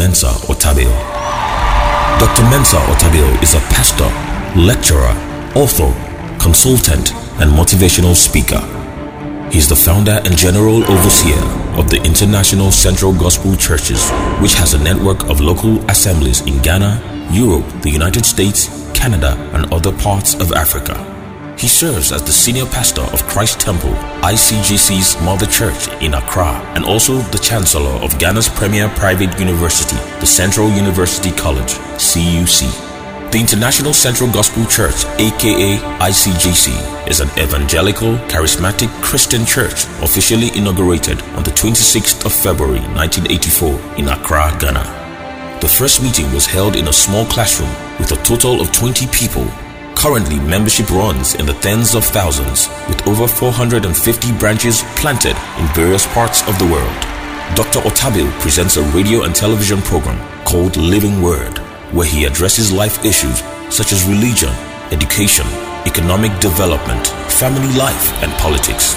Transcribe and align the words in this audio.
Mensa 0.00 0.28
Otabil. 0.48 0.88
Dr. 2.18 2.42
Mensa 2.48 2.78
Otabil 2.88 3.42
is 3.42 3.52
a 3.52 3.60
pastor, 3.68 4.08
lecturer, 4.58 5.12
author, 5.54 5.92
consultant, 6.40 7.12
and 7.38 7.52
motivational 7.52 8.16
speaker. 8.16 8.62
He 9.52 9.58
is 9.58 9.68
the 9.68 9.76
founder 9.76 10.22
and 10.24 10.38
general 10.38 10.82
overseer 10.90 11.42
of 11.78 11.90
the 11.90 12.00
International 12.02 12.72
Central 12.72 13.12
Gospel 13.12 13.54
Churches, 13.56 14.08
which 14.40 14.54
has 14.54 14.72
a 14.72 14.82
network 14.82 15.28
of 15.28 15.42
local 15.42 15.78
assemblies 15.90 16.40
in 16.46 16.62
Ghana, 16.62 17.28
Europe, 17.30 17.68
the 17.82 17.90
United 17.90 18.24
States, 18.24 18.70
Canada, 18.94 19.36
and 19.52 19.70
other 19.70 19.92
parts 19.92 20.32
of 20.32 20.52
Africa. 20.52 21.19
He 21.60 21.68
serves 21.68 22.10
as 22.10 22.22
the 22.22 22.32
senior 22.32 22.64
pastor 22.64 23.02
of 23.12 23.22
Christ 23.28 23.60
Temple, 23.60 23.92
ICGC's 24.22 25.20
mother 25.22 25.44
church 25.44 25.88
in 26.00 26.14
Accra, 26.14 26.56
and 26.74 26.86
also 26.86 27.18
the 27.18 27.38
chancellor 27.38 28.00
of 28.00 28.18
Ghana's 28.18 28.48
premier 28.48 28.88
private 28.88 29.38
university, 29.38 29.96
the 30.20 30.26
Central 30.26 30.70
University 30.70 31.30
College, 31.32 31.74
CUC. 32.00 32.64
The 33.30 33.38
International 33.38 33.92
Central 33.92 34.32
Gospel 34.32 34.64
Church, 34.64 35.04
aka 35.20 35.76
ICGC, 36.00 37.10
is 37.10 37.20
an 37.20 37.28
evangelical, 37.38 38.16
charismatic 38.32 38.88
Christian 39.02 39.44
church 39.44 39.84
officially 40.00 40.48
inaugurated 40.56 41.20
on 41.36 41.42
the 41.42 41.50
26th 41.50 42.24
of 42.24 42.32
February 42.32 42.80
1984 42.96 43.98
in 43.98 44.08
Accra, 44.08 44.56
Ghana. 44.58 45.58
The 45.60 45.68
first 45.68 46.02
meeting 46.02 46.32
was 46.32 46.46
held 46.46 46.74
in 46.74 46.88
a 46.88 46.92
small 46.92 47.26
classroom 47.26 47.70
with 47.98 48.12
a 48.12 48.22
total 48.24 48.62
of 48.62 48.72
20 48.72 49.06
people. 49.08 49.46
Currently, 50.00 50.40
membership 50.40 50.88
runs 50.88 51.34
in 51.34 51.44
the 51.44 51.52
tens 51.52 51.94
of 51.94 52.06
thousands 52.06 52.68
with 52.88 53.06
over 53.06 53.28
450 53.28 54.32
branches 54.38 54.82
planted 54.96 55.36
in 55.58 55.74
various 55.74 56.06
parts 56.06 56.40
of 56.48 56.58
the 56.58 56.64
world. 56.64 57.00
Dr. 57.54 57.80
Otabil 57.80 58.30
presents 58.40 58.78
a 58.78 58.82
radio 58.96 59.24
and 59.24 59.34
television 59.34 59.82
program 59.82 60.16
called 60.46 60.78
Living 60.78 61.20
Word, 61.20 61.58
where 61.92 62.06
he 62.06 62.24
addresses 62.24 62.72
life 62.72 63.04
issues 63.04 63.42
such 63.68 63.92
as 63.92 64.08
religion, 64.08 64.54
education, 64.90 65.44
economic 65.84 66.32
development, 66.40 67.08
family 67.28 67.70
life, 67.76 68.10
and 68.22 68.32
politics. 68.40 68.94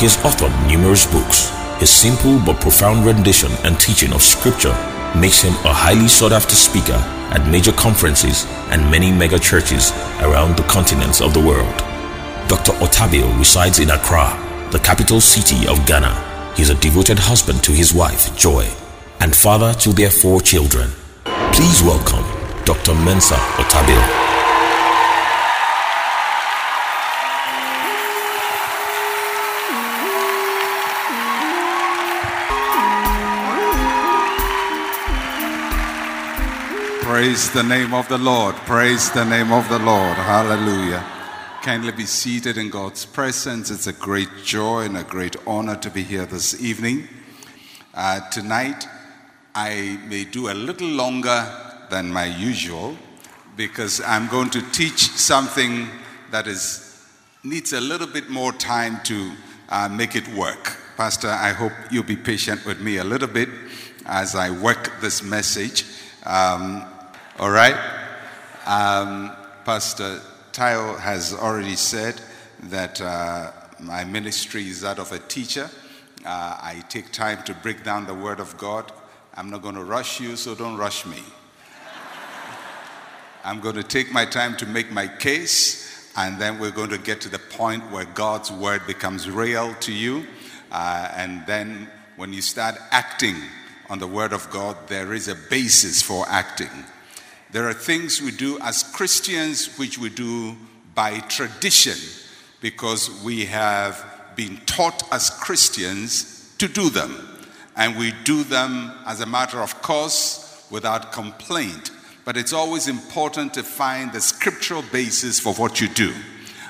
He 0.00 0.06
has 0.10 0.16
authored 0.26 0.66
numerous 0.66 1.06
books. 1.06 1.48
His 1.78 1.90
simple 1.90 2.40
but 2.44 2.60
profound 2.60 3.06
rendition 3.06 3.52
and 3.62 3.78
teaching 3.78 4.12
of 4.12 4.20
scripture 4.20 4.74
makes 5.16 5.42
him 5.42 5.54
a 5.64 5.72
highly 5.72 6.08
sought 6.08 6.32
after 6.32 6.56
speaker 6.56 6.98
at 7.30 7.46
major 7.50 7.72
conferences 7.72 8.46
and 8.70 8.90
many 8.90 9.10
mega 9.10 9.38
churches 9.38 9.92
around 10.20 10.56
the 10.56 10.62
continents 10.64 11.20
of 11.20 11.32
the 11.34 11.40
world. 11.40 11.76
Dr. 12.48 12.72
Otabil 12.82 13.38
resides 13.38 13.78
in 13.78 13.90
Accra, 13.90 14.36
the 14.72 14.78
capital 14.78 15.20
city 15.20 15.68
of 15.68 15.84
Ghana. 15.86 16.52
He 16.56 16.62
is 16.62 16.70
a 16.70 16.74
devoted 16.74 17.18
husband 17.18 17.62
to 17.64 17.72
his 17.72 17.94
wife, 17.94 18.36
Joy, 18.36 18.66
and 19.20 19.34
father 19.34 19.72
to 19.74 19.92
their 19.92 20.10
four 20.10 20.40
children. 20.40 20.90
Please 21.52 21.82
welcome 21.82 22.24
Dr. 22.64 22.94
Mensa 22.94 23.36
Otabil. 23.58 24.29
Praise 37.10 37.50
the 37.50 37.64
name 37.64 37.92
of 37.92 38.06
the 38.06 38.18
Lord. 38.18 38.54
Praise 38.54 39.10
the 39.10 39.24
name 39.24 39.50
of 39.50 39.68
the 39.68 39.80
Lord. 39.80 40.16
Hallelujah. 40.16 41.04
Kindly 41.60 41.90
be 41.90 42.06
seated 42.06 42.56
in 42.56 42.70
God's 42.70 43.04
presence. 43.04 43.68
It's 43.68 43.88
a 43.88 43.92
great 43.92 44.28
joy 44.44 44.82
and 44.82 44.96
a 44.96 45.02
great 45.02 45.34
honor 45.44 45.74
to 45.74 45.90
be 45.90 46.04
here 46.04 46.24
this 46.24 46.62
evening. 46.62 47.08
Uh, 47.94 48.20
tonight, 48.30 48.86
I 49.56 49.98
may 50.06 50.22
do 50.22 50.52
a 50.52 50.54
little 50.54 50.86
longer 50.86 51.52
than 51.90 52.12
my 52.12 52.26
usual 52.26 52.96
because 53.56 54.00
I'm 54.02 54.28
going 54.28 54.50
to 54.50 54.62
teach 54.70 55.08
something 55.08 55.88
that 56.30 56.46
is 56.46 57.04
needs 57.42 57.72
a 57.72 57.80
little 57.80 58.06
bit 58.06 58.30
more 58.30 58.52
time 58.52 59.00
to 59.06 59.32
uh, 59.68 59.88
make 59.88 60.14
it 60.14 60.28
work. 60.28 60.76
Pastor, 60.96 61.28
I 61.28 61.50
hope 61.50 61.72
you'll 61.90 62.04
be 62.04 62.16
patient 62.16 62.64
with 62.64 62.80
me 62.80 62.98
a 62.98 63.04
little 63.04 63.28
bit 63.28 63.48
as 64.06 64.36
I 64.36 64.50
work 64.50 65.00
this 65.00 65.24
message. 65.24 65.84
Um, 66.24 66.86
all 67.40 67.50
right? 67.50 67.74
Um, 68.66 69.34
Pastor 69.64 70.20
Tayo 70.52 70.98
has 70.98 71.32
already 71.32 71.74
said 71.74 72.20
that 72.64 73.00
uh, 73.00 73.50
my 73.80 74.04
ministry 74.04 74.68
is 74.68 74.82
that 74.82 74.98
of 74.98 75.10
a 75.12 75.18
teacher. 75.20 75.70
Uh, 76.22 76.58
I 76.60 76.84
take 76.90 77.12
time 77.12 77.42
to 77.44 77.54
break 77.54 77.82
down 77.82 78.06
the 78.06 78.12
Word 78.12 78.40
of 78.40 78.58
God. 78.58 78.92
I'm 79.34 79.48
not 79.48 79.62
going 79.62 79.76
to 79.76 79.84
rush 79.84 80.20
you, 80.20 80.36
so 80.36 80.54
don't 80.54 80.76
rush 80.76 81.06
me. 81.06 81.22
I'm 83.42 83.60
going 83.60 83.76
to 83.76 83.82
take 83.82 84.12
my 84.12 84.26
time 84.26 84.54
to 84.58 84.66
make 84.66 84.92
my 84.92 85.08
case, 85.08 86.12
and 86.18 86.38
then 86.38 86.58
we're 86.58 86.70
going 86.70 86.90
to 86.90 86.98
get 86.98 87.22
to 87.22 87.30
the 87.30 87.38
point 87.38 87.90
where 87.90 88.04
God's 88.04 88.52
Word 88.52 88.86
becomes 88.86 89.30
real 89.30 89.74
to 89.76 89.92
you. 89.94 90.26
Uh, 90.70 91.10
and 91.16 91.46
then 91.46 91.88
when 92.16 92.34
you 92.34 92.42
start 92.42 92.76
acting 92.90 93.36
on 93.88 93.98
the 93.98 94.06
Word 94.06 94.34
of 94.34 94.50
God, 94.50 94.76
there 94.88 95.14
is 95.14 95.26
a 95.26 95.34
basis 95.48 96.02
for 96.02 96.26
acting. 96.28 96.68
There 97.52 97.68
are 97.68 97.74
things 97.74 98.22
we 98.22 98.30
do 98.30 98.58
as 98.60 98.82
Christians 98.82 99.76
which 99.76 99.98
we 99.98 100.08
do 100.08 100.56
by 100.94 101.18
tradition 101.20 101.96
because 102.60 103.10
we 103.24 103.46
have 103.46 104.04
been 104.36 104.58
taught 104.66 105.02
as 105.12 105.30
Christians 105.30 106.54
to 106.58 106.68
do 106.68 106.90
them. 106.90 107.26
And 107.76 107.96
we 107.96 108.12
do 108.24 108.44
them 108.44 108.92
as 109.06 109.20
a 109.20 109.26
matter 109.26 109.58
of 109.58 109.82
course 109.82 110.66
without 110.70 111.12
complaint. 111.12 111.90
But 112.24 112.36
it's 112.36 112.52
always 112.52 112.86
important 112.86 113.54
to 113.54 113.62
find 113.62 114.12
the 114.12 114.20
scriptural 114.20 114.82
basis 114.92 115.40
for 115.40 115.54
what 115.54 115.80
you 115.80 115.88
do 115.88 116.14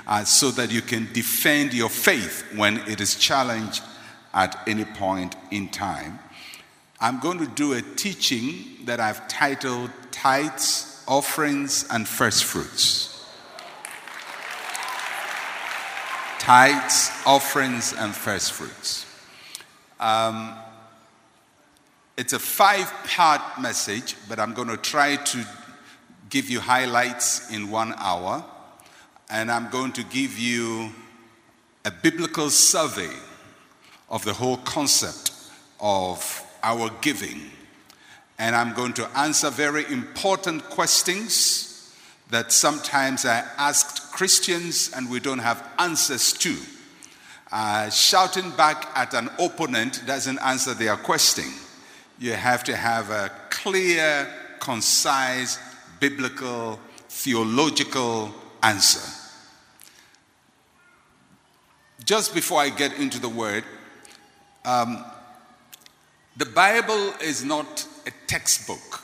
uh, 0.06 0.24
so 0.24 0.50
that 0.52 0.70
you 0.70 0.80
can 0.80 1.12
defend 1.12 1.74
your 1.74 1.90
faith 1.90 2.44
when 2.56 2.78
it 2.88 3.00
is 3.00 3.16
challenged 3.16 3.82
at 4.32 4.58
any 4.66 4.84
point 4.84 5.34
in 5.50 5.68
time. 5.68 6.18
I'm 7.02 7.18
going 7.18 7.38
to 7.38 7.46
do 7.46 7.72
a 7.72 7.80
teaching 7.80 8.84
that 8.84 9.00
I've 9.00 9.26
titled 9.26 9.90
Tithes, 10.10 11.02
Offerings, 11.08 11.86
and 11.90 12.06
First 12.06 12.44
Fruits. 12.44 13.24
Tithes, 16.38 17.10
Offerings, 17.24 17.94
and 17.94 18.14
First 18.14 18.52
Fruits. 18.52 19.06
Um, 19.98 20.54
it's 22.18 22.34
a 22.34 22.38
five 22.38 22.92
part 23.06 23.40
message, 23.58 24.14
but 24.28 24.38
I'm 24.38 24.52
going 24.52 24.68
to 24.68 24.76
try 24.76 25.16
to 25.16 25.46
give 26.28 26.50
you 26.50 26.60
highlights 26.60 27.50
in 27.50 27.70
one 27.70 27.94
hour. 27.96 28.44
And 29.30 29.50
I'm 29.50 29.70
going 29.70 29.92
to 29.92 30.02
give 30.04 30.38
you 30.38 30.90
a 31.86 31.90
biblical 31.90 32.50
survey 32.50 33.14
of 34.10 34.22
the 34.26 34.34
whole 34.34 34.58
concept 34.58 35.32
of 35.80 36.44
our 36.62 36.90
giving. 37.00 37.50
And 38.38 38.56
I'm 38.56 38.72
going 38.74 38.94
to 38.94 39.08
answer 39.18 39.50
very 39.50 39.84
important 39.92 40.64
questions 40.70 41.92
that 42.30 42.52
sometimes 42.52 43.26
I 43.26 43.44
asked 43.58 44.12
Christians 44.12 44.90
and 44.94 45.10
we 45.10 45.20
don't 45.20 45.40
have 45.40 45.62
answers 45.78 46.32
to. 46.34 46.56
Uh, 47.52 47.90
shouting 47.90 48.50
back 48.52 48.88
at 48.94 49.12
an 49.12 49.28
opponent 49.38 50.02
doesn't 50.06 50.38
answer 50.38 50.72
their 50.72 50.96
question. 50.96 51.52
You 52.18 52.32
have 52.32 52.62
to 52.64 52.76
have 52.76 53.10
a 53.10 53.30
clear, 53.50 54.28
concise, 54.60 55.58
biblical, 55.98 56.78
theological 57.08 58.32
answer. 58.62 59.16
Just 62.04 62.34
before 62.34 62.60
I 62.60 62.70
get 62.70 62.98
into 62.98 63.18
the 63.18 63.28
word, 63.28 63.64
um, 64.64 65.04
the 66.40 66.46
Bible 66.46 67.12
is 67.20 67.44
not 67.44 67.86
a 68.06 68.10
textbook. 68.26 69.02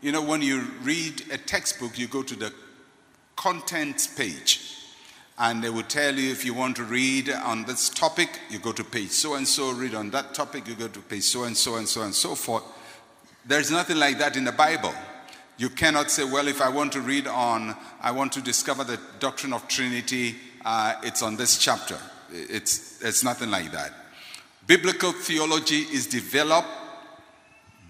You 0.00 0.12
know, 0.12 0.22
when 0.22 0.40
you 0.40 0.60
read 0.82 1.24
a 1.32 1.36
textbook, 1.36 1.98
you 1.98 2.06
go 2.06 2.22
to 2.22 2.36
the 2.36 2.52
contents 3.34 4.06
page, 4.06 4.76
and 5.36 5.64
they 5.64 5.68
will 5.68 5.82
tell 5.82 6.14
you 6.14 6.30
if 6.30 6.44
you 6.44 6.54
want 6.54 6.76
to 6.76 6.84
read 6.84 7.28
on 7.28 7.64
this 7.64 7.88
topic, 7.88 8.38
you 8.48 8.60
go 8.60 8.70
to 8.70 8.84
page 8.84 9.10
so 9.10 9.34
and 9.34 9.48
so, 9.48 9.72
read 9.72 9.96
on 9.96 10.10
that 10.12 10.32
topic, 10.32 10.68
you 10.68 10.76
go 10.76 10.86
to 10.86 11.00
page 11.00 11.24
so 11.24 11.42
and 11.42 11.56
so 11.56 11.74
and 11.74 11.88
so 11.88 12.02
and 12.02 12.14
so 12.14 12.36
forth. 12.36 12.62
There's 13.44 13.72
nothing 13.72 13.96
like 13.96 14.18
that 14.18 14.36
in 14.36 14.44
the 14.44 14.52
Bible. 14.52 14.94
You 15.58 15.70
cannot 15.70 16.12
say, 16.12 16.22
well, 16.22 16.46
if 16.46 16.62
I 16.62 16.68
want 16.68 16.92
to 16.92 17.00
read 17.00 17.26
on, 17.26 17.74
I 18.00 18.12
want 18.12 18.32
to 18.34 18.40
discover 18.40 18.84
the 18.84 19.00
doctrine 19.18 19.52
of 19.52 19.66
Trinity, 19.66 20.36
uh, 20.64 20.94
it's 21.02 21.22
on 21.22 21.34
this 21.34 21.58
chapter. 21.58 21.98
It's, 22.30 23.02
it's 23.02 23.24
nothing 23.24 23.50
like 23.50 23.72
that. 23.72 23.92
Biblical 24.66 25.12
theology 25.12 25.82
is 25.82 26.06
developed 26.06 26.68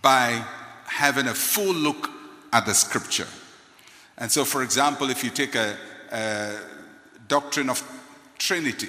by 0.02 0.44
having 0.84 1.26
a 1.26 1.34
full 1.34 1.74
look 1.74 2.10
at 2.52 2.66
the 2.66 2.74
scripture. 2.74 3.26
And 4.18 4.30
so, 4.30 4.44
for 4.44 4.62
example, 4.62 5.10
if 5.10 5.24
you 5.24 5.30
take 5.30 5.54
a, 5.54 5.76
a 6.10 6.58
doctrine 7.28 7.70
of 7.70 7.82
Trinity, 8.38 8.88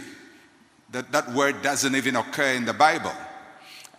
that, 0.91 1.11
that 1.11 1.31
word 1.33 1.61
doesn't 1.61 1.95
even 1.95 2.15
occur 2.15 2.53
in 2.53 2.65
the 2.65 2.73
Bible. 2.73 3.11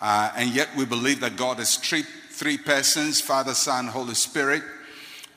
Uh, 0.00 0.30
and 0.36 0.50
yet 0.50 0.68
we 0.76 0.84
believe 0.84 1.20
that 1.20 1.36
God 1.36 1.58
is 1.60 1.76
three, 1.76 2.02
three 2.30 2.56
persons 2.56 3.20
Father, 3.20 3.54
Son, 3.54 3.86
Holy 3.86 4.14
Spirit. 4.14 4.62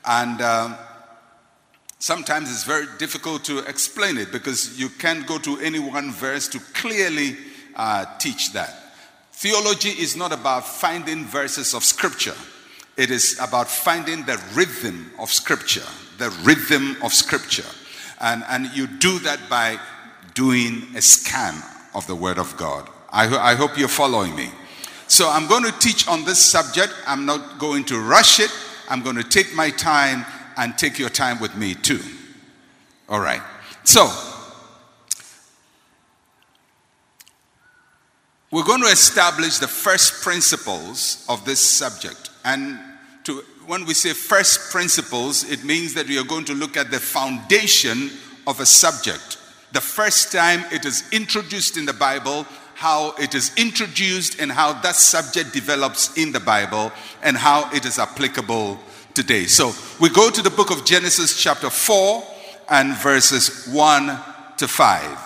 And 0.04 0.40
um, 0.40 0.76
sometimes 1.98 2.50
it's 2.50 2.64
very 2.64 2.86
difficult 2.98 3.44
to 3.44 3.58
explain 3.60 4.18
it 4.18 4.30
because 4.32 4.78
you 4.78 4.88
can't 4.88 5.26
go 5.26 5.38
to 5.38 5.58
any 5.58 5.78
one 5.78 6.12
verse 6.12 6.48
to 6.48 6.58
clearly 6.74 7.36
uh, 7.76 8.06
teach 8.18 8.52
that. 8.52 8.74
Theology 9.32 9.90
is 9.90 10.16
not 10.16 10.32
about 10.32 10.66
finding 10.66 11.24
verses 11.24 11.74
of 11.74 11.84
scripture, 11.84 12.34
it 12.96 13.10
is 13.10 13.38
about 13.40 13.68
finding 13.68 14.24
the 14.24 14.40
rhythm 14.54 15.10
of 15.18 15.32
scripture. 15.32 15.86
The 16.18 16.30
rhythm 16.44 16.96
of 17.02 17.12
scripture. 17.12 17.68
And, 18.20 18.44
and 18.48 18.66
you 18.76 18.86
do 18.86 19.18
that 19.20 19.40
by 19.48 19.78
doing 20.34 20.86
a 20.94 21.02
scan 21.02 21.54
of 21.94 22.06
the 22.06 22.14
Word 22.14 22.38
of 22.38 22.56
God. 22.56 22.88
I, 23.10 23.26
ho- 23.26 23.38
I 23.38 23.54
hope 23.54 23.76
you're 23.76 23.88
following 23.88 24.36
me. 24.36 24.50
So 25.08 25.28
I'm 25.28 25.48
going 25.48 25.64
to 25.64 25.78
teach 25.78 26.06
on 26.06 26.24
this 26.24 26.38
subject. 26.38 26.94
I'm 27.06 27.26
not 27.26 27.58
going 27.58 27.84
to 27.84 27.98
rush 27.98 28.40
it. 28.40 28.50
I'm 28.88 29.02
going 29.02 29.16
to 29.16 29.24
take 29.24 29.54
my 29.54 29.70
time 29.70 30.24
and 30.56 30.76
take 30.76 30.98
your 30.98 31.08
time 31.08 31.40
with 31.40 31.56
me 31.56 31.74
too. 31.74 32.00
All 33.08 33.20
right. 33.20 33.42
So, 33.84 34.10
we're 38.52 38.64
going 38.64 38.82
to 38.82 38.88
establish 38.88 39.58
the 39.58 39.66
first 39.66 40.22
principles 40.22 41.24
of 41.28 41.44
this 41.46 41.58
subject. 41.58 42.28
And 42.44 42.78
to, 43.24 43.42
when 43.66 43.86
we 43.86 43.94
say 43.94 44.12
first 44.12 44.70
principles, 44.70 45.50
it 45.50 45.64
means 45.64 45.94
that 45.94 46.06
we 46.06 46.18
are 46.18 46.24
going 46.24 46.44
to 46.44 46.54
look 46.54 46.76
at 46.76 46.90
the 46.90 47.00
foundation 47.00 48.10
of 48.46 48.60
a 48.60 48.66
subject. 48.66 49.38
The 49.72 49.80
first 49.80 50.32
time 50.32 50.64
it 50.70 50.84
is 50.84 51.02
introduced 51.12 51.78
in 51.78 51.86
the 51.86 51.94
Bible, 51.94 52.46
how 52.74 53.14
it 53.18 53.34
is 53.34 53.52
introduced, 53.56 54.38
and 54.38 54.52
how 54.52 54.74
that 54.82 54.96
subject 54.96 55.54
develops 55.54 56.14
in 56.18 56.32
the 56.32 56.40
Bible, 56.40 56.92
and 57.22 57.38
how 57.38 57.70
it 57.72 57.86
is 57.86 57.98
applicable 57.98 58.78
today. 59.14 59.46
So 59.46 59.72
we 59.98 60.10
go 60.10 60.28
to 60.28 60.42
the 60.42 60.50
book 60.50 60.70
of 60.70 60.84
Genesis, 60.84 61.42
chapter 61.42 61.70
4, 61.70 62.22
and 62.68 62.94
verses 62.98 63.66
1 63.72 64.18
to 64.58 64.68
5. 64.68 65.18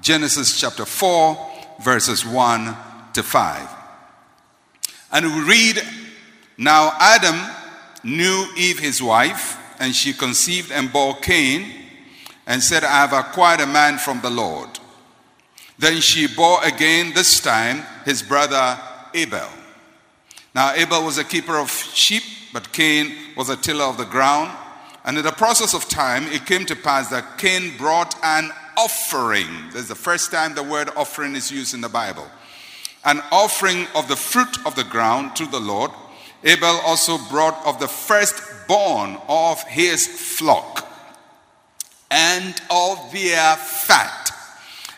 Genesis 0.00 0.58
chapter 0.58 0.86
4, 0.86 1.51
verses 1.80 2.24
1 2.26 2.76
to 3.14 3.22
5. 3.22 3.68
And 5.12 5.26
we 5.26 5.42
read 5.42 5.82
Now 6.58 6.92
Adam 6.98 7.38
knew 8.02 8.46
Eve 8.56 8.78
his 8.78 9.02
wife, 9.02 9.58
and 9.78 9.94
she 9.94 10.12
conceived 10.12 10.72
and 10.72 10.92
bore 10.92 11.16
Cain, 11.16 11.70
and 12.46 12.62
said, 12.62 12.84
I 12.84 13.06
have 13.06 13.12
acquired 13.12 13.60
a 13.60 13.66
man 13.66 13.98
from 13.98 14.20
the 14.20 14.30
Lord. 14.30 14.68
Then 15.78 16.00
she 16.00 16.26
bore 16.26 16.64
again, 16.64 17.12
this 17.14 17.40
time, 17.40 17.84
his 18.04 18.22
brother 18.22 18.78
Abel. 19.14 19.48
Now 20.54 20.72
Abel 20.74 21.04
was 21.04 21.18
a 21.18 21.24
keeper 21.24 21.56
of 21.56 21.70
sheep, 21.70 22.22
but 22.52 22.72
Cain 22.72 23.12
was 23.36 23.48
a 23.48 23.56
tiller 23.56 23.84
of 23.84 23.96
the 23.96 24.04
ground. 24.04 24.56
And 25.04 25.18
in 25.18 25.24
the 25.24 25.32
process 25.32 25.74
of 25.74 25.88
time, 25.88 26.26
it 26.28 26.46
came 26.46 26.64
to 26.66 26.76
pass 26.76 27.10
that 27.10 27.38
Cain 27.38 27.76
brought 27.76 28.14
an 28.22 28.52
offering. 28.76 29.48
This 29.72 29.82
is 29.82 29.88
the 29.88 29.94
first 29.94 30.30
time 30.30 30.54
the 30.54 30.62
word 30.62 30.90
offering 30.96 31.34
is 31.34 31.50
used 31.50 31.74
in 31.74 31.80
the 31.80 31.88
Bible. 31.88 32.26
An 33.04 33.22
offering 33.32 33.86
of 33.94 34.08
the 34.08 34.16
fruit 34.16 34.64
of 34.66 34.74
the 34.74 34.84
ground 34.84 35.36
to 35.36 35.46
the 35.46 35.60
Lord. 35.60 35.90
Abel 36.44 36.80
also 36.84 37.18
brought 37.30 37.64
of 37.66 37.78
the 37.78 37.88
firstborn 37.88 39.18
of 39.28 39.62
his 39.64 40.06
flock 40.06 40.88
and 42.10 42.60
of 42.70 42.98
their 43.12 43.56
fat. 43.56 44.30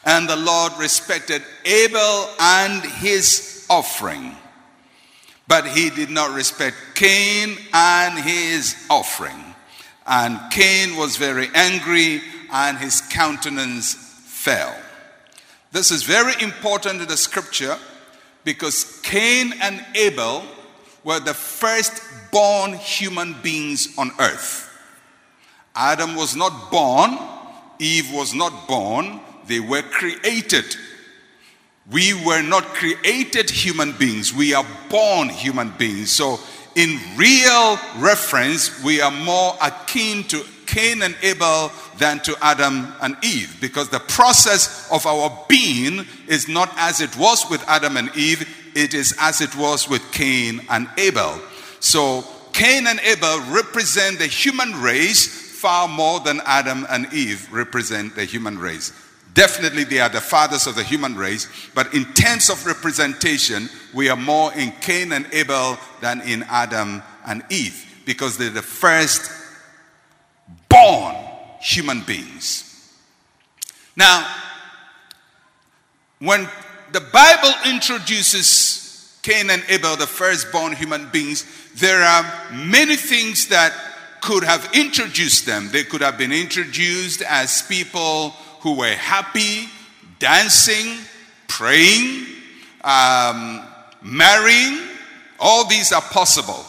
And 0.05 0.29
the 0.29 0.37
Lord 0.37 0.73
respected 0.79 1.43
Abel 1.65 2.29
and 2.39 2.83
his 2.83 3.67
offering. 3.71 4.37
But 5.47 5.67
he 5.67 5.91
did 5.91 6.11
not 6.11 6.35
respect 6.35 6.77
Cain 6.95 7.57
and 7.73 8.19
his 8.19 8.77
offering. 8.91 9.55
And 10.07 10.39
Cain 10.51 10.97
was 10.97 11.17
very 11.17 11.49
angry 11.55 12.21
and 12.55 12.79
his 12.79 13.01
countenance 13.01 13.95
fell. 13.95 14.75
This 15.73 15.91
is 15.91 16.05
very 16.05 16.41
important 16.41 17.03
in 17.03 17.09
the 17.09 17.17
scripture 17.17 17.77
because 18.45 19.01
Cain 19.03 19.53
and 19.61 19.85
Abel 19.97 20.45
were 21.03 21.19
the 21.19 21.35
first-born 21.35 22.75
human 22.75 23.35
beings 23.43 23.89
on 23.99 24.13
earth. 24.21 24.71
Adam 25.75 26.15
was 26.15 26.37
not 26.37 26.71
born, 26.71 27.19
Eve 27.81 28.13
was 28.13 28.33
not 28.33 28.69
born, 28.69 29.21
they 29.49 29.59
were 29.59 29.83
created. 29.83 30.77
We 31.91 32.15
were 32.25 32.43
not 32.43 32.63
created 32.67 33.51
human 33.51 33.93
beings, 33.99 34.33
we 34.33 34.55
are 34.55 34.65
born 34.89 35.29
human 35.29 35.71
beings. 35.77 36.13
So, 36.13 36.39
in 36.77 37.01
real 37.17 37.79
reference, 37.99 38.83
we 38.85 39.01
are 39.01 39.11
more 39.11 39.57
akin 39.61 40.25
to 40.25 40.45
Cain 40.75 41.03
and 41.03 41.15
Abel 41.23 41.71
than 41.99 42.19
to 42.25 42.37
Adam 42.43 42.93
and 43.01 43.17
Eve 43.23 43.57
because 43.61 43.91
the 43.91 44.01
process 44.01 44.91
of 44.91 45.07
our 45.07 45.45
being 45.49 46.05
is 46.27 46.49
not 46.49 46.69
as 46.77 47.01
it 47.01 47.17
was 47.17 47.49
with 47.49 47.63
Adam 47.69 47.97
and 47.97 48.11
Eve, 48.17 48.45
it 48.75 48.93
is 48.93 49.15
as 49.21 49.41
it 49.41 49.55
was 49.55 49.89
with 49.89 50.03
Cain 50.11 50.61
and 50.69 50.89
Abel. 50.99 51.41
So, 51.79 52.25
Cain 52.53 52.89
and 52.89 52.99
Abel 53.01 53.41
represent 53.53 54.19
the 54.19 54.27
human 54.27 54.73
race 54.83 55.59
far 55.61 55.87
more 55.87 56.19
than 56.19 56.41
Adam 56.45 56.87
and 56.91 57.13
Eve 57.13 57.49
represent 57.53 58.17
the 58.17 58.25
human 58.25 58.59
race. 58.59 58.93
Definitely, 59.33 59.85
they 59.85 60.01
are 60.01 60.09
the 60.09 60.21
fathers 60.21 60.67
of 60.67 60.75
the 60.75 60.83
human 60.83 61.15
race, 61.15 61.49
but 61.77 61.95
in 61.95 62.05
terms 62.15 62.51
of 62.51 62.67
representation, 62.67 63.69
we 63.93 64.09
are 64.09 64.17
more 64.17 64.53
in 64.55 64.73
Cain 64.81 65.13
and 65.13 65.29
Abel 65.33 65.79
than 66.01 66.21
in 66.23 66.43
Adam 66.45 67.01
and 67.25 67.45
Eve 67.49 68.03
because 68.05 68.37
they're 68.37 68.51
the 68.51 68.61
first 68.61 69.44
born 70.75 71.15
human 71.61 72.01
beings. 72.01 72.93
Now, 73.97 74.27
when 76.19 76.49
the 76.93 77.01
Bible 77.01 77.53
introduces 77.67 79.19
Cain 79.23 79.51
and 79.51 79.63
Abel, 79.69 79.97
the 79.97 80.07
firstborn 80.07 80.73
human 80.73 81.09
beings, 81.11 81.45
there 81.77 82.03
are 82.03 82.25
many 82.53 82.97
things 82.97 83.49
that 83.49 83.73
could 84.21 84.43
have 84.43 84.69
introduced 84.75 85.47
them. 85.47 85.69
They 85.71 85.85
could 85.85 86.01
have 86.01 86.19
been 86.19 86.33
introduced 86.33 87.23
as 87.23 87.63
people 87.63 88.31
who 88.61 88.79
were 88.79 88.95
happy, 88.95 89.69
dancing, 90.19 90.99
praying, 91.47 92.27
um, 92.83 93.63
marrying. 94.03 94.81
All 95.39 95.67
these 95.67 95.93
are 95.93 96.03
possible. 96.03 96.65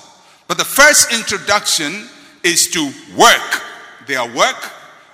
But 0.48 0.58
the 0.58 0.66
first 0.66 1.12
introduction 1.14 2.08
is 2.44 2.68
to 2.72 2.92
work, 3.18 3.65
their 4.08 4.26
work, 4.36 4.72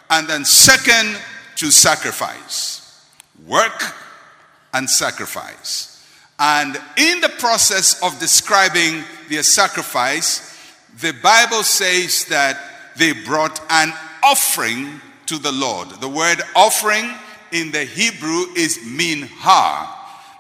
and 0.10 0.28
then 0.28 0.46
second, 0.46 1.18
to 1.58 1.72
sacrifice. 1.72 3.06
Work 3.46 3.84
and 4.74 4.90
sacrifice. 4.90 6.06
And 6.40 6.76
in 6.98 7.22
the 7.22 7.30
process 7.30 8.02
of 8.02 8.18
describing 8.20 9.04
their 9.30 9.44
sacrifice, 9.44 10.58
the 11.00 11.14
Bible 11.22 11.64
says 11.64 12.26
that 12.26 12.58
they 12.98 13.14
brought 13.14 13.62
an 13.70 13.94
offering 14.24 15.00
to 15.28 15.38
the 15.38 15.52
Lord. 15.52 15.90
The 16.02 16.10
word 16.10 16.42
offering 16.56 17.10
in 17.52 17.72
the 17.72 17.86
Hebrew 17.86 18.46
is 18.56 18.80
minha. 18.86 19.88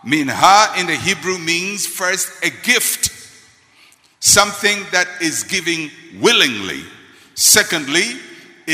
Minha 0.03 0.73
in 0.79 0.87
the 0.87 0.95
Hebrew 0.95 1.37
means 1.37 1.85
first 1.85 2.43
a 2.43 2.49
gift, 2.65 3.11
something 4.19 4.79
that 4.91 5.07
is 5.21 5.43
giving 5.43 5.91
willingly. 6.19 6.83
Secondly, 7.35 8.19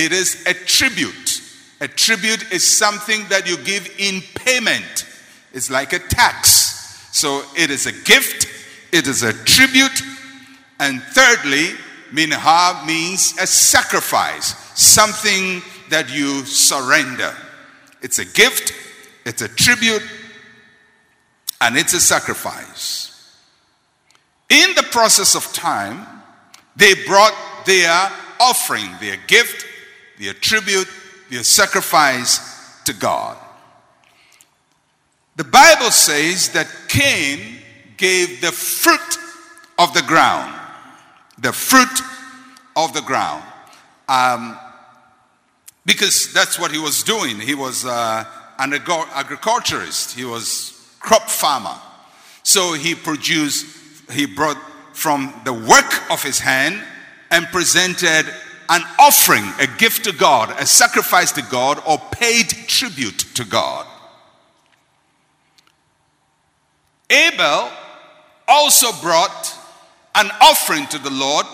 it 0.05 0.11
is 0.11 0.45
a 0.45 0.53
tribute. 0.53 1.41
A 1.81 1.87
tribute 1.87 2.51
is 2.51 2.77
something 2.77 3.27
that 3.29 3.47
you 3.47 3.57
give 3.57 3.89
in 3.97 4.21
payment. 4.35 5.05
It's 5.53 5.69
like 5.69 5.93
a 5.93 5.99
tax. 5.99 7.09
So 7.11 7.43
it 7.55 7.71
is 7.71 7.87
a 7.87 7.91
gift, 7.91 8.47
it 8.91 9.07
is 9.07 9.23
a 9.23 9.33
tribute, 9.33 10.01
and 10.79 11.01
thirdly, 11.01 11.69
minha 12.11 12.83
means 12.85 13.33
a 13.39 13.47
sacrifice, 13.47 14.53
something 14.79 15.61
that 15.89 16.13
you 16.13 16.45
surrender. 16.45 17.33
It's 18.03 18.19
a 18.19 18.25
gift, 18.25 18.73
it's 19.25 19.41
a 19.41 19.47
tribute, 19.47 20.03
and 21.59 21.75
it's 21.75 21.93
a 21.93 21.99
sacrifice. 21.99 23.35
In 24.49 24.75
the 24.75 24.83
process 24.83 25.35
of 25.35 25.51
time, 25.53 26.05
they 26.75 26.93
brought 27.05 27.33
their 27.65 28.11
offering, 28.39 28.89
their 29.01 29.17
gift, 29.27 29.65
their 30.19 30.33
tribute, 30.33 30.88
their 31.29 31.43
sacrifice 31.43 32.81
to 32.83 32.93
God. 32.93 33.38
The 35.36 35.43
Bible 35.43 35.91
says 35.91 36.50
that 36.50 36.67
Cain 36.88 37.57
gave 37.97 38.41
the 38.41 38.51
fruit 38.51 39.19
of 39.77 39.93
the 39.93 40.01
ground. 40.01 40.53
The 41.39 41.53
fruit 41.53 42.01
of 42.75 42.93
the 42.93 43.01
ground. 43.01 43.43
Um, 44.09 44.57
because 45.86 46.33
that's 46.33 46.59
what 46.59 46.71
he 46.71 46.79
was 46.79 47.03
doing. 47.03 47.39
He 47.39 47.55
was 47.55 47.86
uh, 47.86 48.25
an 48.59 48.74
agriculturist, 48.74 50.15
he 50.15 50.25
was 50.25 50.74
crop 51.00 51.29
farmer. 51.29 51.75
So 52.43 52.74
he 52.74 52.95
produced, 52.95 53.65
he 54.12 54.25
brought 54.25 54.57
from 54.93 55.33
the 55.45 55.53
work 55.53 56.12
of 56.12 56.24
his 56.24 56.39
hand 56.39 56.83
and 57.29 57.45
presented 57.47 58.25
an 58.69 58.81
offering, 59.00 59.45
a 59.59 59.67
gift 59.77 60.05
to 60.05 60.12
God, 60.12 60.53
a 60.59 60.65
sacrifice 60.65 61.31
to 61.33 61.41
God, 61.41 61.81
or 61.88 61.97
paid 62.12 62.50
tribute 62.67 63.19
to 63.36 63.45
God. 63.45 63.86
Abel 67.09 67.69
also 68.47 68.91
brought 69.01 69.53
an 70.15 70.29
offering 70.41 70.86
to 70.88 70.97
the 71.00 71.09
Lord, 71.09 71.45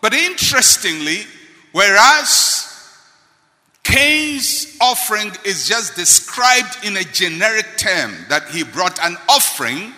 but 0.00 0.12
interestingly, 0.12 1.20
whereas 1.72 2.70
Cain's 3.84 4.76
offering 4.80 5.30
is 5.44 5.68
just 5.68 5.94
described 5.94 6.84
in 6.84 6.96
a 6.96 7.04
generic 7.04 7.66
term 7.76 8.12
that 8.28 8.48
he 8.48 8.64
brought 8.64 8.98
an 9.02 9.16
offering. 9.28 9.92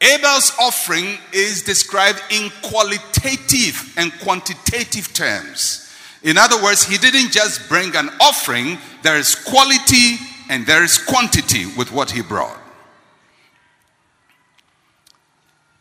Abel's 0.00 0.52
offering 0.60 1.18
is 1.32 1.62
described 1.62 2.22
in 2.30 2.50
qualitative 2.62 3.94
and 3.96 4.12
quantitative 4.20 5.12
terms. 5.12 5.92
In 6.22 6.38
other 6.38 6.62
words, 6.62 6.84
he 6.84 6.98
didn't 6.98 7.32
just 7.32 7.68
bring 7.68 7.94
an 7.96 8.10
offering, 8.20 8.78
there 9.02 9.16
is 9.16 9.34
quality 9.34 10.16
and 10.48 10.66
there 10.66 10.84
is 10.84 10.98
quantity 10.98 11.66
with 11.76 11.92
what 11.92 12.10
he 12.10 12.22
brought. 12.22 12.58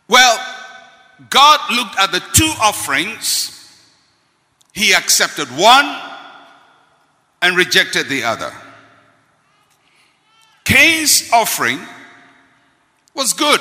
Well, 0.07 0.39
God 1.29 1.59
looked 1.71 1.97
at 1.99 2.11
the 2.11 2.21
two 2.33 2.51
offerings, 2.61 3.53
he 4.73 4.93
accepted 4.93 5.47
one 5.49 5.99
and 7.41 7.55
rejected 7.55 8.07
the 8.07 8.23
other. 8.23 8.53
Cain's 10.63 11.29
offering 11.31 11.79
was 13.13 13.33
good. 13.33 13.59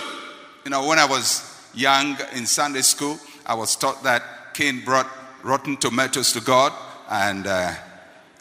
You 0.66 0.70
know, 0.70 0.84
when 0.88 0.98
I 0.98 1.04
was 1.04 1.48
young 1.74 2.18
in 2.34 2.44
Sunday 2.44 2.82
school, 2.82 3.20
I 3.46 3.54
was 3.54 3.76
taught 3.76 4.02
that 4.02 4.52
Cain 4.52 4.84
brought 4.84 5.06
rotten 5.44 5.76
tomatoes 5.76 6.32
to 6.32 6.40
God 6.40 6.72
and, 7.08 7.46
uh, 7.46 7.72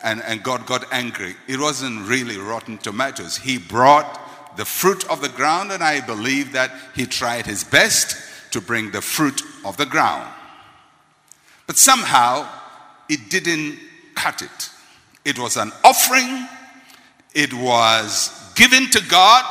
and, 0.03 0.23
and 0.23 0.41
God 0.41 0.65
got 0.65 0.91
angry. 0.91 1.35
It 1.47 1.59
wasn't 1.59 2.07
really 2.07 2.39
rotten 2.39 2.79
tomatoes. 2.79 3.37
He 3.37 3.59
brought 3.59 4.57
the 4.57 4.65
fruit 4.65 5.07
of 5.07 5.21
the 5.21 5.29
ground, 5.29 5.71
and 5.71 5.83
I 5.83 6.01
believe 6.01 6.53
that 6.53 6.71
he 6.95 7.05
tried 7.05 7.45
his 7.45 7.63
best 7.63 8.17
to 8.53 8.59
bring 8.59 8.89
the 8.89 9.03
fruit 9.03 9.43
of 9.63 9.77
the 9.77 9.85
ground. 9.85 10.27
But 11.67 11.77
somehow, 11.77 12.49
it 13.07 13.29
didn't 13.29 13.77
cut 14.15 14.41
it. 14.41 14.69
It 15.25 15.37
was 15.37 15.57
an 15.57 15.71
offering, 15.83 16.47
it 17.35 17.53
was 17.53 18.51
given 18.55 18.89
to 18.89 19.03
God, 19.09 19.45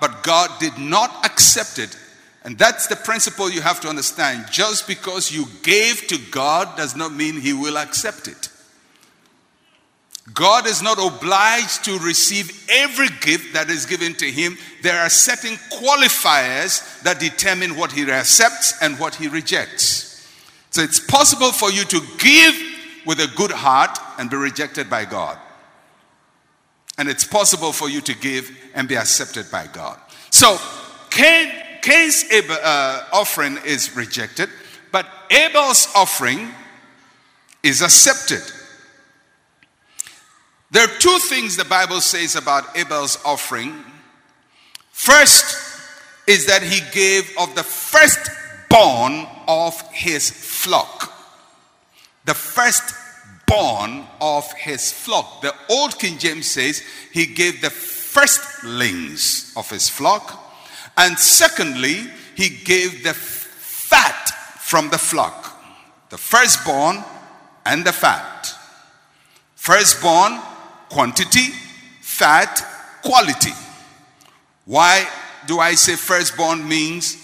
but 0.00 0.22
God 0.22 0.58
did 0.58 0.78
not 0.78 1.26
accept 1.26 1.78
it. 1.78 1.98
And 2.44 2.58
that's 2.58 2.86
the 2.88 2.96
principle 2.96 3.50
you 3.50 3.62
have 3.62 3.80
to 3.80 3.88
understand. 3.88 4.46
Just 4.50 4.86
because 4.86 5.32
you 5.32 5.46
gave 5.62 6.06
to 6.08 6.18
God 6.30 6.76
does 6.76 6.94
not 6.94 7.12
mean 7.12 7.40
He 7.40 7.52
will 7.52 7.78
accept 7.78 8.28
it. 8.28 8.50
God 10.32 10.66
is 10.66 10.80
not 10.80 10.98
obliged 10.98 11.84
to 11.84 11.98
receive 11.98 12.66
every 12.70 13.08
gift 13.20 13.52
that 13.52 13.68
is 13.68 13.84
given 13.84 14.14
to 14.14 14.26
him. 14.26 14.56
There 14.82 14.98
are 14.98 15.10
certain 15.10 15.56
qualifiers 15.70 17.02
that 17.02 17.20
determine 17.20 17.76
what 17.76 17.92
he 17.92 18.10
accepts 18.10 18.74
and 18.80 18.98
what 18.98 19.16
he 19.16 19.28
rejects. 19.28 20.26
So 20.70 20.80
it's 20.80 20.98
possible 20.98 21.52
for 21.52 21.70
you 21.70 21.84
to 21.84 22.00
give 22.18 22.54
with 23.04 23.20
a 23.20 23.30
good 23.36 23.50
heart 23.50 23.98
and 24.18 24.30
be 24.30 24.36
rejected 24.36 24.88
by 24.88 25.04
God. 25.04 25.38
And 26.96 27.08
it's 27.08 27.24
possible 27.24 27.72
for 27.72 27.90
you 27.90 28.00
to 28.00 28.14
give 28.14 28.50
and 28.74 28.88
be 28.88 28.96
accepted 28.96 29.50
by 29.50 29.66
God. 29.66 29.98
So 30.30 30.58
Cain, 31.10 31.52
Cain's 31.84 32.24
uh, 32.32 33.06
offering 33.12 33.58
is 33.64 33.94
rejected, 33.94 34.48
but 34.90 35.06
Abel's 35.30 35.88
offering 35.94 36.50
is 37.62 37.82
accepted. 37.82 38.42
There 40.70 40.84
are 40.84 40.98
two 40.98 41.18
things 41.28 41.56
the 41.56 41.64
Bible 41.64 42.00
says 42.00 42.36
about 42.36 42.76
Abel's 42.76 43.18
offering. 43.24 43.84
First 44.92 45.78
is 46.26 46.46
that 46.46 46.62
he 46.62 46.80
gave 46.92 47.30
of 47.38 47.54
the 47.54 47.62
firstborn 47.62 49.26
of 49.46 49.80
his 49.92 50.30
flock 50.30 51.14
the 52.24 52.34
firstborn 52.34 54.04
of 54.20 54.50
his 54.54 54.92
flock. 54.92 55.42
The 55.42 55.54
old 55.68 55.98
King 55.98 56.18
James 56.18 56.46
says 56.46 56.82
he 57.12 57.26
gave 57.26 57.60
the 57.60 57.70
firstlings 57.70 59.52
of 59.56 59.70
his 59.70 59.88
flock. 59.88 60.40
And 60.96 61.18
secondly, 61.18 62.06
he 62.36 62.48
gave 62.48 63.02
the 63.02 63.14
fat 63.14 64.30
from 64.60 64.90
the 64.90 64.98
flock. 64.98 65.60
The 66.10 66.18
firstborn 66.18 67.04
and 67.66 67.84
the 67.84 67.92
fat. 67.92 68.54
Firstborn, 69.56 70.38
quantity, 70.88 71.52
fat, 72.00 72.64
quality. 73.02 73.52
Why 74.64 75.08
do 75.46 75.58
I 75.58 75.74
say 75.74 75.96
firstborn 75.96 76.66
means 76.68 77.16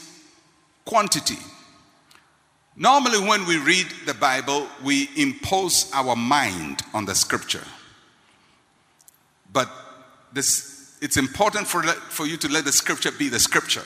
quantity? 0.84 1.38
Normally, 2.76 3.20
when 3.20 3.46
we 3.46 3.58
read 3.58 3.86
the 4.06 4.14
Bible, 4.14 4.66
we 4.82 5.10
impose 5.16 5.90
our 5.92 6.16
mind 6.16 6.82
on 6.94 7.04
the 7.04 7.14
scripture. 7.14 7.64
But 9.52 9.68
this, 10.32 10.69
it's 11.00 11.16
important 11.16 11.66
for, 11.66 11.82
for 11.82 12.26
you 12.26 12.36
to 12.38 12.48
let 12.48 12.64
the 12.64 12.72
scripture 12.72 13.10
be 13.10 13.28
the 13.28 13.38
scripture. 13.38 13.84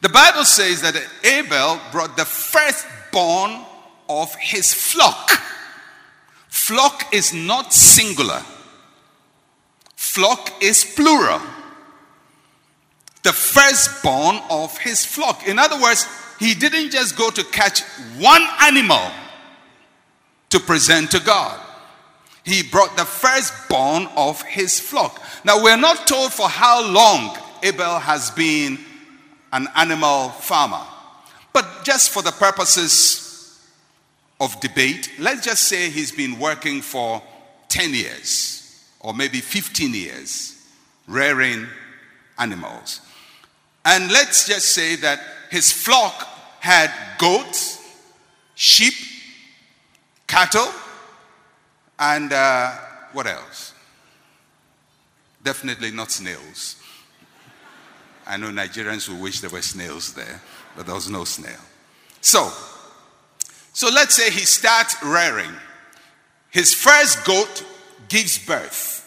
The 0.00 0.08
Bible 0.08 0.44
says 0.44 0.82
that 0.82 0.94
Abel 1.24 1.80
brought 1.90 2.16
the 2.16 2.24
firstborn 2.24 3.64
of 4.08 4.34
his 4.36 4.72
flock. 4.72 5.30
Flock 6.48 7.12
is 7.12 7.34
not 7.34 7.72
singular, 7.72 8.42
flock 9.96 10.62
is 10.62 10.84
plural. 10.84 11.40
The 13.24 13.32
firstborn 13.32 14.38
of 14.48 14.78
his 14.78 15.04
flock. 15.04 15.46
In 15.46 15.58
other 15.58 15.78
words, 15.82 16.06
he 16.38 16.54
didn't 16.54 16.92
just 16.92 17.16
go 17.16 17.30
to 17.30 17.44
catch 17.44 17.82
one 18.16 18.46
animal 18.60 19.10
to 20.50 20.60
present 20.60 21.10
to 21.10 21.20
God. 21.20 21.60
He 22.48 22.62
brought 22.62 22.96
the 22.96 23.04
firstborn 23.04 24.08
of 24.16 24.40
his 24.40 24.80
flock. 24.80 25.22
Now, 25.44 25.62
we're 25.62 25.76
not 25.76 26.06
told 26.06 26.32
for 26.32 26.48
how 26.48 26.90
long 26.90 27.36
Abel 27.62 27.98
has 27.98 28.30
been 28.30 28.78
an 29.52 29.68
animal 29.76 30.30
farmer, 30.30 30.80
but 31.52 31.84
just 31.84 32.08
for 32.08 32.22
the 32.22 32.30
purposes 32.30 33.60
of 34.40 34.58
debate, 34.60 35.10
let's 35.18 35.44
just 35.44 35.64
say 35.64 35.90
he's 35.90 36.10
been 36.10 36.38
working 36.38 36.80
for 36.80 37.22
10 37.68 37.92
years 37.92 38.82
or 39.00 39.12
maybe 39.12 39.40
15 39.40 39.92
years 39.92 40.56
rearing 41.06 41.66
animals. 42.38 43.02
And 43.84 44.10
let's 44.10 44.46
just 44.46 44.70
say 44.70 44.96
that 44.96 45.20
his 45.50 45.70
flock 45.70 46.26
had 46.60 46.90
goats, 47.18 47.86
sheep, 48.54 48.94
cattle, 50.26 50.72
and 51.98 52.32
uh, 52.32 52.72
what 53.12 53.26
else? 53.26 53.74
Definitely 55.42 55.90
not 55.90 56.10
snails. 56.10 56.76
I 58.26 58.36
know 58.36 58.48
Nigerians 58.48 59.08
will 59.08 59.20
wish 59.22 59.40
there 59.40 59.50
were 59.50 59.62
snails 59.62 60.12
there, 60.12 60.40
but 60.76 60.86
there 60.86 60.94
was 60.94 61.08
no 61.08 61.24
snail. 61.24 61.60
So, 62.20 62.50
so 63.72 63.88
let's 63.88 64.14
say 64.14 64.30
he 64.30 64.40
starts 64.40 64.96
rearing. 65.02 65.52
His 66.50 66.74
first 66.74 67.24
goat 67.24 67.64
gives 68.08 68.38
birth. 68.44 69.04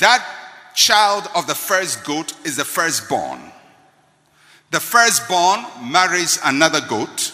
That 0.00 0.26
child 0.74 1.28
of 1.34 1.46
the 1.46 1.54
first 1.54 2.04
goat 2.04 2.34
is 2.44 2.56
the 2.56 2.64
firstborn. 2.64 3.40
The 4.70 4.80
firstborn 4.80 5.64
marries 5.90 6.38
another 6.44 6.80
goat 6.86 7.32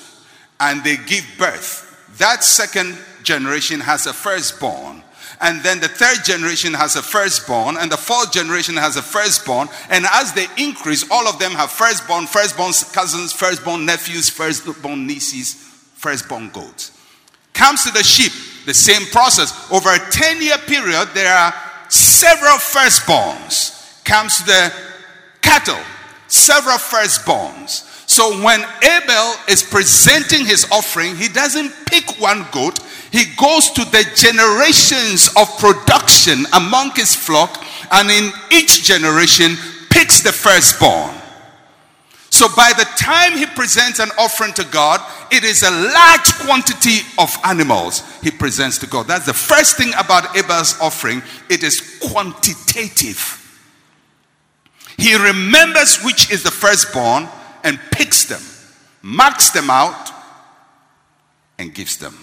and 0.60 0.84
they 0.84 0.96
give 0.96 1.26
birth. 1.38 1.88
That 2.18 2.44
second 2.44 2.96
generation 3.22 3.80
has 3.80 4.06
a 4.06 4.12
firstborn. 4.12 5.02
And 5.40 5.62
then 5.62 5.80
the 5.80 5.88
third 5.88 6.24
generation 6.24 6.72
has 6.74 6.94
a 6.94 7.02
firstborn, 7.02 7.76
and 7.76 7.90
the 7.90 7.96
fourth 7.96 8.32
generation 8.32 8.76
has 8.76 8.96
a 8.96 9.02
firstborn. 9.02 9.68
And 9.90 10.06
as 10.12 10.32
they 10.32 10.46
increase, 10.56 11.04
all 11.10 11.26
of 11.26 11.38
them 11.38 11.52
have 11.52 11.70
firstborn, 11.70 12.26
firstborn 12.26 12.72
cousins, 12.92 13.32
firstborn 13.32 13.84
nephews, 13.84 14.28
firstborn 14.28 15.06
nieces, 15.06 15.54
firstborn 15.94 16.50
goats. 16.50 16.92
Comes 17.54 17.84
to 17.84 17.92
the 17.92 18.02
sheep, 18.02 18.32
the 18.66 18.74
same 18.74 19.06
process. 19.10 19.70
Over 19.70 19.90
a 19.90 19.98
10 19.98 20.42
year 20.42 20.58
period, 20.58 21.08
there 21.14 21.34
are 21.34 21.52
several 21.88 22.56
firstborns. 22.56 24.04
Comes 24.04 24.38
to 24.38 24.44
the 24.44 24.72
cattle, 25.40 25.80
several 26.28 26.78
firstborns. 26.78 27.88
So 28.12 28.42
when 28.44 28.60
Abel 28.82 29.34
is 29.48 29.62
presenting 29.62 30.44
his 30.44 30.66
offering, 30.70 31.16
he 31.16 31.28
doesn't 31.28 31.72
pick 31.86 32.20
one 32.20 32.46
goat, 32.52 32.78
he 33.10 33.24
goes 33.40 33.70
to 33.70 33.86
the 33.86 34.04
generations 34.14 35.30
of 35.34 35.48
production 35.58 36.44
among 36.52 36.90
his 36.90 37.16
flock, 37.16 37.64
and 37.90 38.10
in 38.10 38.30
each 38.50 38.84
generation 38.84 39.56
picks 39.88 40.22
the 40.22 40.30
firstborn. 40.30 41.14
So 42.28 42.48
by 42.54 42.74
the 42.76 42.84
time 42.98 43.32
he 43.38 43.46
presents 43.46 43.98
an 43.98 44.10
offering 44.18 44.52
to 44.54 44.64
God, 44.64 45.00
it 45.30 45.42
is 45.42 45.62
a 45.62 45.70
large 45.70 46.34
quantity 46.44 47.06
of 47.18 47.34
animals 47.44 48.02
he 48.22 48.30
presents 48.30 48.76
to 48.80 48.86
God. 48.86 49.06
That's 49.06 49.24
the 49.24 49.32
first 49.32 49.78
thing 49.78 49.92
about 49.98 50.36
Abel's 50.36 50.78
offering. 50.82 51.22
It 51.48 51.62
is 51.62 51.98
quantitative. 52.10 53.38
He 54.98 55.16
remembers 55.16 56.02
which 56.02 56.30
is 56.30 56.42
the 56.42 56.50
firstborn 56.50 57.26
and 57.64 57.78
picks 57.90 58.24
them, 58.24 58.42
marks 59.02 59.50
them 59.50 59.70
out, 59.70 60.10
and 61.58 61.74
gives 61.74 61.96
them. 61.96 62.16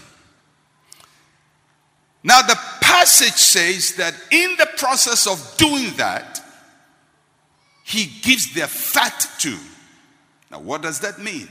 Now, 2.23 2.41
the 2.41 2.59
passage 2.81 3.33
says 3.33 3.95
that 3.95 4.13
in 4.31 4.55
the 4.57 4.67
process 4.77 5.25
of 5.25 5.55
doing 5.57 5.95
that, 5.97 6.41
he 7.85 8.05
gives 8.21 8.53
their 8.53 8.67
fat 8.67 9.27
too. 9.39 9.57
Now, 10.51 10.59
what 10.59 10.81
does 10.81 10.99
that 10.99 11.19
mean? 11.19 11.47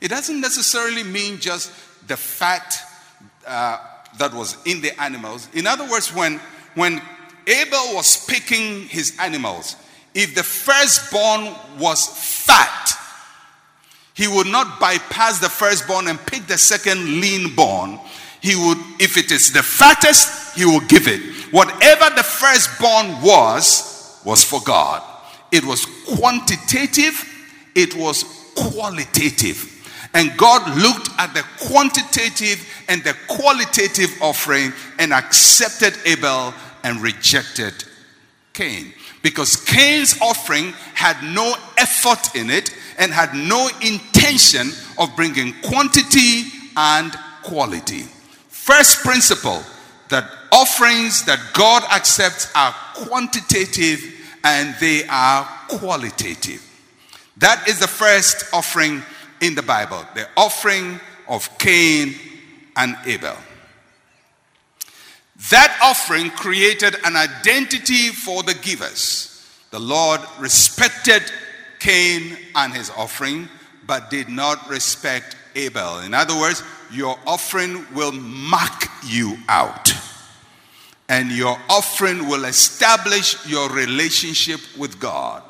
It 0.00 0.08
doesn't 0.08 0.40
necessarily 0.40 1.02
mean 1.02 1.38
just 1.38 1.72
the 2.08 2.16
fat 2.16 2.76
uh, 3.46 3.78
that 4.18 4.34
was 4.34 4.56
in 4.66 4.80
the 4.80 5.00
animals. 5.00 5.48
In 5.54 5.66
other 5.66 5.88
words, 5.88 6.12
when, 6.14 6.40
when 6.74 7.00
Abel 7.46 7.94
was 7.94 8.26
picking 8.26 8.82
his 8.88 9.16
animals, 9.18 9.76
if 10.14 10.34
the 10.34 10.42
firstborn 10.42 11.54
was 11.78 12.06
fat, 12.44 12.97
he 14.18 14.26
would 14.26 14.48
not 14.48 14.80
bypass 14.80 15.38
the 15.38 15.48
firstborn 15.48 16.08
and 16.08 16.18
pick 16.26 16.44
the 16.48 16.58
second 16.58 17.20
lean 17.20 17.54
born. 17.54 18.00
He 18.40 18.56
would, 18.56 18.78
if 18.98 19.16
it 19.16 19.30
is 19.30 19.52
the 19.52 19.62
fattest, 19.62 20.58
he 20.58 20.64
will 20.64 20.80
give 20.80 21.06
it. 21.06 21.20
Whatever 21.52 22.12
the 22.16 22.24
firstborn 22.24 23.22
was, 23.22 24.20
was 24.24 24.42
for 24.42 24.60
God. 24.62 25.04
It 25.52 25.64
was 25.64 25.86
quantitative, 26.16 27.14
it 27.76 27.94
was 27.94 28.24
qualitative. 28.56 29.76
And 30.14 30.36
God 30.36 30.68
looked 30.76 31.10
at 31.16 31.32
the 31.32 31.44
quantitative 31.68 32.66
and 32.88 33.04
the 33.04 33.16
qualitative 33.28 34.10
offering 34.20 34.72
and 34.98 35.12
accepted 35.12 35.94
Abel 36.04 36.52
and 36.82 37.00
rejected 37.00 37.84
Cain. 38.52 38.92
Because 39.22 39.56
Cain's 39.56 40.20
offering 40.20 40.72
had 40.94 41.22
no 41.22 41.54
effort 41.76 42.34
in 42.34 42.50
it 42.50 42.74
and 42.98 43.12
had 43.12 43.34
no 43.34 43.68
intention 43.82 44.70
of 44.98 45.14
bringing 45.16 45.54
quantity 45.62 46.44
and 46.76 47.12
quality. 47.42 48.02
First 48.48 49.04
principle 49.04 49.62
that 50.08 50.30
offerings 50.52 51.24
that 51.24 51.40
God 51.52 51.82
accepts 51.84 52.50
are 52.54 52.74
quantitative 52.94 54.00
and 54.44 54.74
they 54.80 55.04
are 55.08 55.44
qualitative. 55.68 56.64
That 57.38 57.68
is 57.68 57.78
the 57.78 57.86
first 57.86 58.52
offering 58.52 59.02
in 59.40 59.54
the 59.54 59.62
Bible 59.62 60.04
the 60.14 60.26
offering 60.36 61.00
of 61.28 61.58
Cain 61.58 62.14
and 62.76 62.96
Abel. 63.06 63.36
That 65.50 65.78
offering 65.82 66.30
created 66.30 66.96
an 67.04 67.16
identity 67.16 68.08
for 68.08 68.42
the 68.42 68.54
givers. 68.54 69.46
The 69.70 69.78
Lord 69.78 70.20
respected 70.38 71.22
Cain 71.78 72.36
and 72.54 72.74
his 72.74 72.90
offering, 72.90 73.48
but 73.86 74.10
did 74.10 74.28
not 74.28 74.68
respect 74.68 75.36
Abel. 75.54 76.00
In 76.00 76.14
other 76.14 76.38
words, 76.38 76.62
your 76.90 77.18
offering 77.26 77.86
will 77.94 78.12
mark 78.12 78.86
you 79.06 79.36
out. 79.48 79.92
And 81.08 81.30
your 81.30 81.58
offering 81.70 82.28
will 82.28 82.44
establish 82.44 83.46
your 83.46 83.70
relationship 83.70 84.60
with 84.76 85.00
God. 85.00 85.42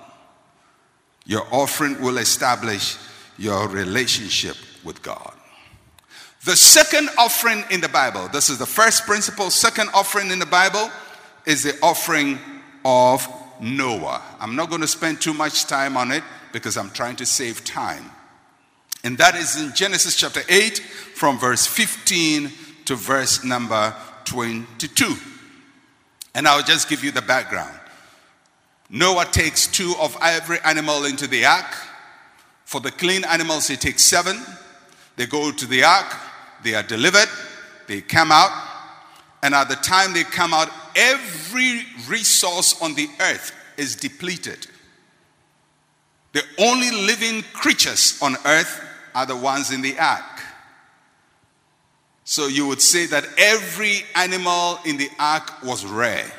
Your 1.26 1.46
offering 1.52 2.00
will 2.00 2.18
establish 2.18 2.96
your 3.38 3.68
relationship 3.68 4.56
with 4.84 5.02
God. 5.02 5.34
The 6.48 6.56
second 6.56 7.11
offering 7.18 7.62
in 7.70 7.82
the 7.82 7.90
Bible, 7.90 8.26
this 8.28 8.48
is 8.48 8.56
the 8.56 8.64
first 8.64 9.04
principle, 9.04 9.50
second 9.50 9.90
offering 9.92 10.30
in 10.30 10.38
the 10.38 10.46
Bible 10.46 10.90
is 11.44 11.62
the 11.62 11.78
offering 11.82 12.38
of 12.87 13.28
Noah. 13.61 14.22
I'm 14.40 14.56
not 14.56 14.70
going 14.70 14.80
to 14.80 14.88
spend 14.88 15.20
too 15.20 15.34
much 15.34 15.66
time 15.66 15.94
on 15.98 16.11
it 16.11 16.24
because 16.54 16.78
I'm 16.78 16.88
trying 16.88 17.16
to 17.16 17.26
save 17.26 17.66
time. 17.66 18.11
And 19.04 19.18
that 19.18 19.34
is 19.34 19.61
in 19.61 19.74
Genesis 19.74 20.16
chapter 20.16 20.40
8, 20.48 20.78
from 20.78 21.38
verse 21.38 21.66
15 21.66 22.50
to 22.87 22.94
verse 22.94 23.44
number 23.44 23.94
22. 24.24 25.16
And 26.34 26.48
I'll 26.48 26.62
just 26.62 26.88
give 26.88 27.04
you 27.04 27.11
the 27.11 27.20
background. 27.20 27.78
Noah 28.88 29.26
takes 29.26 29.66
two 29.66 29.92
of 30.00 30.16
every 30.22 30.61
animal 30.64 31.04
into 31.04 31.26
the 31.26 31.44
ark. 31.44 31.76
For 32.64 32.80
the 32.80 32.90
clean 32.90 33.26
animals, 33.26 33.68
he 33.68 33.76
takes 33.76 34.02
seven. 34.02 34.40
They 35.16 35.26
go 35.26 35.50
to 35.50 35.66
the 35.66 35.82
ark, 35.82 36.16
they 36.62 36.75
are 36.75 36.83
delivered, 36.83 37.29
they 37.87 38.01
come 38.01 38.33
out, 38.33 38.51
and 39.42 39.55
at 39.55 39.68
the 39.68 39.77
time 39.77 40.12
they 40.12 40.25
come 40.25 40.53
out, 40.53 40.68
every 40.97 41.83
resource 42.09 42.81
on 42.83 42.94
the 42.94 43.09
earth 43.21 43.53
is 43.77 43.97
depleted. 43.97 44.66
The 46.33 46.42
only 46.59 46.90
living 46.90 47.42
creatures 47.53 48.18
on 48.21 48.37
earth 48.44 48.85
are 49.14 49.27
the 49.27 49.37
ones 49.37 49.71
in 49.71 49.81
the 49.81 49.99
ark. 49.99 50.23
So 52.25 52.47
you 52.47 52.66
would 52.66 52.83
say 52.83 53.07
that 53.07 53.25
every 53.38 54.03
animal 54.14 54.79
in 54.85 54.99
the 54.99 55.09
ark 55.18 55.62
was 55.62 55.87
rare. 55.87 56.31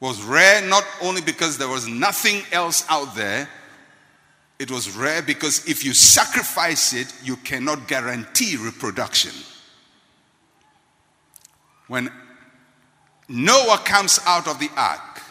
Was 0.00 0.22
rare 0.22 0.66
not 0.66 0.84
only 1.00 1.20
because 1.20 1.56
there 1.58 1.68
was 1.68 1.86
nothing 1.86 2.42
else 2.50 2.84
out 2.88 3.14
there, 3.14 3.48
it 4.58 4.70
was 4.70 4.96
rare 4.96 5.22
because 5.22 5.66
if 5.68 5.84
you 5.84 5.94
sacrifice 5.94 6.92
it, 6.92 7.12
you 7.22 7.36
cannot 7.36 7.86
guarantee 7.86 8.56
reproduction. 8.56 9.32
When 11.86 12.10
Noah 13.28 13.78
comes 13.84 14.18
out 14.26 14.48
of 14.48 14.58
the 14.58 14.70
ark, 14.76 15.22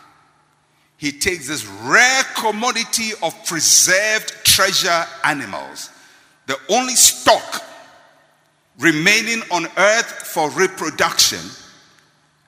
he 0.97 1.11
takes 1.11 1.47
this 1.47 1.65
rare 1.65 2.23
commodity 2.35 3.11
of 3.21 3.33
preserved 3.45 4.33
treasure 4.43 5.05
animals, 5.23 5.91
the 6.47 6.57
only 6.69 6.95
stock 6.95 7.63
remaining 8.79 9.41
on 9.51 9.67
earth 9.77 10.27
for 10.27 10.49
reproduction, 10.51 11.39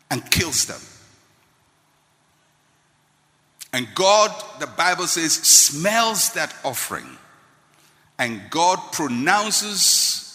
and 0.09 0.29
kills 0.31 0.65
them. 0.65 0.79
And 3.71 3.87
God, 3.93 4.31
the 4.59 4.67
Bible 4.67 5.07
says, 5.07 5.33
smells 5.33 6.33
that 6.33 6.55
offering. 6.63 7.17
And 8.17 8.41
God 8.49 8.79
pronounces 8.91 10.25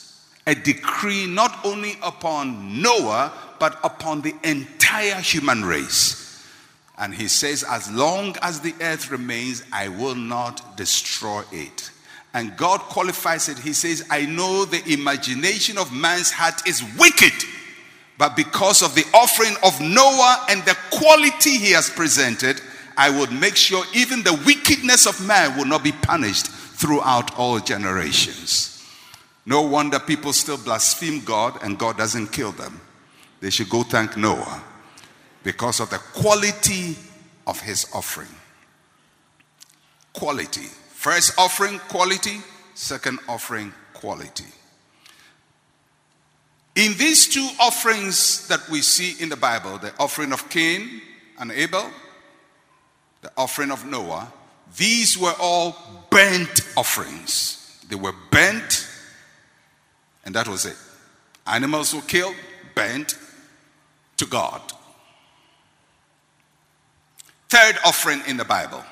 a 0.46 0.54
decree 0.54 1.26
not 1.26 1.64
only 1.64 1.98
upon 2.02 2.80
Noah, 2.80 3.32
but 3.58 3.78
upon 3.82 4.22
the 4.22 4.34
entire 4.42 5.20
human 5.20 5.64
race. 5.64 6.20
And 6.96 7.14
he 7.14 7.28
says, 7.28 7.64
As 7.64 7.90
long 7.90 8.36
as 8.40 8.60
the 8.60 8.74
earth 8.80 9.10
remains, 9.10 9.64
I 9.72 9.88
will 9.88 10.14
not 10.14 10.76
destroy 10.76 11.42
it. 11.50 11.90
And 12.32 12.56
God 12.56 12.80
qualifies 12.80 13.48
it. 13.48 13.58
He 13.58 13.72
says, 13.72 14.06
I 14.10 14.26
know 14.26 14.64
the 14.64 14.82
imagination 14.92 15.78
of 15.78 15.92
man's 15.92 16.30
heart 16.30 16.66
is 16.66 16.82
wicked, 16.98 17.32
but 18.18 18.36
because 18.36 18.82
of 18.82 18.94
the 18.94 19.04
offering 19.14 19.54
of 19.64 19.80
Noah 19.80 20.46
and 20.48 20.62
the 20.64 20.76
quality 20.90 21.58
he 21.58 21.72
has 21.72 21.90
presented, 21.90 22.60
I 22.96 23.10
would 23.10 23.32
make 23.32 23.56
sure 23.56 23.84
even 23.94 24.22
the 24.22 24.40
wickedness 24.46 25.06
of 25.06 25.26
man 25.26 25.56
will 25.56 25.64
not 25.64 25.82
be 25.82 25.92
punished 25.92 26.46
throughout 26.48 27.36
all 27.38 27.58
generations. 27.60 28.70
No 29.46 29.62
wonder 29.62 29.98
people 29.98 30.32
still 30.32 30.56
blaspheme 30.56 31.20
God 31.20 31.62
and 31.62 31.78
God 31.78 31.98
doesn't 31.98 32.28
kill 32.28 32.52
them. 32.52 32.80
They 33.40 33.50
should 33.50 33.68
go 33.68 33.82
thank 33.82 34.16
Noah 34.16 34.62
because 35.42 35.80
of 35.80 35.90
the 35.90 35.98
quality 35.98 36.96
of 37.46 37.60
his 37.60 37.86
offering. 37.92 38.34
Quality. 40.14 40.68
First 40.92 41.38
offering, 41.38 41.78
quality. 41.88 42.40
Second 42.74 43.18
offering, 43.28 43.72
quality. 43.92 44.46
In 46.74 46.96
these 46.96 47.28
two 47.28 47.48
offerings 47.60 48.48
that 48.48 48.68
we 48.68 48.80
see 48.82 49.22
in 49.22 49.28
the 49.28 49.36
Bible, 49.36 49.78
the 49.78 49.92
offering 50.00 50.32
of 50.32 50.48
Cain 50.48 51.02
and 51.38 51.52
Abel, 51.52 51.88
the 53.24 53.32
offering 53.38 53.70
of 53.70 53.86
Noah, 53.86 54.32
these 54.76 55.18
were 55.18 55.34
all 55.40 55.74
burnt 56.10 56.60
offerings. 56.76 57.82
They 57.88 57.96
were 57.96 58.14
burnt, 58.30 58.86
and 60.24 60.34
that 60.34 60.46
was 60.46 60.66
it. 60.66 60.76
Animals 61.46 61.94
were 61.94 62.02
killed, 62.02 62.36
burnt 62.74 63.18
to 64.18 64.26
God. 64.26 64.60
Third 67.48 67.78
offering 67.84 68.20
in 68.26 68.36
the 68.36 68.44
Bible. 68.44 68.84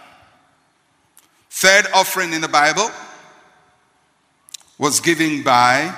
Third 1.50 1.86
offering 1.94 2.32
in 2.32 2.40
the 2.40 2.48
Bible 2.48 2.90
was 4.78 5.00
given 5.00 5.42
by 5.42 5.94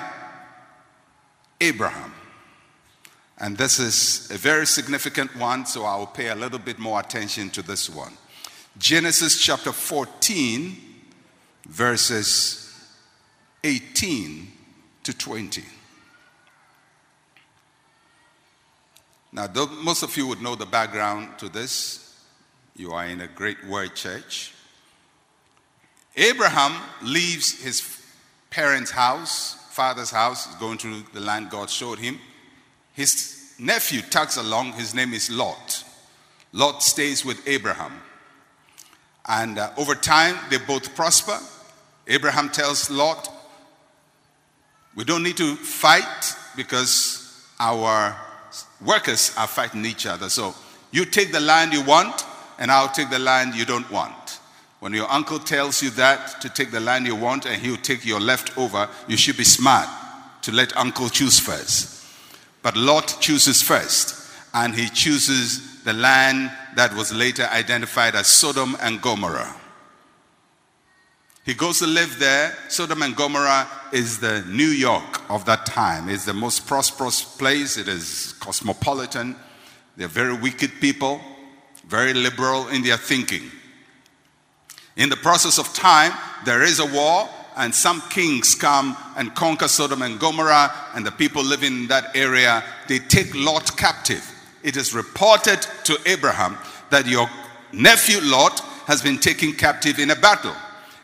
Abraham. 1.61 2.13
And 3.37 3.57
this 3.57 3.79
is 3.79 4.29
a 4.31 4.37
very 4.37 4.67
significant 4.67 5.35
one, 5.37 5.65
so 5.65 5.85
I 5.85 5.95
will 5.97 6.05
pay 6.05 6.29
a 6.29 6.35
little 6.35 6.59
bit 6.59 6.79
more 6.79 6.99
attention 6.99 7.49
to 7.51 7.61
this 7.61 7.89
one. 7.89 8.13
Genesis 8.77 9.39
chapter 9.39 9.71
14, 9.71 10.75
verses 11.67 12.87
18 13.63 14.51
to 15.03 15.17
20. 15.17 15.63
Now, 19.31 19.47
most 19.81 20.03
of 20.03 20.15
you 20.17 20.27
would 20.27 20.41
know 20.41 20.55
the 20.55 20.65
background 20.65 21.39
to 21.39 21.47
this. 21.47 22.21
You 22.75 22.91
are 22.91 23.05
in 23.05 23.21
a 23.21 23.27
great 23.27 23.65
word 23.65 23.95
church. 23.95 24.53
Abraham 26.17 26.73
leaves 27.01 27.61
his 27.61 28.01
parents' 28.49 28.91
house, 28.91 29.55
father's 29.71 30.11
house, 30.11 30.53
going 30.55 30.77
to 30.79 31.03
the 31.13 31.21
land 31.21 31.49
God 31.49 31.69
showed 31.69 31.99
him. 31.99 32.19
His 32.93 33.53
nephew 33.57 34.01
tags 34.01 34.35
along, 34.35 34.73
his 34.73 34.93
name 34.93 35.13
is 35.13 35.29
Lot. 35.29 35.83
Lot 36.51 36.83
stays 36.83 37.23
with 37.23 37.45
Abraham. 37.47 38.01
And 39.27 39.57
uh, 39.57 39.71
over 39.77 39.95
time, 39.95 40.37
they 40.49 40.57
both 40.57 40.95
prosper. 40.95 41.39
Abraham 42.07 42.49
tells 42.49 42.89
Lot, 42.89 43.29
We 44.95 45.03
don't 45.03 45.23
need 45.23 45.37
to 45.37 45.55
fight 45.55 46.35
because 46.55 47.47
our 47.59 48.15
workers 48.85 49.33
are 49.37 49.47
fighting 49.47 49.85
each 49.85 50.05
other. 50.05 50.29
So 50.29 50.53
you 50.91 51.05
take 51.05 51.31
the 51.31 51.39
land 51.39 51.73
you 51.73 51.83
want, 51.83 52.25
and 52.59 52.71
I'll 52.71 52.89
take 52.89 53.09
the 53.09 53.19
land 53.19 53.55
you 53.55 53.65
don't 53.65 53.89
want. 53.91 54.39
When 54.79 54.93
your 54.93 55.11
uncle 55.11 55.39
tells 55.39 55.81
you 55.81 55.89
that 55.91 56.41
to 56.41 56.49
take 56.49 56.71
the 56.71 56.79
land 56.79 57.07
you 57.07 57.15
want 57.15 57.45
and 57.45 57.61
he'll 57.61 57.77
take 57.77 58.05
your 58.05 58.19
leftover, 58.19 58.87
you 59.07 59.17
should 59.17 59.37
be 59.37 59.43
smart 59.43 59.87
to 60.43 60.51
let 60.51 60.77
uncle 60.77 61.09
choose 61.09 61.39
first. 61.39 62.05
But 62.61 62.77
Lot 62.77 63.17
chooses 63.19 63.61
first, 63.61 64.31
and 64.53 64.75
he 64.75 64.87
chooses 64.89 65.74
the 65.85 65.93
land 65.93 66.51
that 66.75 66.93
was 66.95 67.13
later 67.13 67.43
identified 67.43 68.15
as 68.15 68.27
Sodom 68.27 68.75
and 68.81 69.01
Gomorrah. 69.01 69.55
He 71.45 71.53
goes 71.53 71.77
to 71.79 71.85
live 71.85 72.17
there. 72.17 72.57
Sodom 72.69 73.03
and 73.03 73.15
Gomorrah 73.15 73.69
is 73.93 74.19
the 74.19 74.43
New 74.47 74.69
York 74.69 75.21
of 75.29 75.45
that 75.45 75.67
time. 75.67 76.09
It's 76.09 76.25
the 76.25 76.33
most 76.33 76.65
prosperous 76.65 77.23
place. 77.23 77.77
It 77.77 77.87
is 77.87 78.33
cosmopolitan. 78.39 79.35
They're 79.95 80.07
very 80.07 80.35
wicked 80.35 80.71
people, 80.81 81.21
very 81.87 82.15
liberal 82.15 82.67
in 82.69 82.81
their 82.81 82.97
thinking. 82.97 83.51
In 84.97 85.09
the 85.09 85.17
process 85.17 85.59
of 85.59 85.71
time, 85.75 86.13
there 86.45 86.63
is 86.63 86.79
a 86.79 86.85
war, 86.85 87.29
and 87.57 87.75
some 87.75 88.01
kings 88.09 88.55
come 88.55 88.97
and 89.15 89.35
conquer 89.35 89.67
Sodom 89.67 90.01
and 90.01 90.19
Gomorrah, 90.19 90.73
and 90.95 91.05
the 91.05 91.11
people 91.11 91.43
living 91.43 91.81
in 91.81 91.87
that 91.89 92.15
area, 92.15 92.63
they 92.87 92.97
take 92.97 93.35
Lot 93.35 93.77
captive. 93.77 94.31
It 94.65 94.77
is 94.77 94.95
reported 94.95 95.61
to 95.83 95.95
Abraham 96.07 96.57
that 96.89 97.05
your 97.05 97.29
nephew 97.71 98.19
Lot 98.19 98.59
has 98.87 98.99
been 98.99 99.19
taken 99.19 99.53
captive 99.53 99.99
in 99.99 100.09
a 100.09 100.15
battle. 100.15 100.55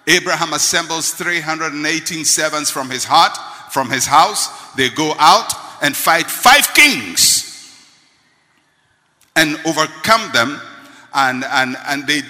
Abraham 0.08 0.54
assembles 0.54 1.14
318 1.14 2.26
servants 2.26 2.72
from 2.72 2.90
his 2.90 3.04
heart, 3.06 3.38
from 3.72 3.92
his 3.92 4.08
house. 4.08 4.74
They 4.74 4.90
go 4.90 5.14
out 5.20 5.54
and 5.84 5.96
fight 5.96 6.26
five 6.26 6.74
kings 6.74 7.86
and 9.36 9.60
overcome 9.68 10.32
them, 10.34 10.60
and, 11.14 11.44
and, 11.46 11.78
and 11.86 12.08
they 12.08 12.24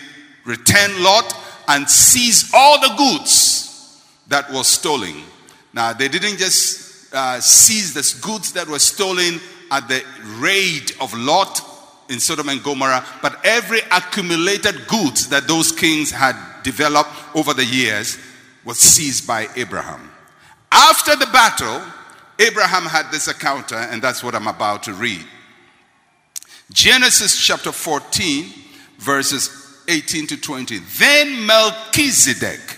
return 0.44 1.02
Lot 1.02 1.34
and 1.70 1.90
seize 1.90 2.52
all 2.54 2.82
the 2.82 2.94
goods 2.98 4.04
that 4.28 4.52
were 4.52 4.66
stolen. 4.66 5.24
Now, 5.72 5.94
they 5.94 6.10
didn't 6.10 6.40
just 6.40 7.14
uh, 7.14 7.40
seize 7.40 7.94
the 7.94 8.22
goods 8.22 8.52
that 8.52 8.68
were 8.68 8.80
stolen 8.80 9.40
at 9.72 9.88
the 9.88 10.04
raid 10.38 10.92
of 11.00 11.14
Lot 11.14 11.62
in 12.10 12.20
Sodom 12.20 12.50
and 12.50 12.62
Gomorrah, 12.62 13.06
but 13.22 13.40
every 13.46 13.80
accumulated 13.92 14.88
goods 14.88 15.30
that 15.30 15.48
those 15.48 15.72
kings 15.72 16.12
had 16.12 16.36
developed 16.64 17.10
over 17.34 17.54
the 17.54 17.66
years 17.66 18.20
was 18.66 18.78
seized 18.78 19.26
by 19.26 19.48
Abraham. 19.56 20.12
After 20.72 21.16
the 21.16 21.26
battle, 21.28 21.82
Abraham 22.40 22.84
had 22.84 23.12
this 23.12 23.28
encounter, 23.28 23.76
and 23.76 24.02
that's 24.02 24.24
what 24.24 24.36
I'm 24.36 24.48
about 24.48 24.84
to 24.84 24.94
read. 24.94 25.26
Genesis 26.72 27.38
chapter 27.38 27.72
14, 27.72 28.46
verses 28.98 29.84
18 29.88 30.28
to 30.28 30.38
20. 30.38 30.80
Then 30.98 31.46
Melchizedek, 31.46 32.78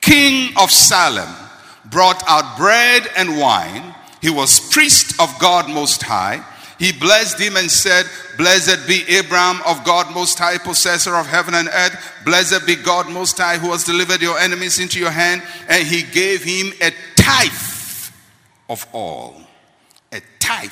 king 0.00 0.52
of 0.58 0.70
Salem, 0.70 1.28
brought 1.86 2.22
out 2.26 2.56
bread 2.58 3.08
and 3.16 3.38
wine. 3.38 3.94
He 4.22 4.30
was 4.30 4.60
priest 4.70 5.20
of 5.20 5.36
God 5.40 5.68
Most 5.68 6.02
High. 6.02 6.42
He 6.78 6.92
blessed 6.92 7.38
him 7.38 7.56
and 7.56 7.70
said, 7.70 8.06
Blessed 8.38 8.86
be 8.86 9.02
Abraham 9.08 9.60
of 9.66 9.84
God 9.84 10.14
Most 10.14 10.38
High, 10.38 10.58
possessor 10.58 11.16
of 11.16 11.26
heaven 11.26 11.54
and 11.54 11.68
earth. 11.68 12.12
Blessed 12.24 12.64
be 12.64 12.76
God 12.76 13.10
Most 13.10 13.36
High, 13.36 13.58
who 13.58 13.72
has 13.72 13.84
delivered 13.84 14.22
your 14.22 14.38
enemies 14.38 14.78
into 14.78 14.98
your 15.00 15.10
hand. 15.10 15.42
And 15.68 15.86
he 15.86 16.04
gave 16.04 16.44
him 16.44 16.72
a 16.80 16.92
tithe 17.16 18.12
of 18.70 18.86
all. 18.92 19.42
A 20.12 20.20
tithe 20.38 20.70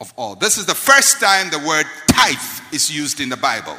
of 0.00 0.12
all. 0.16 0.34
This 0.34 0.56
is 0.56 0.64
the 0.64 0.74
first 0.74 1.20
time 1.20 1.50
the 1.50 1.58
word 1.58 1.86
tithe 2.08 2.72
is 2.72 2.90
used 2.90 3.20
in 3.20 3.28
the 3.28 3.36
Bible. 3.36 3.76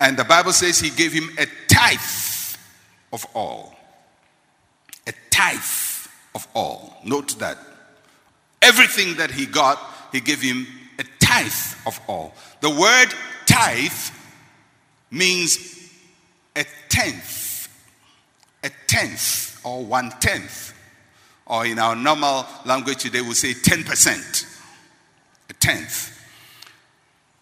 And 0.00 0.16
the 0.16 0.24
Bible 0.24 0.52
says 0.52 0.80
he 0.80 0.90
gave 0.90 1.12
him 1.12 1.30
a 1.38 1.46
tithe 1.68 2.58
of 3.12 3.24
all. 3.34 3.74
A 5.06 5.12
tithe 5.30 5.85
of 6.36 6.46
all. 6.54 6.98
Note 7.02 7.38
that. 7.38 7.56
Everything 8.60 9.16
that 9.16 9.30
he 9.30 9.46
got, 9.46 9.80
he 10.12 10.20
gave 10.20 10.42
him 10.42 10.66
a 10.98 11.04
tithe 11.18 11.50
of 11.86 11.98
all. 12.06 12.34
The 12.60 12.68
word 12.68 13.08
tithe 13.46 13.90
means 15.10 15.90
a 16.54 16.64
tenth, 16.90 17.68
a 18.62 18.70
tenth, 18.86 19.58
or 19.64 19.82
one 19.82 20.10
tenth. 20.20 20.74
Or 21.46 21.64
in 21.64 21.78
our 21.78 21.96
normal 21.96 22.44
language 22.66 22.98
today, 22.98 23.22
we 23.22 23.32
say 23.32 23.54
10%, 23.54 24.58
a 25.48 25.52
tenth. 25.54 26.12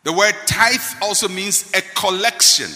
The 0.05 0.13
word 0.13 0.35
tithe 0.47 1.03
also 1.03 1.27
means 1.27 1.73
a 1.75 1.81
collection, 1.99 2.71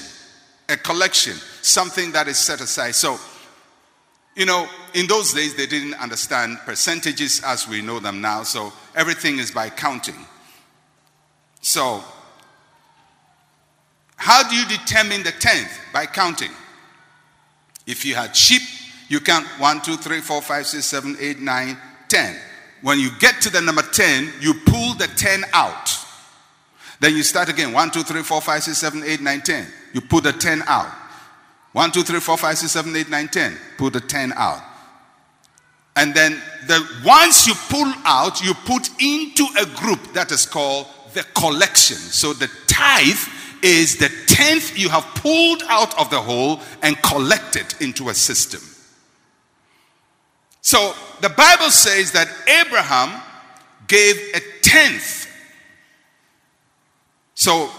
a 0.68 0.76
collection, 0.76 1.34
something 1.62 2.10
that 2.12 2.26
is 2.26 2.38
set 2.38 2.60
aside. 2.60 2.96
So, 2.96 3.20
you 4.38 4.46
know, 4.46 4.68
in 4.94 5.08
those 5.08 5.34
days, 5.34 5.56
they 5.56 5.66
didn't 5.66 5.94
understand 5.94 6.58
percentages 6.64 7.42
as 7.44 7.66
we 7.66 7.82
know 7.82 7.98
them 7.98 8.20
now, 8.20 8.44
so 8.44 8.72
everything 8.94 9.40
is 9.40 9.50
by 9.50 9.68
counting. 9.68 10.14
So, 11.60 12.04
how 14.14 14.48
do 14.48 14.54
you 14.54 14.64
determine 14.68 15.24
the 15.24 15.32
tenth? 15.32 15.80
By 15.92 16.06
counting. 16.06 16.52
If 17.84 18.04
you 18.04 18.14
had 18.14 18.36
sheep, 18.36 18.62
you 19.08 19.18
count 19.18 19.44
1, 19.58 19.80
2, 19.80 19.96
3, 19.96 20.20
4, 20.20 20.40
5, 20.40 20.66
6, 20.66 20.84
7, 20.84 21.16
8, 21.18 21.40
9, 21.40 21.76
10. 22.08 22.36
When 22.82 23.00
you 23.00 23.10
get 23.18 23.40
to 23.42 23.50
the 23.50 23.60
number 23.60 23.82
10, 23.82 24.34
you 24.40 24.54
pull 24.66 24.94
the 24.94 25.08
10 25.08 25.46
out. 25.52 25.98
Then 27.00 27.16
you 27.16 27.24
start 27.24 27.48
again 27.48 27.72
1, 27.72 27.90
2, 27.90 28.04
3, 28.04 28.22
4, 28.22 28.40
5, 28.40 28.62
6, 28.62 28.78
7, 28.78 29.02
8, 29.04 29.20
9, 29.20 29.40
10. 29.40 29.66
You 29.94 30.00
pull 30.00 30.20
the 30.20 30.32
10 30.32 30.62
out. 30.68 30.92
1, 31.72 31.92
2, 31.92 32.02
3, 32.02 32.20
4, 32.20 32.36
5, 32.36 32.58
6, 32.58 32.72
7, 32.72 32.96
8, 32.96 33.10
9, 33.10 33.28
10. 33.28 33.58
Pull 33.76 33.90
the 33.90 34.00
10 34.00 34.32
out. 34.34 34.62
And 35.96 36.14
then 36.14 36.40
the 36.66 36.86
ones 37.04 37.46
you 37.46 37.54
pull 37.68 37.92
out, 38.04 38.42
you 38.42 38.54
put 38.54 38.88
into 39.02 39.46
a 39.60 39.66
group 39.66 40.12
that 40.14 40.30
is 40.30 40.46
called 40.46 40.86
the 41.14 41.24
collection. 41.34 41.96
So 41.96 42.32
the 42.32 42.48
tithe 42.66 43.18
is 43.62 43.96
the 43.96 44.08
tenth 44.26 44.78
you 44.78 44.88
have 44.88 45.04
pulled 45.16 45.62
out 45.68 45.98
of 45.98 46.10
the 46.10 46.20
whole 46.20 46.60
and 46.82 47.00
collected 47.02 47.74
into 47.80 48.08
a 48.08 48.14
system. 48.14 48.60
So 50.60 50.94
the 51.20 51.30
Bible 51.30 51.70
says 51.70 52.12
that 52.12 52.28
Abraham 52.46 53.20
gave 53.88 54.16
a 54.34 54.40
tenth. 54.62 55.26
So 57.34 57.70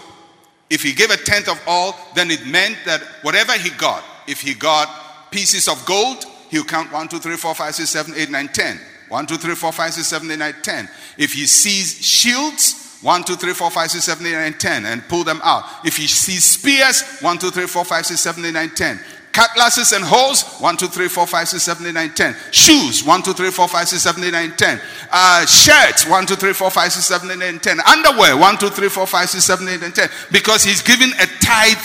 if 0.70 0.82
he 0.82 0.92
gave 0.92 1.10
a 1.10 1.16
tenth 1.16 1.48
of 1.48 1.60
all, 1.66 1.96
then 2.14 2.30
it 2.30 2.46
meant 2.46 2.78
that 2.86 3.02
whatever 3.22 3.52
he 3.52 3.70
got, 3.70 4.04
if 4.26 4.40
he 4.40 4.54
got 4.54 5.30
pieces 5.30 5.68
of 5.68 5.84
gold, 5.84 6.24
he'll 6.48 6.64
count 6.64 6.92
1, 6.92 7.08
2, 7.08 7.18
3, 7.18 7.36
4, 7.36 7.54
5, 7.54 7.74
6, 7.74 7.90
7, 7.90 8.14
8, 8.16 8.30
9, 8.30 8.48
10. 8.48 8.80
1, 9.08 9.26
2, 9.26 9.36
3, 9.36 9.54
4, 9.56 9.72
5, 9.72 9.92
6, 9.94 10.06
7, 10.06 10.30
8, 10.30 10.38
9, 10.38 10.54
10. 10.62 10.88
If 11.18 11.32
he 11.32 11.46
sees 11.46 11.94
shields, 12.04 12.98
1, 13.02 13.24
2, 13.24 13.34
3, 13.34 13.52
4, 13.52 13.70
5, 13.70 13.90
6, 13.90 14.04
7, 14.04 14.26
8, 14.26 14.32
9, 14.32 14.52
10, 14.58 14.86
and 14.86 15.08
pull 15.08 15.24
them 15.24 15.40
out. 15.42 15.64
If 15.84 15.96
he 15.96 16.06
sees 16.06 16.44
spears, 16.44 17.02
1, 17.20 17.38
2, 17.38 17.50
3, 17.50 17.66
4, 17.66 17.84
5, 17.84 18.06
6, 18.06 18.20
7, 18.20 18.44
8, 18.44 18.52
9, 18.52 18.70
10. 18.70 19.00
Cutlasses 19.32 19.92
and 19.92 20.04
hoes, 20.04 20.42
1, 20.58 20.76
2, 20.76 20.88
3, 20.88 21.08
4, 21.08 21.26
5, 21.26 21.48
6, 21.48 21.62
7, 21.62 21.86
8, 21.86 21.92
9, 21.92 22.14
10. 22.14 22.36
Shoes, 22.50 23.04
1, 23.04 23.22
2, 23.22 23.32
3, 23.32 23.50
4, 23.50 23.68
5, 23.68 23.88
6, 23.88 24.02
7, 24.02 24.24
8, 24.24 24.30
9, 24.32 24.56
10. 24.56 24.80
Uh, 25.10 25.46
shirts, 25.46 26.06
1, 26.06 26.26
2, 26.26 26.34
3, 26.34 26.52
4, 26.52 26.70
5, 26.70 26.92
6, 26.92 27.04
7, 27.06 27.30
8, 27.30 27.38
9, 27.38 27.58
10. 27.60 27.80
Underwear, 27.80 28.36
1, 28.36 28.58
2, 28.58 28.68
3, 28.70 28.88
4, 28.88 29.06
5, 29.06 29.28
6, 29.30 29.44
7, 29.44 29.68
8, 29.68 29.80
9, 29.80 29.92
10. 29.92 30.08
Because 30.32 30.64
he's 30.64 30.82
given 30.82 31.10
a 31.10 31.26
tithe 31.40 31.78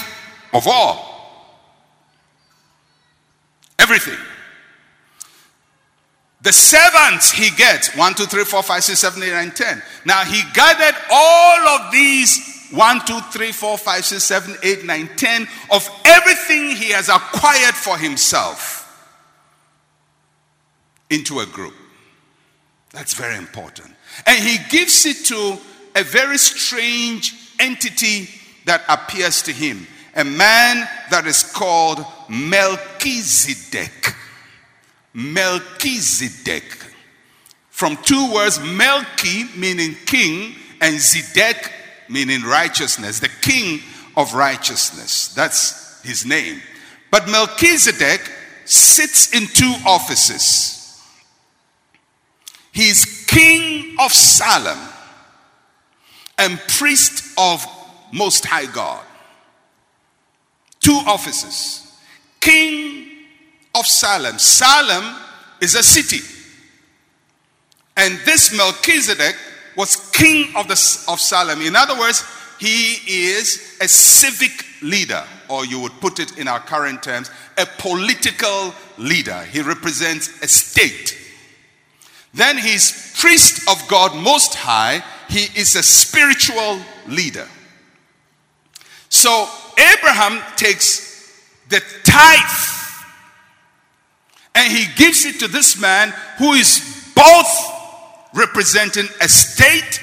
of 0.53 0.67
all. 0.67 1.15
Everything. 3.77 4.17
The 6.41 6.53
servants 6.53 7.31
he 7.31 7.49
gets, 7.55 7.95
1, 7.95 8.13
2, 8.15 8.25
3, 8.25 8.43
4, 8.43 8.63
5, 8.63 8.83
6, 8.83 8.99
7, 8.99 9.23
8, 9.23 9.31
9, 9.31 9.51
10. 9.51 9.83
Now 10.05 10.23
he 10.23 10.41
gathered 10.53 10.95
all 11.11 11.67
of 11.69 11.91
these 11.91 12.54
1, 12.71 13.05
2, 13.05 13.19
3, 13.19 13.51
4, 13.51 13.77
5, 13.77 14.05
6, 14.05 14.23
7, 14.23 14.55
8, 14.63 14.85
9, 14.85 15.09
10 15.15 15.47
of 15.71 15.89
everything 16.05 16.75
he 16.75 16.91
has 16.91 17.09
acquired 17.09 17.75
for 17.75 17.97
himself 17.97 18.81
into 21.09 21.39
a 21.39 21.45
group. 21.45 21.73
That's 22.91 23.13
very 23.13 23.37
important. 23.37 23.93
And 24.25 24.41
he 24.41 24.57
gives 24.69 25.05
it 25.05 25.25
to 25.25 25.57
a 25.95 26.03
very 26.03 26.37
strange 26.37 27.33
entity 27.59 28.29
that 28.65 28.83
appears 28.89 29.41
to 29.43 29.51
him 29.51 29.87
a 30.15 30.23
man 30.23 30.87
that 31.11 31.27
is 31.27 31.43
called 31.43 32.05
Melchizedek. 32.29 34.15
Melchizedek. 35.13 36.63
From 37.69 37.97
two 37.97 38.33
words, 38.33 38.59
Melchi 38.59 39.53
meaning 39.57 39.95
king, 40.05 40.55
and 40.79 40.95
Zedek 40.95 41.71
meaning 42.09 42.43
righteousness, 42.43 43.19
the 43.19 43.29
king 43.41 43.79
of 44.15 44.33
righteousness. 44.33 45.29
That's 45.29 46.01
his 46.03 46.25
name. 46.25 46.61
But 47.11 47.27
Melchizedek 47.27 48.21
sits 48.65 49.33
in 49.33 49.47
two 49.47 49.73
offices. 49.85 51.01
He's 52.71 53.25
king 53.25 53.95
of 53.99 54.11
Salem 54.11 54.77
and 56.37 56.59
priest 56.67 57.33
of 57.37 57.65
Most 58.11 58.45
High 58.45 58.65
God. 58.65 59.03
Two 60.81 60.99
offices. 61.07 61.81
King 62.41 63.07
of 63.73 63.85
Salem. 63.85 64.37
Salem 64.37 65.15
is 65.61 65.75
a 65.75 65.83
city. 65.83 66.19
And 67.97 68.19
this 68.25 68.55
Melchizedek 68.55 69.35
was 69.75 70.09
king 70.11 70.55
of, 70.55 70.67
the, 70.67 70.73
of 71.11 71.19
Salem. 71.19 71.61
In 71.61 71.75
other 71.75 71.97
words, 71.97 72.23
he 72.59 72.93
is 73.07 73.77
a 73.81 73.87
civic 73.87 74.65
leader, 74.81 75.23
or 75.49 75.65
you 75.65 75.79
would 75.79 75.99
put 75.99 76.19
it 76.19 76.37
in 76.37 76.47
our 76.47 76.59
current 76.59 77.03
terms, 77.03 77.29
a 77.57 77.65
political 77.77 78.73
leader. 78.97 79.43
He 79.43 79.61
represents 79.61 80.41
a 80.41 80.47
state. 80.47 81.17
Then 82.33 82.57
he's 82.57 83.13
priest 83.19 83.69
of 83.69 83.87
God 83.87 84.15
Most 84.15 84.55
High. 84.55 85.03
He 85.29 85.59
is 85.59 85.75
a 85.75 85.83
spiritual 85.83 86.79
leader. 87.07 87.47
So 89.09 89.47
Abraham 89.77 90.41
takes 90.55 91.41
the 91.69 91.81
tithe 92.03 92.75
and 94.53 94.71
he 94.71 94.85
gives 94.95 95.25
it 95.25 95.39
to 95.39 95.47
this 95.47 95.79
man 95.79 96.13
who 96.37 96.53
is 96.53 97.11
both 97.15 97.74
representing 98.35 99.07
a 99.21 99.29
state 99.29 100.01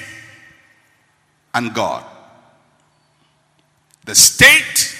and 1.53 1.73
God. 1.73 2.03
The 4.05 4.15
state 4.15 4.97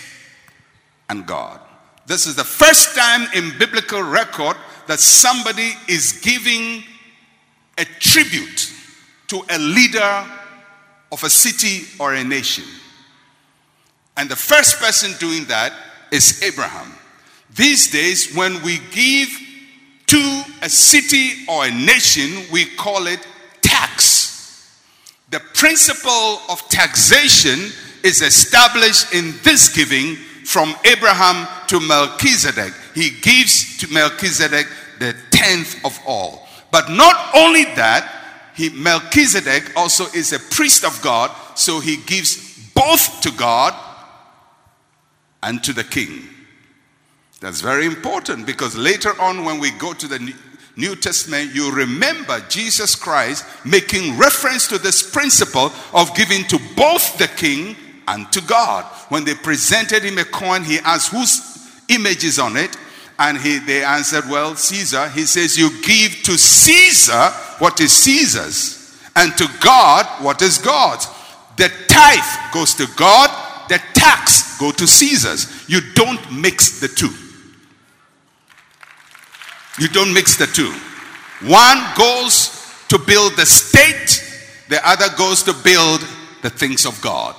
and 1.09 1.25
God. 1.25 1.59
This 2.05 2.27
is 2.27 2.35
the 2.35 2.43
first 2.43 2.95
time 2.95 3.27
in 3.33 3.57
biblical 3.57 4.01
record 4.01 4.55
that 4.87 4.99
somebody 4.99 5.71
is 5.87 6.13
giving 6.21 6.83
a 7.77 7.85
tribute 7.99 8.71
to 9.27 9.41
a 9.49 9.57
leader 9.57 10.25
of 11.11 11.23
a 11.23 11.29
city 11.29 11.87
or 11.99 12.13
a 12.13 12.23
nation. 12.23 12.65
And 14.15 14.29
the 14.29 14.35
first 14.35 14.79
person 14.79 15.13
doing 15.19 15.45
that 15.45 15.73
is 16.11 16.43
Abraham. 16.43 16.93
These 17.55 17.91
days, 17.91 18.35
when 18.35 18.61
we 18.63 18.79
give 18.91 19.29
to 20.13 20.43
a 20.61 20.69
city 20.69 21.43
or 21.49 21.65
a 21.65 21.71
nation, 21.71 22.45
we 22.51 22.65
call 22.65 23.07
it 23.07 23.19
tax. 23.61 24.69
The 25.31 25.39
principle 25.55 26.39
of 26.49 26.61
taxation 26.69 27.71
is 28.03 28.21
established 28.21 29.11
in 29.11 29.33
this 29.41 29.75
giving 29.75 30.15
from 30.45 30.75
Abraham 30.85 31.47
to 31.65 31.79
Melchizedek. 31.79 32.73
He 32.93 33.09
gives 33.21 33.77
to 33.77 33.91
Melchizedek 33.91 34.67
the 34.99 35.15
tenth 35.31 35.83
of 35.83 35.99
all. 36.05 36.47
But 36.69 36.91
not 36.91 37.35
only 37.35 37.63
that, 37.75 38.51
he, 38.55 38.69
Melchizedek 38.69 39.75
also 39.75 40.05
is 40.13 40.31
a 40.31 40.37
priest 40.37 40.85
of 40.85 41.01
God, 41.01 41.31
so 41.55 41.79
he 41.79 41.97
gives 41.97 42.71
both 42.75 43.21
to 43.21 43.31
God 43.31 43.73
and 45.41 45.63
to 45.63 45.73
the 45.73 45.83
king. 45.83 46.29
That's 47.43 47.59
very 47.59 47.85
important 47.85 48.45
because 48.45 48.73
later 48.73 49.11
on, 49.19 49.43
when 49.43 49.59
we 49.59 49.71
go 49.71 49.91
to 49.91 50.07
the 50.07 50.33
New 50.77 50.95
Testament, 50.95 51.53
you 51.53 51.73
remember 51.73 52.39
Jesus 52.47 52.95
Christ 52.95 53.43
making 53.65 54.17
reference 54.17 54.65
to 54.69 54.77
this 54.77 55.11
principle 55.11 55.73
of 55.93 56.15
giving 56.15 56.45
to 56.45 56.57
both 56.77 57.17
the 57.17 57.27
king 57.27 57.75
and 58.07 58.31
to 58.31 58.39
God. 58.43 58.85
When 59.09 59.25
they 59.25 59.33
presented 59.33 60.03
him 60.03 60.19
a 60.19 60.23
coin, 60.23 60.63
he 60.63 60.79
asked 60.85 61.11
whose 61.11 61.69
image 61.89 62.23
is 62.23 62.39
on 62.39 62.55
it. 62.55 62.77
And 63.19 63.37
he, 63.37 63.57
they 63.59 63.83
answered, 63.83 64.23
Well, 64.29 64.55
Caesar. 64.55 65.09
He 65.09 65.23
says, 65.23 65.57
You 65.57 65.69
give 65.81 66.23
to 66.23 66.37
Caesar 66.37 67.29
what 67.59 67.81
is 67.81 67.91
Caesar's, 67.91 68.97
and 69.17 69.35
to 69.37 69.49
God 69.59 70.05
what 70.23 70.41
is 70.41 70.59
God's. 70.59 71.07
The 71.57 71.69
tithe 71.89 72.53
goes 72.53 72.73
to 72.75 72.87
God, 72.95 73.67
the 73.67 73.81
tax 73.93 74.57
go 74.57 74.71
to 74.71 74.87
Caesar's. 74.87 75.67
You 75.67 75.81
don't 75.93 76.31
mix 76.31 76.79
the 76.79 76.87
two. 76.87 77.13
You 79.79 79.87
don't 79.87 80.13
mix 80.13 80.37
the 80.37 80.45
two. 80.45 80.71
One 81.47 81.83
goes 81.97 82.63
to 82.89 82.99
build 82.99 83.35
the 83.35 83.45
state, 83.45 84.21
the 84.69 84.87
other 84.87 85.07
goes 85.17 85.43
to 85.43 85.53
build 85.53 86.01
the 86.41 86.49
things 86.49 86.85
of 86.85 87.01
God. 87.01 87.35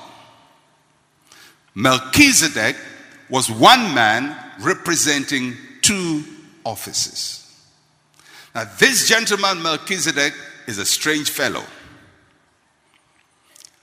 Melchizedek 1.75 2.77
was 3.29 3.51
one 3.51 3.95
man 3.95 4.37
representing 4.61 5.55
two 5.81 6.25
offices. 6.65 7.41
Now, 8.55 8.65
this 8.79 9.09
gentleman, 9.09 9.63
Melchizedek, 9.63 10.33
is 10.67 10.79
a 10.79 10.85
strange 10.85 11.31
fellow. 11.31 11.65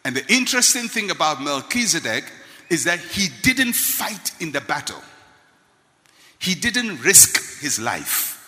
And 0.03 0.15
the 0.15 0.33
interesting 0.33 0.87
thing 0.87 1.11
about 1.11 1.41
Melchizedek 1.41 2.23
is 2.69 2.85
that 2.85 2.99
he 2.99 3.27
didn't 3.43 3.73
fight 3.73 4.31
in 4.39 4.51
the 4.51 4.61
battle, 4.61 5.01
he 6.39 6.55
didn't 6.55 7.01
risk 7.01 7.61
his 7.61 7.79
life. 7.79 8.40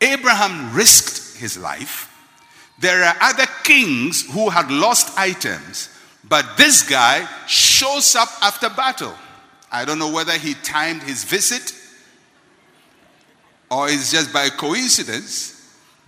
Abraham 0.00 0.74
risked 0.74 1.38
his 1.38 1.56
life. 1.58 2.12
There 2.78 3.04
are 3.04 3.16
other 3.20 3.46
kings 3.64 4.26
who 4.32 4.50
had 4.50 4.70
lost 4.70 5.18
items, 5.18 5.88
but 6.28 6.56
this 6.56 6.88
guy 6.88 7.26
shows 7.46 8.14
up 8.14 8.28
after 8.42 8.68
battle. 8.68 9.14
I 9.72 9.84
don't 9.84 9.98
know 9.98 10.12
whether 10.12 10.32
he 10.32 10.54
timed 10.54 11.02
his 11.02 11.24
visit 11.24 11.72
or 13.70 13.88
it's 13.88 14.10
just 14.10 14.32
by 14.32 14.48
coincidence. 14.48 15.52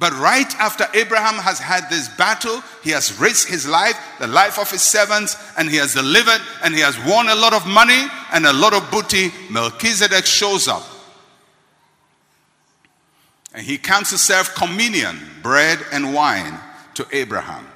But 0.00 0.12
right 0.12 0.54
after 0.60 0.86
Abraham 0.94 1.34
has 1.34 1.58
had 1.58 1.90
this 1.90 2.08
battle, 2.08 2.62
he 2.84 2.90
has 2.90 3.18
risked 3.18 3.50
his 3.50 3.66
life, 3.66 3.98
the 4.20 4.28
life 4.28 4.58
of 4.58 4.70
his 4.70 4.82
servants, 4.82 5.36
and 5.56 5.68
he 5.68 5.76
has 5.76 5.94
delivered, 5.94 6.40
and 6.62 6.72
he 6.72 6.80
has 6.80 6.96
won 7.04 7.28
a 7.28 7.34
lot 7.34 7.52
of 7.52 7.66
money 7.66 8.06
and 8.32 8.46
a 8.46 8.52
lot 8.52 8.74
of 8.74 8.88
booty. 8.92 9.32
Melchizedek 9.50 10.24
shows 10.24 10.68
up. 10.68 10.84
And 13.54 13.64
he 13.64 13.78
comes 13.78 14.10
to 14.10 14.18
serve 14.18 14.54
communion, 14.54 15.18
bread 15.42 15.78
and 15.92 16.14
wine, 16.14 16.58
to 16.94 17.06
Abraham. 17.12 17.66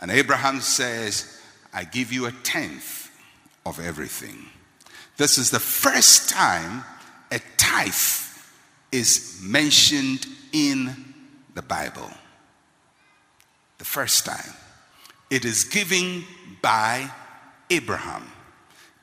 And 0.00 0.10
Abraham 0.10 0.60
says, 0.60 1.40
I 1.72 1.84
give 1.84 2.12
you 2.12 2.26
a 2.26 2.32
tenth 2.32 3.10
of 3.66 3.80
everything. 3.80 4.46
This 5.16 5.38
is 5.38 5.50
the 5.50 5.60
first 5.60 6.28
time 6.28 6.84
a 7.32 7.40
tithe 7.56 7.94
is 8.92 9.40
mentioned 9.42 10.26
in 10.52 11.14
the 11.54 11.62
Bible. 11.62 12.10
The 13.78 13.84
first 13.84 14.24
time. 14.24 14.54
It 15.30 15.44
is 15.44 15.64
given 15.64 16.24
by 16.62 17.10
Abraham. 17.70 18.30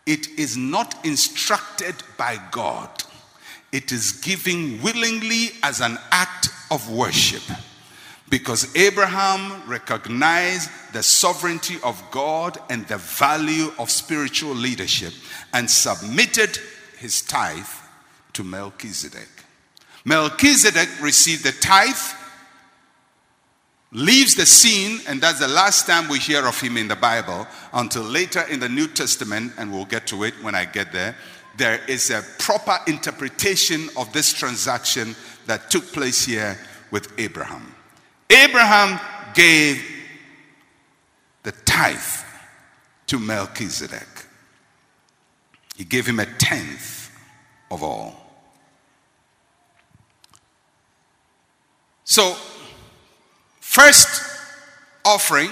It 0.05 0.27
is 0.39 0.55
not 0.55 1.05
instructed 1.05 1.95
by 2.17 2.39
God. 2.51 3.00
It 3.71 3.91
is 3.91 4.11
given 4.11 4.81
willingly 4.81 5.51
as 5.63 5.79
an 5.79 5.97
act 6.11 6.49
of 6.69 6.89
worship. 6.91 7.43
Because 8.29 8.73
Abraham 8.75 9.67
recognized 9.67 10.69
the 10.93 11.03
sovereignty 11.03 11.75
of 11.83 12.01
God 12.11 12.57
and 12.69 12.87
the 12.87 12.97
value 12.97 13.71
of 13.77 13.89
spiritual 13.89 14.55
leadership 14.55 15.13
and 15.53 15.69
submitted 15.69 16.57
his 16.97 17.21
tithe 17.21 17.65
to 18.33 18.43
Melchizedek. 18.43 19.27
Melchizedek 20.05 20.89
received 21.01 21.43
the 21.43 21.51
tithe, 21.51 21.95
leaves 23.91 24.35
the 24.35 24.45
scene, 24.45 25.01
and 25.07 25.21
that's 25.21 25.39
the 25.39 25.47
last 25.47 25.85
time 25.85 26.07
we 26.07 26.17
hear 26.17 26.47
of 26.47 26.59
him 26.59 26.77
in 26.77 26.87
the 26.87 26.95
Bible 26.95 27.45
until 27.73 28.03
later 28.03 28.41
in 28.49 28.61
the 28.61 28.69
New 28.69 28.87
Testament, 28.87 29.53
and 29.57 29.71
we'll 29.71 29.85
get 29.85 30.07
to 30.07 30.23
it 30.23 30.33
when 30.41 30.55
I 30.55 30.65
get 30.65 30.93
there 30.93 31.15
there 31.57 31.81
is 31.87 32.09
a 32.09 32.23
proper 32.39 32.77
interpretation 32.87 33.89
of 33.97 34.11
this 34.13 34.33
transaction 34.33 35.15
that 35.47 35.69
took 35.69 35.91
place 35.91 36.25
here 36.25 36.57
with 36.91 37.11
Abraham. 37.19 37.75
Abraham 38.29 38.99
gave 39.33 39.83
the 41.43 41.51
tithe 41.51 41.99
to 43.07 43.19
Melchizedek. 43.19 44.07
He 45.75 45.83
gave 45.83 46.05
him 46.05 46.19
a 46.19 46.25
tenth 46.25 47.11
of 47.69 47.83
all. 47.83 48.15
So, 52.03 52.35
first 53.59 54.31
offering 55.05 55.51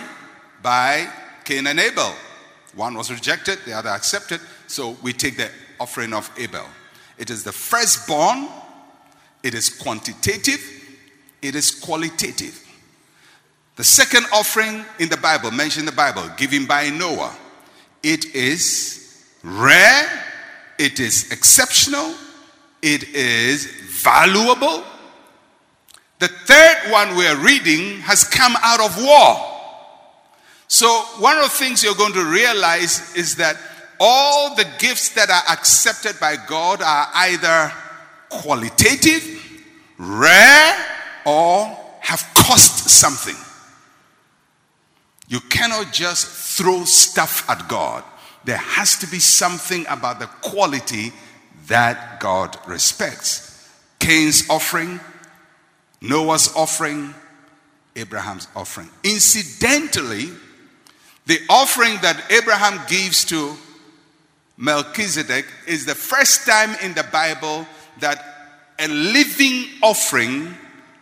by 0.62 1.10
Cain 1.44 1.68
and 1.68 1.80
Abel. 1.80 2.14
One 2.76 2.96
was 2.96 3.12
rejected, 3.12 3.60
the 3.66 3.74
other 3.74 3.90
accepted. 3.90 4.40
So 4.68 4.98
we 5.02 5.14
take 5.14 5.38
the 5.38 5.50
offering 5.80 6.14
of 6.14 6.30
Abel. 6.38 6.66
It 7.18 7.30
is 7.30 7.44
the 7.44 7.52
firstborn, 7.52 8.48
it 9.44 9.54
is 9.54 9.70
quantitative, 9.70 10.62
it 11.42 11.56
is 11.56 11.72
qualitative. 11.72 12.66
The 13.76 13.84
second 13.84 14.26
offering 14.34 14.84
in 15.00 15.10
the 15.10 15.18
Bible, 15.18 15.52
mentioned 15.52 15.88
in 15.88 15.94
the 15.94 15.96
Bible, 15.96 16.30
given 16.38 16.66
by 16.66 16.90
Noah, 16.90 17.36
it 18.04 18.36
is 18.36 19.26
rare, 19.44 20.24
it 20.78 21.00
is 21.00 21.32
exceptional, 21.32 22.14
it 22.82 23.10
is 23.10 23.66
valuable. 23.66 24.84
The 26.20 26.28
third 26.28 26.92
one 26.92 27.16
we're 27.16 27.38
reading 27.38 28.00
has 28.02 28.24
come 28.24 28.56
out 28.62 28.82
of 28.82 29.02
war. 29.02 29.46
So, 30.68 30.88
one 31.20 31.38
of 31.38 31.44
the 31.44 31.50
things 31.50 31.84
you're 31.84 31.96
going 31.96 32.14
to 32.14 32.26
realize 32.26 33.16
is 33.16 33.38
that 33.38 33.58
all 34.00 34.56
the 34.56 34.66
gifts 34.80 35.10
that 35.10 35.30
are 35.30 35.54
accepted 35.54 36.20
by 36.20 36.38
God 36.48 36.82
are 36.82 37.08
either 37.14 37.72
qualitative, 38.30 39.24
rare, 39.98 40.86
or 41.26 41.78
have 42.00 42.26
cost 42.34 42.90
something. 42.90 43.36
You 45.28 45.40
cannot 45.42 45.94
just 45.94 46.58
throw 46.58 46.86
stuff 46.86 47.48
at 47.50 47.68
God. 47.68 48.04
There 48.46 48.58
has 48.58 48.98
to 49.00 49.08
be 49.08 49.20
something 49.20 49.86
about 49.88 50.20
the 50.20 50.26
quality 50.26 51.12
that 51.68 52.20
God 52.20 52.58
respects. 52.68 53.70
Cain's 54.00 54.50
offering, 54.50 55.00
Noah's 56.02 56.56
offering, 56.56 57.14
Abraham's 57.96 58.48
offering. 58.56 58.90
Incidentally, 59.04 60.30
the 61.26 61.40
offering 61.50 61.98
that 62.02 62.32
Abraham 62.32 62.80
gives 62.88 63.26
to 63.26 63.56
Melchizedek 64.60 65.46
is 65.68 65.86
the 65.86 65.96
first 65.96 66.46
time 66.46 66.76
in 66.84 66.94
the 66.94 67.06
Bible 67.14 67.66
that 68.02 68.26
a 68.78 68.90
living 68.90 69.66
offering 69.82 70.54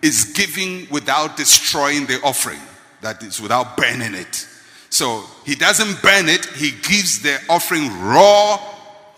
is 0.04 0.26
given 0.34 0.88
without 0.92 1.36
destroying 1.36 2.06
the 2.06 2.22
offering, 2.24 2.60
that 3.02 3.24
is, 3.24 3.42
without 3.42 3.76
burning 3.76 4.14
it. 4.14 4.48
So 4.92 5.24
he 5.44 5.56
doesn't 5.56 6.04
burn 6.04 6.30
it, 6.30 6.46
he 6.46 6.70
gives 6.70 7.24
the 7.24 7.40
offering 7.50 7.90
raw 8.00 8.62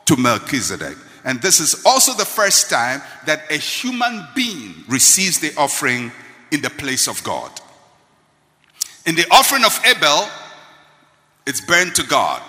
to 0.06 0.16
Melchizedek. 0.16 0.98
And 1.26 1.42
this 1.42 1.60
is 1.60 1.86
also 1.86 2.14
the 2.14 2.26
first 2.26 2.70
time 2.70 3.02
that 3.26 3.52
a 3.52 3.58
human 3.58 4.26
being 4.36 4.86
receives 4.88 5.40
the 5.40 5.54
offering 5.58 6.14
in 6.52 6.62
the 6.62 6.70
place 6.70 7.10
of 7.10 7.22
God. 7.26 7.52
In 9.06 9.16
the 9.16 9.28
offering 9.32 9.66
of 9.66 9.78
Abel, 9.86 10.30
it's 11.46 11.60
burned 11.60 11.94
to 11.96 12.04
God. 12.04 12.42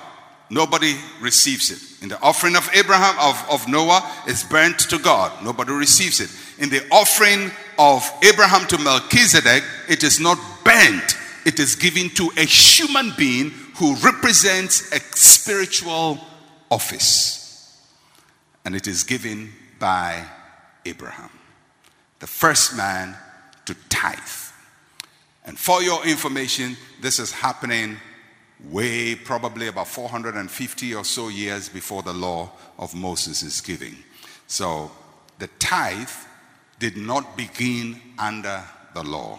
Nobody 0.51 0.97
receives 1.21 1.71
it. 1.71 2.03
In 2.03 2.09
the 2.09 2.21
offering 2.21 2.57
of 2.57 2.69
Abraham, 2.75 3.17
of, 3.21 3.47
of 3.49 3.69
Noah, 3.69 4.03
it's 4.27 4.43
burnt 4.43 4.81
to 4.91 4.99
God. 4.99 5.45
Nobody 5.45 5.73
receives 5.73 6.19
it. 6.21 6.31
In 6.63 6.69
the 6.69 6.85
offering 6.91 7.53
of 7.79 8.11
Abraham 8.25 8.67
to 8.67 8.79
Melchizedek, 8.79 9.63
it 9.89 10.03
is 10.03 10.19
not 10.19 10.39
burnt. 10.65 11.17
It 11.47 11.61
is 11.61 11.77
given 11.77 12.11
to 12.11 12.31
a 12.37 12.45
human 12.45 13.13
being 13.17 13.51
who 13.77 13.95
represents 13.97 14.93
a 14.93 15.01
spiritual 15.17 16.19
office. 16.69 17.81
And 18.65 18.75
it 18.75 18.89
is 18.89 19.05
given 19.05 19.53
by 19.79 20.27
Abraham, 20.85 21.31
the 22.19 22.27
first 22.27 22.77
man 22.77 23.17
to 23.67 23.75
tithe. 23.89 24.19
And 25.47 25.59
for 25.59 25.81
your 25.83 26.05
information, 26.05 26.77
this 27.01 27.19
is 27.19 27.33
happening 27.33 27.99
way 28.69 29.15
probably 29.15 29.69
about 29.69 29.89
450 29.89 30.95
or 30.95 31.05
so 31.05 31.29
years 31.29 31.69
before 31.69 32.03
the 32.03 32.13
law 32.13 32.51
of 32.79 32.95
Moses 32.95 33.43
is 33.43 33.61
given. 33.61 33.97
So 34.47 34.91
the 35.39 35.49
tithe 35.59 36.11
did 36.79 36.97
not 36.97 37.37
begin 37.37 38.01
under 38.19 38.63
the 38.95 39.03
law. 39.03 39.39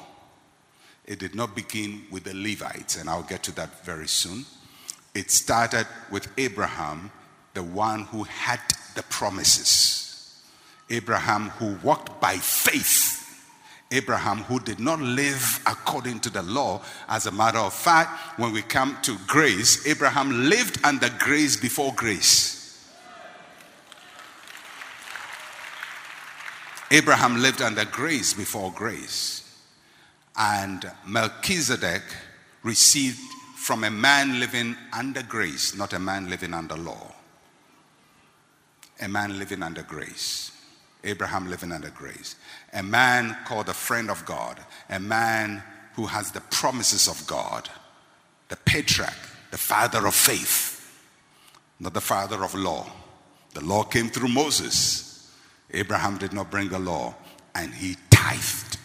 It 1.05 1.19
did 1.19 1.35
not 1.35 1.55
begin 1.55 2.03
with 2.11 2.23
the 2.23 2.33
Levites, 2.33 2.95
and 2.97 3.09
I'll 3.09 3.23
get 3.23 3.43
to 3.43 3.55
that 3.55 3.83
very 3.83 4.07
soon. 4.07 4.45
It 5.13 5.29
started 5.29 5.87
with 6.09 6.27
Abraham, 6.37 7.11
the 7.53 7.63
one 7.63 8.03
who 8.05 8.23
had 8.23 8.59
the 8.95 9.03
promises. 9.03 10.41
Abraham 10.89 11.49
who 11.49 11.75
walked 11.85 12.21
by 12.21 12.37
faith 12.37 13.20
Abraham, 13.91 14.39
who 14.43 14.59
did 14.59 14.79
not 14.79 14.99
live 14.99 15.59
according 15.65 16.21
to 16.21 16.29
the 16.29 16.41
law. 16.41 16.81
As 17.09 17.25
a 17.25 17.31
matter 17.31 17.57
of 17.59 17.73
fact, 17.73 18.39
when 18.39 18.53
we 18.53 18.61
come 18.61 18.97
to 19.03 19.17
grace, 19.27 19.85
Abraham 19.85 20.49
lived 20.49 20.79
under 20.83 21.09
grace 21.19 21.57
before 21.57 21.93
grace. 21.93 22.57
Abraham 26.89 27.41
lived 27.41 27.61
under 27.61 27.85
grace 27.85 28.33
before 28.33 28.71
grace. 28.71 29.37
And 30.37 30.89
Melchizedek 31.05 32.03
received 32.63 33.19
from 33.55 33.83
a 33.83 33.91
man 33.91 34.39
living 34.39 34.75
under 34.91 35.23
grace, 35.23 35.75
not 35.75 35.93
a 35.93 35.99
man 35.99 36.29
living 36.29 36.53
under 36.53 36.75
law. 36.75 37.13
A 39.01 39.07
man 39.07 39.37
living 39.37 39.63
under 39.63 39.83
grace. 39.83 40.51
Abraham 41.03 41.49
living 41.49 41.71
under 41.71 41.89
grace. 41.89 42.35
A 42.73 42.83
man 42.83 43.37
called 43.45 43.69
a 43.69 43.73
friend 43.73 44.09
of 44.09 44.25
God, 44.25 44.59
a 44.89 44.99
man 44.99 45.63
who 45.95 46.05
has 46.05 46.31
the 46.31 46.41
promises 46.41 47.07
of 47.07 47.25
God, 47.27 47.69
the 48.47 48.55
patriarch, 48.55 49.13
the 49.51 49.57
father 49.57 50.07
of 50.07 50.15
faith, 50.15 50.77
not 51.79 51.93
the 51.93 52.01
father 52.01 52.43
of 52.43 52.55
law. 52.55 52.87
The 53.53 53.63
law 53.63 53.83
came 53.83 54.09
through 54.09 54.29
Moses. 54.29 55.31
Abraham 55.71 56.17
did 56.17 56.31
not 56.33 56.49
bring 56.49 56.69
the 56.69 56.79
law, 56.79 57.13
and 57.53 57.73
he 57.73 57.97
tithed. 58.09 58.77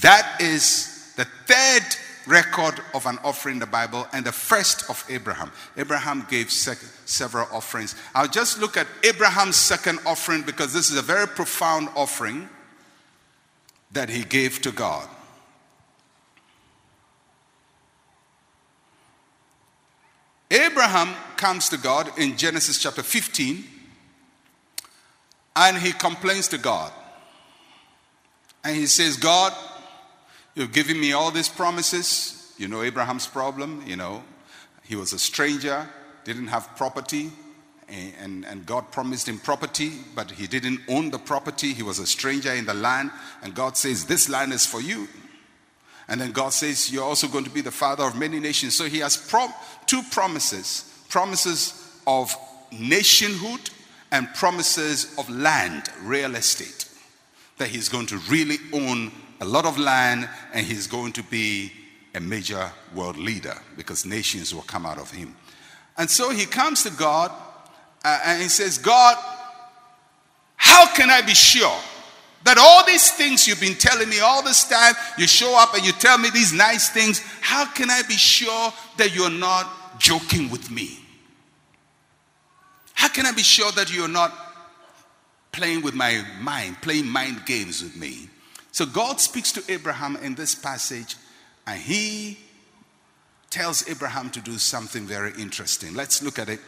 That 0.00 0.40
is 0.40 1.12
the 1.16 1.26
third 1.46 1.96
record 2.26 2.80
of 2.94 3.06
an 3.06 3.18
offering 3.24 3.56
in 3.56 3.60
the 3.60 3.66
Bible 3.66 4.06
and 4.12 4.24
the 4.24 4.32
first 4.32 4.88
of 4.88 5.04
Abraham. 5.08 5.52
Abraham 5.76 6.26
gave 6.30 6.50
sec- 6.50 6.78
several 7.04 7.46
offerings. 7.52 7.94
I'll 8.14 8.28
just 8.28 8.60
look 8.60 8.76
at 8.76 8.86
Abraham's 9.02 9.56
second 9.56 9.98
offering 10.06 10.42
because 10.42 10.72
this 10.72 10.90
is 10.90 10.98
a 10.98 11.02
very 11.02 11.26
profound 11.26 11.88
offering 11.94 12.48
that 13.92 14.08
he 14.08 14.24
gave 14.24 14.60
to 14.62 14.72
God. 14.72 15.08
Abraham 20.50 21.14
comes 21.36 21.68
to 21.70 21.76
God 21.76 22.16
in 22.18 22.36
Genesis 22.36 22.78
chapter 22.78 23.02
15 23.02 23.64
and 25.56 25.78
he 25.78 25.92
complains 25.92 26.48
to 26.48 26.58
God. 26.58 26.92
And 28.62 28.76
he 28.76 28.86
says, 28.86 29.16
God, 29.16 29.52
You've 30.54 30.72
given 30.72 31.00
me 31.00 31.12
all 31.12 31.30
these 31.30 31.48
promises. 31.48 32.52
You 32.56 32.68
know 32.68 32.82
Abraham's 32.82 33.26
problem, 33.26 33.82
you 33.86 33.96
know. 33.96 34.22
He 34.84 34.96
was 34.96 35.12
a 35.12 35.18
stranger, 35.18 35.88
didn't 36.24 36.48
have 36.48 36.76
property, 36.76 37.30
and, 37.88 38.44
and 38.44 38.64
God 38.64 38.90
promised 38.92 39.28
him 39.28 39.38
property, 39.38 39.92
but 40.14 40.30
he 40.30 40.46
didn't 40.46 40.80
own 40.88 41.10
the 41.10 41.18
property. 41.18 41.72
He 41.72 41.82
was 41.82 41.98
a 41.98 42.06
stranger 42.06 42.52
in 42.52 42.66
the 42.66 42.74
land, 42.74 43.10
and 43.42 43.54
God 43.54 43.76
says, 43.76 44.04
This 44.04 44.28
land 44.28 44.52
is 44.52 44.64
for 44.64 44.80
you. 44.80 45.08
And 46.06 46.20
then 46.20 46.32
God 46.32 46.52
says, 46.52 46.92
You're 46.92 47.04
also 47.04 47.26
going 47.26 47.44
to 47.44 47.50
be 47.50 47.60
the 47.60 47.70
father 47.70 48.04
of 48.04 48.16
many 48.16 48.38
nations. 48.38 48.76
So 48.76 48.84
he 48.84 48.98
has 48.98 49.16
two 49.86 50.02
promises 50.10 50.90
promises 51.08 52.00
of 52.08 52.34
nationhood 52.72 53.70
and 54.10 54.32
promises 54.34 55.14
of 55.16 55.28
land, 55.30 55.88
real 56.02 56.34
estate, 56.34 56.88
that 57.58 57.68
he's 57.68 57.88
going 57.88 58.06
to 58.06 58.18
really 58.28 58.56
own 58.72 59.12
a 59.44 59.46
lot 59.46 59.66
of 59.66 59.78
land, 59.78 60.26
and 60.54 60.66
he's 60.66 60.86
going 60.86 61.12
to 61.12 61.22
be 61.22 61.70
a 62.14 62.20
major 62.20 62.72
world 62.94 63.18
leader 63.18 63.54
because 63.76 64.06
nations 64.06 64.54
will 64.54 64.62
come 64.62 64.86
out 64.86 64.98
of 64.98 65.10
him. 65.10 65.36
And 65.98 66.10
so 66.10 66.30
he 66.30 66.46
comes 66.46 66.82
to 66.84 66.90
God 66.90 67.30
uh, 68.02 68.20
and 68.24 68.42
he 68.42 68.48
says, 68.48 68.78
God, 68.78 69.16
how 70.56 70.86
can 70.94 71.10
I 71.10 71.20
be 71.20 71.34
sure 71.34 71.78
that 72.44 72.56
all 72.58 72.86
these 72.86 73.10
things 73.12 73.46
you've 73.46 73.60
been 73.60 73.74
telling 73.74 74.08
me 74.08 74.20
all 74.20 74.42
this 74.42 74.66
time, 74.66 74.94
you 75.18 75.26
show 75.26 75.58
up 75.58 75.74
and 75.74 75.84
you 75.84 75.92
tell 75.92 76.16
me 76.16 76.30
these 76.30 76.52
nice 76.52 76.88
things, 76.88 77.20
how 77.40 77.66
can 77.66 77.90
I 77.90 78.02
be 78.08 78.14
sure 78.14 78.72
that 78.96 79.14
you're 79.14 79.30
not 79.30 80.00
joking 80.00 80.50
with 80.50 80.70
me? 80.70 81.00
How 82.94 83.08
can 83.08 83.26
I 83.26 83.32
be 83.32 83.42
sure 83.42 83.70
that 83.72 83.94
you're 83.94 84.08
not 84.08 84.32
playing 85.52 85.82
with 85.82 85.94
my 85.94 86.24
mind, 86.40 86.80
playing 86.80 87.08
mind 87.08 87.44
games 87.44 87.82
with 87.82 87.96
me? 87.96 88.30
So 88.74 88.84
God 88.84 89.20
speaks 89.20 89.52
to 89.52 89.62
Abraham 89.72 90.16
in 90.16 90.34
this 90.34 90.56
passage, 90.56 91.14
and 91.64 91.80
he 91.80 92.40
tells 93.48 93.88
Abraham 93.88 94.30
to 94.30 94.40
do 94.40 94.58
something 94.58 95.06
very 95.06 95.30
interesting. 95.38 95.94
Let's 95.94 96.24
look 96.24 96.40
at 96.40 96.48
it. 96.48 96.58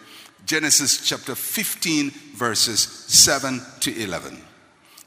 Genesis 0.45 1.05
chapter 1.05 1.35
15, 1.35 2.11
verses 2.37 2.79
7 2.79 3.61
to 3.81 4.01
11. 4.01 4.41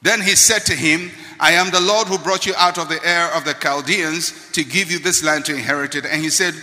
Then 0.01 0.19
he 0.19 0.35
said 0.35 0.65
to 0.65 0.73
him, 0.73 1.09
I 1.39 1.53
am 1.53 1.71
the 1.71 1.79
Lord 1.79 2.09
who 2.09 2.17
brought 2.17 2.45
you 2.45 2.53
out 2.57 2.77
of 2.77 2.89
the 2.89 2.99
Ur 2.99 3.31
of 3.33 3.45
the 3.45 3.53
Chaldeans 3.53 4.51
to 4.51 4.65
give 4.65 4.91
you 4.91 4.99
this 4.99 5.23
land 5.23 5.45
to 5.45 5.55
inherit 5.55 5.95
it. 5.95 6.05
And 6.05 6.21
he 6.21 6.29
said, 6.29 6.53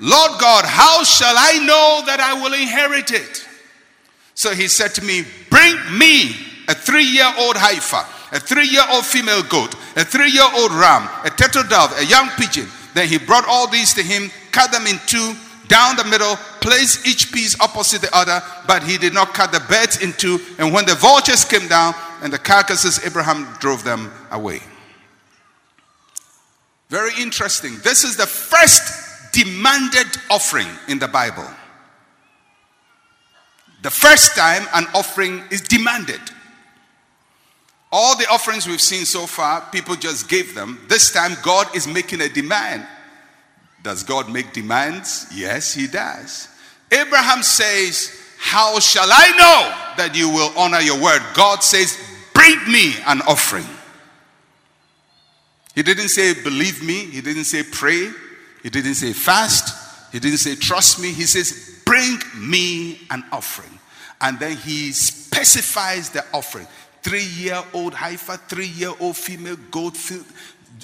Lord 0.00 0.40
God, 0.40 0.64
how 0.64 1.04
shall 1.04 1.36
I 1.38 1.64
know 1.64 2.02
that 2.06 2.18
I 2.18 2.34
will 2.42 2.52
inherit 2.52 3.12
it? 3.12 3.46
So 4.34 4.56
he 4.56 4.66
said 4.66 4.92
to 4.94 5.04
me, 5.04 5.22
Bring 5.50 5.76
me 5.96 6.34
a 6.66 6.74
three 6.74 7.04
year 7.04 7.32
old 7.38 7.56
heifer, 7.56 8.04
a 8.34 8.40
three 8.40 8.66
year 8.66 8.82
old 8.90 9.06
female 9.06 9.42
goat, 9.44 9.74
a 9.96 10.04
three 10.04 10.30
year 10.30 10.48
old 10.56 10.72
ram, 10.72 11.08
a 11.24 11.30
turtle 11.30 11.62
dove, 11.62 11.96
a 11.98 12.04
young 12.04 12.28
pigeon. 12.30 12.66
Then 12.92 13.08
he 13.08 13.16
brought 13.16 13.46
all 13.48 13.68
these 13.68 13.94
to 13.94 14.02
him, 14.02 14.30
cut 14.50 14.72
them 14.72 14.86
in 14.86 14.98
two, 15.06 15.34
down 15.68 15.96
the 15.96 16.04
middle, 16.04 16.36
placed 16.60 17.06
each 17.06 17.32
piece 17.32 17.58
opposite 17.60 18.02
the 18.02 18.14
other, 18.14 18.42
but 18.66 18.82
he 18.82 18.98
did 18.98 19.14
not 19.14 19.34
cut 19.34 19.52
the 19.52 19.60
birds 19.60 20.02
in 20.02 20.12
two. 20.12 20.38
And 20.58 20.74
when 20.74 20.84
the 20.84 20.94
vultures 20.94 21.44
came 21.44 21.68
down 21.68 21.94
and 22.22 22.32
the 22.32 22.38
carcasses, 22.38 23.04
Abraham 23.04 23.46
drove 23.60 23.84
them 23.84 24.12
away. 24.30 24.60
Very 26.90 27.12
interesting. 27.20 27.78
This 27.82 28.04
is 28.04 28.16
the 28.16 28.26
first 28.26 29.32
demanded 29.32 30.06
offering 30.30 30.68
in 30.88 30.98
the 30.98 31.08
Bible. 31.08 31.48
The 33.82 33.90
first 33.90 34.36
time 34.36 34.66
an 34.74 34.86
offering 34.94 35.42
is 35.50 35.60
demanded. 35.60 36.20
All 37.96 38.16
the 38.16 38.26
offerings 38.28 38.66
we've 38.66 38.80
seen 38.80 39.04
so 39.04 39.24
far, 39.24 39.60
people 39.70 39.94
just 39.94 40.28
gave 40.28 40.52
them. 40.52 40.80
This 40.88 41.12
time, 41.12 41.36
God 41.44 41.76
is 41.76 41.86
making 41.86 42.22
a 42.22 42.28
demand. 42.28 42.84
Does 43.84 44.02
God 44.02 44.32
make 44.32 44.52
demands? 44.52 45.28
Yes, 45.32 45.72
He 45.72 45.86
does. 45.86 46.48
Abraham 46.90 47.44
says, 47.44 48.10
How 48.36 48.80
shall 48.80 49.06
I 49.08 49.28
know 49.38 49.94
that 49.96 50.16
you 50.16 50.28
will 50.28 50.52
honor 50.56 50.80
your 50.80 51.00
word? 51.00 51.22
God 51.34 51.62
says, 51.62 51.96
Bring 52.34 52.58
me 52.66 52.94
an 53.06 53.22
offering. 53.28 53.68
He 55.76 55.84
didn't 55.84 56.08
say, 56.08 56.34
Believe 56.34 56.82
me. 56.82 57.04
He 57.04 57.20
didn't 57.20 57.44
say, 57.44 57.62
Pray. 57.62 58.10
He 58.64 58.70
didn't 58.70 58.96
say, 58.96 59.12
Fast. 59.12 60.12
He 60.12 60.18
didn't 60.18 60.38
say, 60.38 60.56
Trust 60.56 60.98
me. 60.98 61.12
He 61.12 61.26
says, 61.26 61.80
Bring 61.86 62.18
me 62.36 63.02
an 63.12 63.22
offering. 63.30 63.78
And 64.20 64.40
then 64.40 64.56
he 64.56 64.90
specifies 64.90 66.10
the 66.10 66.24
offering 66.32 66.66
three 67.04 67.24
year 67.24 67.62
old 67.74 67.94
heifer, 67.94 68.36
three 68.48 68.66
year 68.66 68.92
old 68.98 69.16
female 69.16 69.56
goat. 69.70 69.96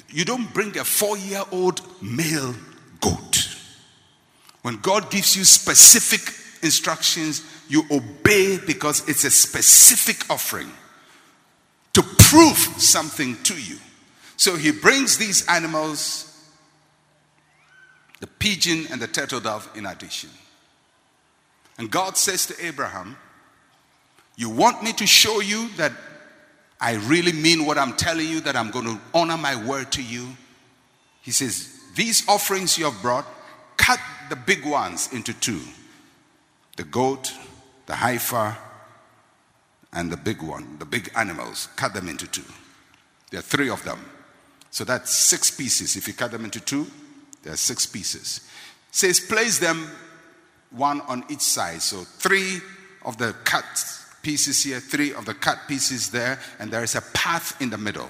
You 0.09 0.23
don't 0.23 0.53
bring 0.53 0.77
a 0.77 0.85
four 0.85 1.17
year 1.17 1.43
old 1.51 1.81
male 2.01 2.55
goat. 3.01 3.57
When 4.61 4.77
God 4.77 5.09
gives 5.09 5.35
you 5.35 5.43
specific 5.43 6.33
instructions, 6.63 7.43
you 7.67 7.83
obey 7.89 8.59
because 8.59 9.07
it's 9.09 9.23
a 9.23 9.31
specific 9.31 10.29
offering 10.29 10.71
to 11.93 12.03
prove 12.03 12.57
something 12.57 13.35
to 13.43 13.59
you. 13.59 13.77
So 14.37 14.55
he 14.55 14.71
brings 14.71 15.17
these 15.17 15.45
animals, 15.47 16.27
the 18.19 18.27
pigeon 18.27 18.85
and 18.91 19.01
the 19.01 19.07
turtle 19.07 19.39
dove, 19.39 19.67
in 19.75 19.87
addition. 19.87 20.29
And 21.79 21.89
God 21.89 22.15
says 22.15 22.45
to 22.47 22.65
Abraham, 22.65 23.17
You 24.35 24.49
want 24.49 24.83
me 24.83 24.93
to 24.93 25.07
show 25.07 25.41
you 25.41 25.69
that 25.77 25.93
I 26.81 26.95
really 26.95 27.31
mean 27.31 27.65
what 27.65 27.77
I'm 27.77 27.93
telling 27.93 28.27
you, 28.27 28.41
that 28.41 28.55
I'm 28.55 28.71
going 28.71 28.85
to 28.85 28.99
honor 29.13 29.37
my 29.37 29.55
word 29.63 29.91
to 29.93 30.03
you. 30.03 30.29
He 31.21 31.29
says, 31.29 31.79
These 31.95 32.27
offerings 32.27 32.77
you 32.77 32.85
have 32.85 32.99
brought, 33.03 33.25
cut 33.77 33.99
the 34.29 34.35
big 34.35 34.65
ones 34.65 35.13
into 35.13 35.33
two 35.33 35.61
the 36.77 36.83
goat, 36.83 37.31
the 37.85 37.93
heifer, 37.93 38.57
and 39.93 40.11
the 40.11 40.17
big 40.17 40.41
one, 40.41 40.77
the 40.79 40.85
big 40.85 41.11
animals. 41.15 41.67
Cut 41.75 41.93
them 41.93 42.09
into 42.09 42.25
two. 42.25 42.45
There 43.29 43.39
are 43.39 43.43
three 43.43 43.69
of 43.69 43.83
them. 43.83 43.99
So 44.71 44.83
that's 44.83 45.11
six 45.11 45.51
pieces. 45.51 45.95
If 45.97 46.07
you 46.07 46.13
cut 46.13 46.31
them 46.31 46.45
into 46.45 46.59
two, 46.61 46.87
there 47.43 47.53
are 47.53 47.57
six 47.57 47.85
pieces. 47.85 48.49
Says, 48.91 49.19
place 49.19 49.59
them 49.59 49.89
one 50.71 51.01
on 51.01 51.25
each 51.29 51.41
side. 51.41 51.81
So 51.81 51.97
three 51.97 52.61
of 53.03 53.17
the 53.17 53.33
cut 53.43 53.85
pieces 54.21 54.63
here, 54.63 54.79
three 54.79 55.13
of 55.13 55.25
the 55.25 55.33
cut 55.33 55.59
pieces 55.67 56.09
there, 56.09 56.39
and 56.59 56.71
there 56.71 56.83
is 56.83 56.95
a 56.95 57.01
path 57.13 57.59
in 57.61 57.69
the 57.69 57.77
middle. 57.77 58.09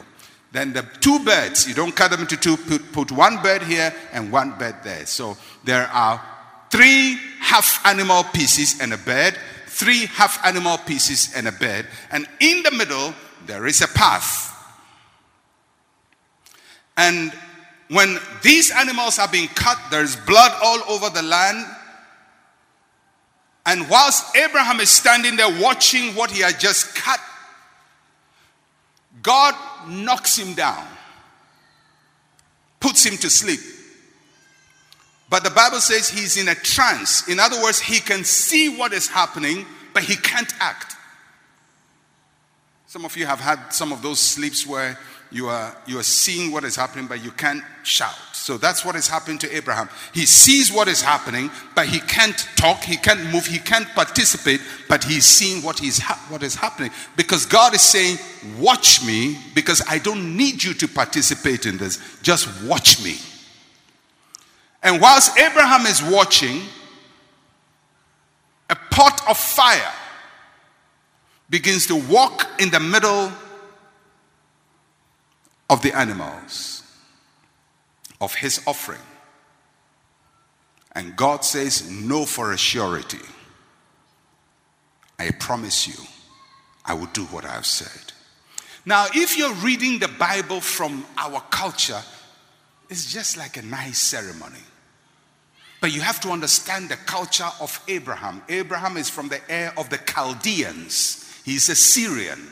Then 0.52 0.74
the 0.74 0.86
two 1.00 1.20
birds, 1.24 1.68
you 1.68 1.74
don't 1.74 1.96
cut 1.96 2.12
them 2.12 2.22
into 2.22 2.36
two, 2.36 2.58
put, 2.58 2.92
put 2.92 3.12
one 3.12 3.42
bird 3.42 3.64
here 3.64 3.94
and 4.12 4.32
one 4.32 4.58
bird 4.58 4.76
there. 4.84 5.06
So 5.06 5.38
there 5.64 5.88
are 5.88 6.22
three 6.70 7.18
half 7.40 7.86
animal 7.86 8.24
pieces 8.26 8.82
and 8.82 8.94
a 8.94 8.98
bird, 8.98 9.38
three 9.68 10.08
half 10.08 10.46
animal 10.46 10.78
pieces 10.80 11.34
and 11.36 11.48
a 11.48 11.52
bird, 11.52 11.88
and 12.12 12.28
in 12.40 12.64
the 12.64 12.72
middle 12.72 13.14
there 13.46 13.66
is 13.66 13.82
a 13.82 13.88
path. 13.88 14.50
And 16.98 17.32
when 17.90 18.20
these 18.44 18.72
animals 18.72 19.20
are 19.20 19.28
being 19.28 19.48
cut, 19.50 19.78
there's 19.90 20.16
blood 20.16 20.52
all 20.64 20.80
over 20.88 21.10
the 21.10 21.24
land 21.24 21.66
and 23.66 23.90
whilst 23.90 24.36
Abraham 24.36 24.80
is 24.80 24.90
standing 24.90 25.36
there 25.36 25.62
watching 25.62 26.16
what 26.16 26.32
he 26.32 26.42
had 26.42 26.60
just 26.60 26.96
cut, 26.96 27.20
God 29.22 29.56
knocks 29.88 30.38
him 30.38 30.54
down, 30.54 30.86
puts 32.80 33.06
him 33.06 33.18
to 33.18 33.30
sleep. 33.30 33.60
But 35.30 35.44
the 35.44 35.50
Bible 35.50 35.80
says 35.80 36.10
he's 36.10 36.38
in 36.38 36.48
a 36.48 36.56
trance. 36.56 37.28
In 37.30 37.40
other 37.40 37.62
words, 37.62 37.80
he 37.80 38.00
can 38.00 38.24
see 38.24 38.76
what 38.76 38.92
is 38.94 39.08
happening, 39.08 39.66
but 39.94 40.04
he 40.04 40.16
can't 40.16 40.52
act. 40.60 40.96
Some 42.88 43.06
of 43.06 43.16
you 43.16 43.26
have 43.26 43.40
had 43.40 43.70
some 43.70 43.94
of 43.94 44.02
those 44.02 44.20
sleeps 44.20 44.68
where 44.68 45.00
you 45.32 45.48
are, 45.48 45.76
you 45.86 45.98
are 45.98 46.04
seeing 46.04 46.52
what 46.52 46.66
is 46.66 46.76
happening, 46.76 47.08
but 47.08 47.24
you 47.24 47.32
can't 47.32 47.64
shout. 47.84 48.16
So 48.34 48.58
that's 48.58 48.84
what 48.84 48.96
is 48.96 49.08
happening 49.08 49.38
to 49.40 49.56
Abraham. 49.56 49.88
He 50.14 50.26
sees 50.26 50.72
what 50.72 50.88
is 50.88 51.02
happening, 51.02 51.50
but 51.74 51.88
he 51.88 52.00
can't 52.00 52.38
talk, 52.58 52.84
he 52.84 52.98
can't 52.98 53.32
move, 53.32 53.46
he 53.46 53.60
can't 53.60 53.88
participate, 53.96 54.60
but 54.90 55.04
he's 55.04 55.26
seeing 55.26 55.64
what, 55.64 55.82
is 55.82 56.00
ha- 56.00 56.26
what 56.28 56.44
is 56.44 56.56
happening. 56.56 56.92
Because 57.16 57.46
God 57.46 57.74
is 57.74 57.82
saying, 57.82 58.18
Watch 58.60 59.06
me, 59.06 59.38
because 59.54 59.84
I 59.88 60.00
don't 60.00 60.36
need 60.36 60.64
you 60.64 60.74
to 60.74 60.88
participate 60.88 61.66
in 61.66 61.78
this. 61.78 62.00
Just 62.24 62.50
watch 62.64 63.04
me. 63.04 63.18
And 64.84 65.00
whilst 65.00 65.38
Abraham 65.38 65.86
is 65.86 66.02
watching, 66.02 66.62
a 68.70 68.76
pot 68.90 69.22
of 69.30 69.38
fire 69.38 69.94
begins 71.50 71.86
to 71.88 71.96
walk 71.96 72.48
in 72.60 72.72
the 72.72 72.80
middle 72.80 73.32
of 75.72 75.82
the 75.82 75.98
animals 75.98 76.84
of 78.20 78.36
his 78.36 78.62
offering. 78.68 79.00
And 80.92 81.16
God 81.16 81.46
says, 81.46 81.90
Know, 81.90 82.26
for 82.26 82.52
a 82.52 82.58
surety. 82.58 83.26
I 85.18 85.32
promise 85.32 85.88
you, 85.88 86.06
I 86.86 86.94
will 86.94 87.08
do 87.08 87.24
what 87.26 87.46
I 87.46 87.54
have 87.54 87.66
said. 87.66 88.12
Now, 88.86 89.06
if 89.14 89.38
you're 89.38 89.54
reading 89.56 90.00
the 90.00 90.08
Bible 90.10 90.60
from 90.60 91.06
our 91.18 91.40
culture, 91.50 92.02
it's 92.90 93.12
just 93.12 93.38
like 93.38 93.56
a 93.56 93.62
nice 93.62 94.00
ceremony. 94.00 94.60
But 95.80 95.94
you 95.94 96.02
have 96.02 96.20
to 96.22 96.30
understand 96.30 96.90
the 96.90 96.96
culture 96.98 97.50
of 97.62 97.80
Abraham. 97.88 98.42
Abraham 98.50 98.98
is 98.98 99.10
from 99.10 99.30
the 99.30 99.40
Ur 99.50 99.74
of 99.78 99.90
the 99.90 100.00
Chaldeans, 100.00 101.42
he's 101.46 101.70
a 101.70 101.76
Syrian. 101.76 102.52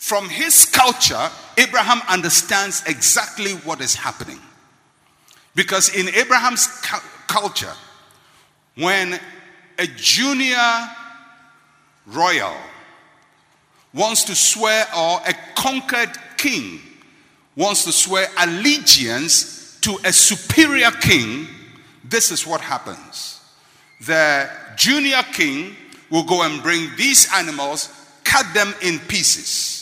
From 0.00 0.30
his 0.30 0.64
culture, 0.64 1.28
Abraham 1.58 2.00
understands 2.08 2.82
exactly 2.86 3.52
what 3.52 3.82
is 3.82 3.94
happening. 3.94 4.40
Because 5.54 5.94
in 5.94 6.08
Abraham's 6.08 6.66
cu- 6.66 7.06
culture, 7.26 7.74
when 8.76 9.20
a 9.78 9.86
junior 9.96 10.88
royal 12.06 12.56
wants 13.92 14.24
to 14.24 14.34
swear, 14.34 14.86
or 14.96 15.20
a 15.26 15.34
conquered 15.54 16.16
king 16.38 16.80
wants 17.54 17.84
to 17.84 17.92
swear 17.92 18.26
allegiance 18.38 19.78
to 19.82 19.98
a 20.06 20.14
superior 20.14 20.92
king, 20.92 21.46
this 22.04 22.30
is 22.30 22.46
what 22.46 22.62
happens. 22.62 23.38
The 24.06 24.48
junior 24.76 25.22
king 25.34 25.76
will 26.08 26.24
go 26.24 26.42
and 26.42 26.62
bring 26.62 26.88
these 26.96 27.30
animals, 27.34 27.90
cut 28.24 28.46
them 28.54 28.74
in 28.80 28.98
pieces 29.00 29.79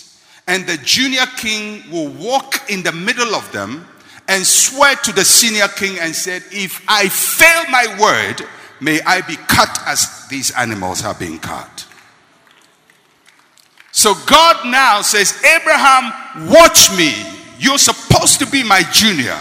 and 0.49 0.66
the 0.66 0.78
junior 0.78 1.26
king 1.36 1.82
will 1.92 2.09
walk 2.09 2.68
in 2.70 2.82
the 2.82 2.90
middle 2.90 3.34
of 3.34 3.51
them 3.53 3.86
and 4.26 4.44
swear 4.44 4.96
to 4.96 5.12
the 5.12 5.24
senior 5.24 5.68
king 5.68 5.99
and 6.01 6.14
said, 6.14 6.42
If 6.51 6.82
I 6.88 7.09
fail 7.09 7.70
my 7.70 7.86
word, 8.01 8.49
may 8.80 9.01
I 9.03 9.20
be 9.20 9.36
cut 9.36 9.78
as 9.86 10.26
these 10.28 10.51
animals 10.53 11.05
are 11.05 11.14
being 11.14 11.38
cut. 11.38 11.86
So 13.92 14.14
God 14.26 14.66
now 14.66 15.03
says, 15.03 15.42
Abraham, 15.44 16.49
watch 16.51 16.96
me. 16.96 17.12
You're 17.59 17.78
supposed 17.78 18.38
to 18.38 18.46
be 18.46 18.62
my 18.62 18.82
junior, 18.92 19.38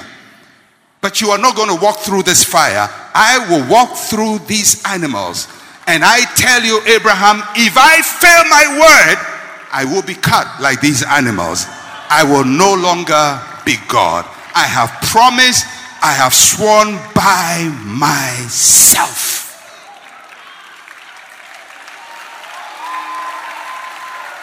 but 1.02 1.22
you 1.22 1.30
are 1.30 1.38
not 1.38 1.56
going 1.56 1.70
to 1.70 1.84
walk 1.84 2.00
through 2.00 2.24
this 2.24 2.44
fire 2.44 2.90
I 3.18 3.50
will 3.50 3.68
walk 3.68 3.98
through 3.98 4.46
these 4.46 4.86
animals. 4.86 5.48
And 5.88 6.04
I 6.06 6.22
tell 6.36 6.62
you, 6.62 6.82
Abraham, 6.86 7.42
if 7.56 7.74
I 7.76 8.02
fail 8.06 8.44
my 8.46 8.66
word, 8.78 9.37
I 9.72 9.86
will 9.86 10.02
be 10.02 10.16
cut 10.16 10.62
like 10.62 10.82
these 10.82 11.04
animals. 11.04 11.66
I 12.10 12.24
will 12.24 12.46
no 12.46 12.74
longer 12.74 13.42
be 13.66 13.76
God. 13.88 14.26
I 14.56 14.66
have 14.66 14.90
promised, 15.02 15.66
I 16.02 16.14
have 16.14 16.34
sworn 16.34 16.96
by 17.14 17.70
myself. 17.86 19.38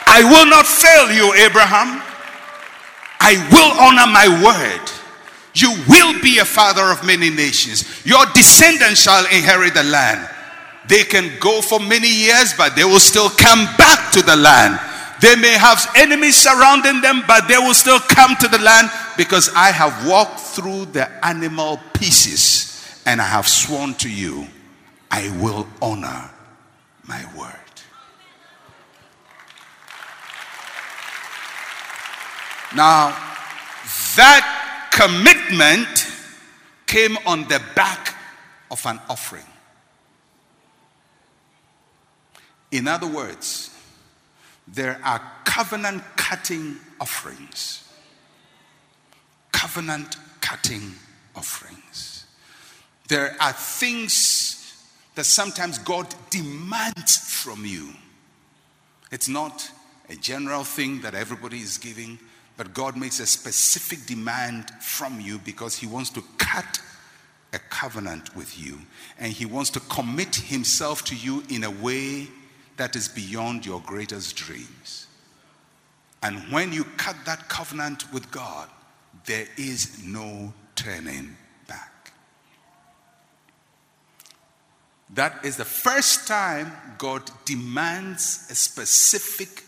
I 0.07 0.23
will 0.23 0.47
not 0.47 0.67
fail 0.67 1.11
you, 1.11 1.35
Abraham. 1.35 2.01
I 3.19 3.35
will 3.51 3.73
honor 3.81 4.07
my 4.07 4.29
word. 4.45 4.91
You 5.55 5.75
will 5.89 6.21
be 6.21 6.39
a 6.39 6.45
father 6.45 6.83
of 6.83 7.05
many 7.05 7.31
nations. 7.31 8.05
Your 8.05 8.25
descendants 8.35 9.01
shall 9.01 9.25
inherit 9.27 9.75
the 9.75 9.83
land. 9.83 10.29
They 10.87 11.03
can 11.03 11.33
go 11.41 11.63
for 11.63 11.81
many 11.81 12.09
years, 12.09 12.53
but 12.57 12.77
they 12.77 12.85
will 12.85 13.01
still 13.01 13.31
come 13.31 13.65
back 13.77 14.13
to 14.13 14.23
the 14.23 14.37
land. 14.37 14.79
They 15.25 15.37
may 15.37 15.57
have 15.57 15.91
enemies 15.97 16.37
surrounding 16.37 17.01
them, 17.01 17.25
but 17.27 17.49
they 17.49 17.57
will 17.57 17.73
still 17.73 17.99
come 17.99 18.37
to 18.41 18.47
the 18.47 18.59
land 18.59 18.91
because 19.17 19.49
I 19.57 19.71
have 19.71 20.07
walked 20.07 20.39
through 20.39 20.85
the 20.93 21.09
animal 21.25 21.81
pieces 21.95 23.01
and 23.07 23.23
I 23.23 23.25
have 23.25 23.49
sworn 23.49 23.95
to 23.95 24.11
you, 24.11 24.47
I 25.11 25.35
will 25.41 25.67
honor 25.81 26.31
my 27.09 27.25
word. 27.35 27.55
Now, 32.77 33.17
that 34.17 34.91
commitment 34.93 36.07
came 36.87 37.17
on 37.25 37.49
the 37.49 37.63
back 37.75 38.15
of 38.71 38.85
an 38.85 39.01
offering. 39.09 39.47
In 42.71 42.87
other 42.87 43.07
words, 43.07 43.74
there 44.67 45.01
are 45.05 45.21
covenant 45.45 46.03
cutting 46.17 46.77
offerings. 47.01 47.89
Covenant 49.53 50.17
cutting 50.41 50.93
offerings. 51.37 52.27
There 53.09 53.37
are 53.41 53.53
things 53.53 54.61
that 55.15 55.25
sometimes 55.25 55.79
God 55.79 56.13
demands 56.31 57.17
from 57.43 57.65
you. 57.65 57.91
It's 59.11 59.29
not 59.29 59.71
a 60.09 60.17
general 60.17 60.65
thing 60.65 61.03
that 61.03 61.15
everybody 61.15 61.59
is 61.59 61.79
giving, 61.79 62.19
but 62.57 62.75
God 62.75 62.97
makes 62.97 63.21
a 63.21 63.27
specific 63.27 64.07
demand 64.07 64.71
from 64.81 65.21
you 65.21 65.39
because 65.39 65.77
He 65.77 65.87
wants 65.87 66.11
to 66.11 66.23
cut 66.39 66.81
a 67.53 67.59
covenant 67.59 68.35
with 68.35 68.59
you. 68.59 68.81
And 69.19 69.33
He 69.33 69.45
wants 69.45 69.71
to 69.71 69.81
commit 69.81 70.35
Himself 70.35 71.05
to 71.05 71.17
you 71.17 71.45
in 71.49 71.65
a 71.65 71.71
way 71.71 72.29
that 72.77 72.97
is 72.97 73.09
beyond 73.09 73.65
your 73.65 73.81
greatest 73.81 74.37
dreams. 74.37 75.07
And 76.23 76.39
when 76.51 76.73
you 76.73 76.85
cut 76.85 77.17
that 77.27 77.49
covenant 77.49 78.13
with 78.13 78.31
God, 78.31 78.69
there 79.27 79.47
is 79.57 80.03
no 80.05 80.53
turning 80.75 81.37
back. 81.69 82.13
That 85.11 85.45
is 85.45 85.57
the 85.57 85.65
first 85.65 86.27
time 86.27 86.73
God 86.99 87.23
demands 87.45 88.47
a 88.51 88.55
specific 88.55 89.65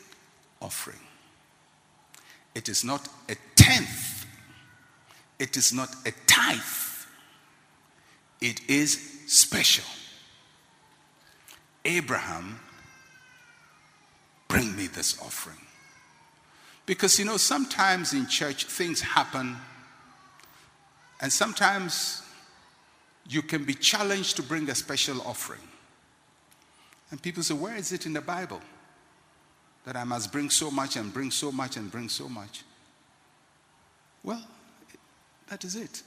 offering. 0.60 0.98
It 2.54 2.68
is 2.68 2.84
not 2.84 3.06
a 3.28 3.36
tenth. 3.54 4.26
It 5.38 5.56
is 5.56 5.72
not 5.72 5.94
a 6.06 6.12
tithe. 6.26 6.60
It 8.40 8.60
is 8.68 8.98
special. 9.26 9.84
Abraham, 11.84 12.58
bring 14.48 14.74
me 14.76 14.86
this 14.86 15.20
offering. 15.20 15.58
Because 16.84 17.18
you 17.18 17.24
know, 17.24 17.36
sometimes 17.36 18.12
in 18.12 18.26
church 18.26 18.64
things 18.64 19.00
happen, 19.00 19.56
and 21.20 21.32
sometimes 21.32 22.22
you 23.28 23.42
can 23.42 23.64
be 23.64 23.74
challenged 23.74 24.36
to 24.36 24.42
bring 24.42 24.68
a 24.70 24.74
special 24.74 25.20
offering. 25.22 25.60
And 27.10 27.20
people 27.20 27.42
say, 27.42 27.54
Where 27.54 27.76
is 27.76 27.92
it 27.92 28.06
in 28.06 28.12
the 28.12 28.20
Bible? 28.20 28.60
that 29.86 29.96
I 29.96 30.04
must 30.04 30.32
bring 30.32 30.50
so 30.50 30.70
much 30.70 30.96
and 30.96 31.14
bring 31.14 31.30
so 31.30 31.50
much 31.50 31.76
and 31.76 31.90
bring 31.90 32.08
so 32.08 32.28
much. 32.28 32.64
Well, 34.22 34.44
that 35.48 35.64
is 35.64 35.76
it. 35.76 36.02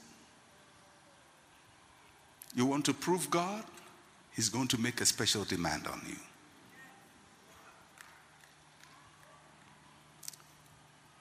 You 2.54 2.66
want 2.66 2.84
to 2.84 2.94
prove 2.94 3.30
God? 3.30 3.64
He's 4.36 4.50
going 4.50 4.68
to 4.68 4.80
make 4.80 5.00
a 5.00 5.06
special 5.06 5.44
demand 5.44 5.86
on 5.86 6.00
you. 6.06 6.16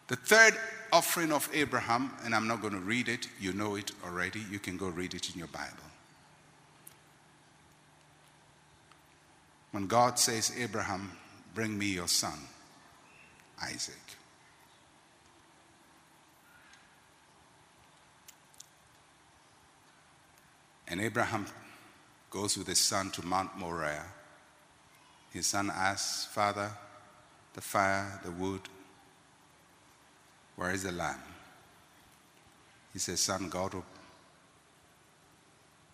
The 0.10 0.18
third 0.18 0.54
offering 0.92 1.32
of 1.32 1.50
Abraham, 1.54 2.12
and 2.24 2.36
I'm 2.36 2.48
not 2.48 2.62
going 2.62 2.74
to 2.74 2.80
read 2.80 3.08
it, 3.08 3.28
you 3.40 3.54
know 3.54 3.76
it 3.76 3.92
already. 4.06 4.44
You 4.52 4.60
can 4.60 4.76
go 4.76 4.90
read 4.90 5.14
it 5.14 5.32
in 5.32 5.40
your 5.40 5.48
Bible. 5.48 5.68
When 9.72 9.88
God 9.88 10.20
says, 10.20 10.52
Abraham, 10.60 11.12
Bring 11.54 11.78
me 11.78 11.88
your 11.88 12.08
son, 12.08 12.38
Isaac. 13.62 13.96
And 20.88 21.02
Abraham 21.02 21.46
goes 22.30 22.58
with 22.58 22.68
his 22.68 22.80
son 22.80 23.12
to 23.12 23.26
Mount 23.26 23.58
Moriah. 23.58 24.06
His 25.32 25.48
son 25.48 25.72
asks, 25.74 26.26
Father, 26.34 26.72
the 27.54 27.62
fire, 27.62 28.20
the 28.24 28.32
wood, 28.32 28.62
where 30.60 30.72
is 30.72 30.84
the 30.84 30.92
lamb? 30.92 31.16
He 32.92 33.00
says, 33.00 33.22
Son, 33.22 33.48
God 33.48 33.76
will 33.76 33.86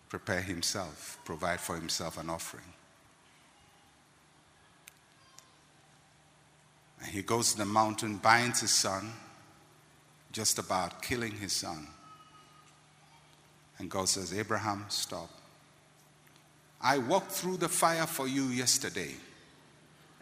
prepare 0.09 0.41
himself, 0.41 1.19
provide 1.23 1.59
for 1.59 1.75
himself 1.75 2.17
an 2.17 2.31
offering. 2.31 2.63
And 6.99 7.11
he 7.11 7.21
goes 7.21 7.51
to 7.51 7.59
the 7.59 7.65
mountain, 7.65 8.17
binds 8.17 8.61
his 8.61 8.71
son, 8.71 9.13
just 10.31 10.57
about 10.57 11.03
killing 11.03 11.33
his 11.33 11.53
son. 11.53 11.85
And 13.77 13.87
God 13.87 14.09
says, 14.09 14.35
Abraham, 14.35 14.85
stop. 14.89 15.29
I 16.81 16.97
walked 16.97 17.33
through 17.33 17.57
the 17.57 17.69
fire 17.69 18.07
for 18.07 18.27
you 18.27 18.45
yesterday, 18.45 19.11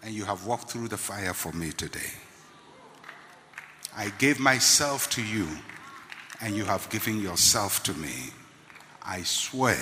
and 0.04 0.14
you 0.14 0.26
have 0.26 0.46
walked 0.46 0.70
through 0.70 0.89
the 0.89 0.98
fire 0.98 1.34
for 1.34 1.54
me 1.54 1.72
today. 1.72 2.12
I 3.96 4.12
gave 4.18 4.39
myself 4.39 5.10
to 5.12 5.24
you, 5.24 5.48
and 6.41 6.56
you 6.56 6.66
have 6.66 6.89
given 6.89 7.22
yourself 7.22 7.84
to 7.84 7.94
me. 7.94 8.32
I 9.04 9.22
swear, 9.24 9.78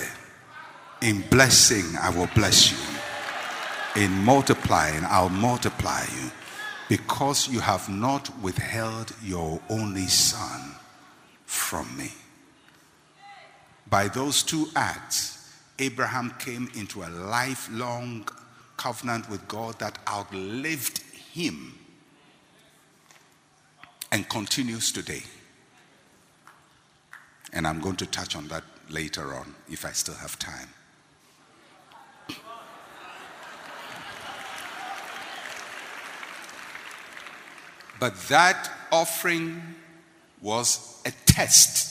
in 1.00 1.22
blessing, 1.30 1.84
I 2.00 2.10
will 2.10 2.28
bless 2.34 2.70
you. 2.70 4.02
In 4.02 4.12
multiplying, 4.24 5.04
I'll 5.04 5.28
multiply 5.28 6.04
you 6.14 6.30
because 6.88 7.48
you 7.48 7.60
have 7.60 7.88
not 7.88 8.30
withheld 8.42 9.14
your 9.22 9.60
only 9.70 10.06
son 10.06 10.74
from 11.46 11.96
me. 11.96 12.12
By 13.88 14.08
those 14.08 14.42
two 14.42 14.68
acts, 14.76 15.50
Abraham 15.78 16.34
came 16.38 16.70
into 16.74 17.02
a 17.02 17.08
lifelong 17.08 18.28
covenant 18.76 19.30
with 19.30 19.46
God 19.48 19.78
that 19.78 19.98
outlived 20.08 20.98
him 21.32 21.78
and 24.12 24.28
continues 24.28 24.92
today. 24.92 25.22
And 27.54 27.66
I'm 27.66 27.80
going 27.80 27.96
to 27.96 28.06
touch 28.06 28.36
on 28.36 28.46
that 28.48 28.62
later 28.90 29.34
on 29.34 29.54
if 29.68 29.84
I 29.84 29.92
still 29.92 30.14
have 30.14 30.38
time. 30.38 30.68
But 37.98 38.16
that 38.28 38.70
offering 38.90 39.62
was 40.42 41.00
a 41.06 41.12
test. 41.24 41.88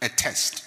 A 0.00 0.08
test. 0.08 0.64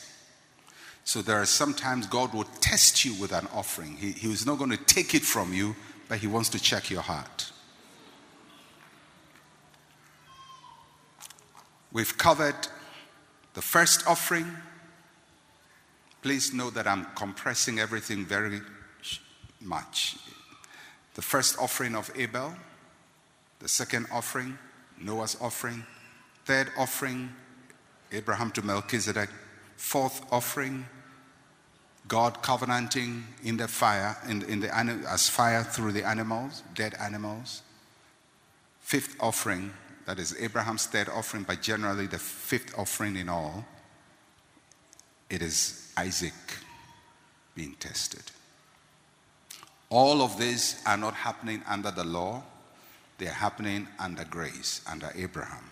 So 1.06 1.22
there 1.22 1.38
are 1.42 1.46
sometimes 1.46 2.06
God 2.08 2.34
will 2.34 2.44
test 2.60 3.06
you 3.06 3.14
with 3.14 3.32
an 3.32 3.48
offering. 3.54 3.96
He, 3.96 4.12
he 4.12 4.28
was 4.28 4.46
not 4.46 4.58
going 4.58 4.72
to 4.72 4.78
take 4.78 5.16
it 5.16 5.24
from 5.24 5.54
you, 5.54 5.76
but 6.10 6.18
He 6.18 6.28
wants 6.28 6.50
to 6.50 6.60
check 6.60 6.90
your 6.90 7.02
heart. 7.02 7.52
We've 11.98 12.16
covered 12.16 12.68
the 13.56 13.62
first 13.64 14.06
offering. 14.06 14.46
Please 16.22 16.54
know 16.54 16.70
that 16.70 16.86
I'm 16.86 17.08
compressing 17.16 17.80
everything 17.80 18.24
very 18.24 18.62
much. 19.60 20.16
The 21.16 21.24
first 21.24 21.58
offering 21.58 21.96
of 21.96 22.12
Abel, 22.16 22.54
the 23.58 23.68
second 23.68 24.06
offering, 24.12 24.60
Noah's 25.02 25.38
offering. 25.42 25.84
Third 26.46 26.70
offering, 26.78 27.34
Abraham 28.12 28.52
to 28.52 28.62
Melchizedek. 28.62 29.30
Fourth 29.76 30.24
offering, 30.32 30.86
God 32.08 32.44
covenanting 32.44 33.24
in 33.44 33.58
the 33.58 33.68
fire, 33.68 34.16
in, 34.30 34.44
in 34.44 34.60
the, 34.60 34.72
as 34.72 35.30
fire 35.30 35.64
through 35.64 35.94
the 35.94 36.06
animals, 36.06 36.62
dead 36.76 36.94
animals. 37.00 37.64
Fifth 38.82 39.16
offering, 39.20 39.74
that 40.08 40.20
is 40.20 40.34
Abraham's 40.40 40.86
third 40.86 41.10
offering, 41.10 41.44
but 41.44 41.62
generally 41.62 42.08
the 42.08 42.18
fifth 42.18 42.74
offering 42.80 43.18
in 43.18 43.28
all, 43.28 43.66
it 45.30 45.42
is 45.42 45.92
Isaac 45.98 46.34
being 47.54 47.76
tested. 47.78 48.24
All 49.90 50.22
of 50.22 50.40
these 50.40 50.82
are 50.86 50.96
not 50.96 51.14
happening 51.14 51.62
under 51.68 51.92
the 51.92 52.06
law, 52.06 52.42
they 53.18 53.28
are 53.28 53.32
happening 53.32 53.86
under 54.00 54.24
grace, 54.24 54.82
under 54.90 55.12
Abraham. 55.14 55.70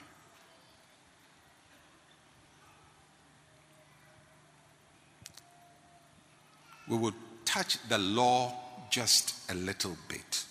We 6.89 6.97
will 6.97 7.15
touch 7.45 7.77
the 7.87 7.97
law 7.97 8.53
just 8.91 9.49
a 9.49 9.55
little 9.55 9.95
bit. 10.09 10.43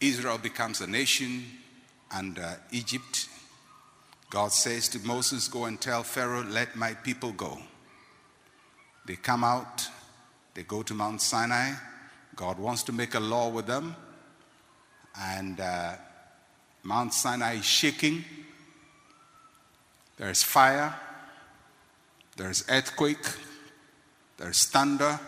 Israel 0.00 0.38
becomes 0.38 0.80
a 0.80 0.86
nation 0.86 1.44
under 2.14 2.60
Egypt. 2.70 3.28
God 4.28 4.52
says 4.52 4.88
to 4.90 4.98
Moses, 5.00 5.48
Go 5.48 5.64
and 5.64 5.80
tell 5.80 6.02
Pharaoh, 6.02 6.44
let 6.44 6.76
my 6.76 6.94
people 6.94 7.32
go. 7.32 7.58
They 9.06 9.16
come 9.16 9.44
out, 9.44 9.88
they 10.54 10.64
go 10.64 10.82
to 10.82 10.94
Mount 10.94 11.22
Sinai. 11.22 11.72
God 12.34 12.58
wants 12.58 12.82
to 12.84 12.92
make 12.92 13.14
a 13.14 13.20
law 13.20 13.48
with 13.48 13.66
them. 13.66 13.96
And 15.18 15.58
uh, 15.60 15.94
Mount 16.82 17.14
Sinai 17.14 17.54
is 17.54 17.64
shaking. 17.64 18.24
There 20.18 20.30
is 20.30 20.42
fire, 20.42 20.94
there 22.36 22.50
is 22.50 22.64
earthquake, 22.68 23.26
there 24.38 24.50
is 24.50 24.64
thunder, 24.64 25.20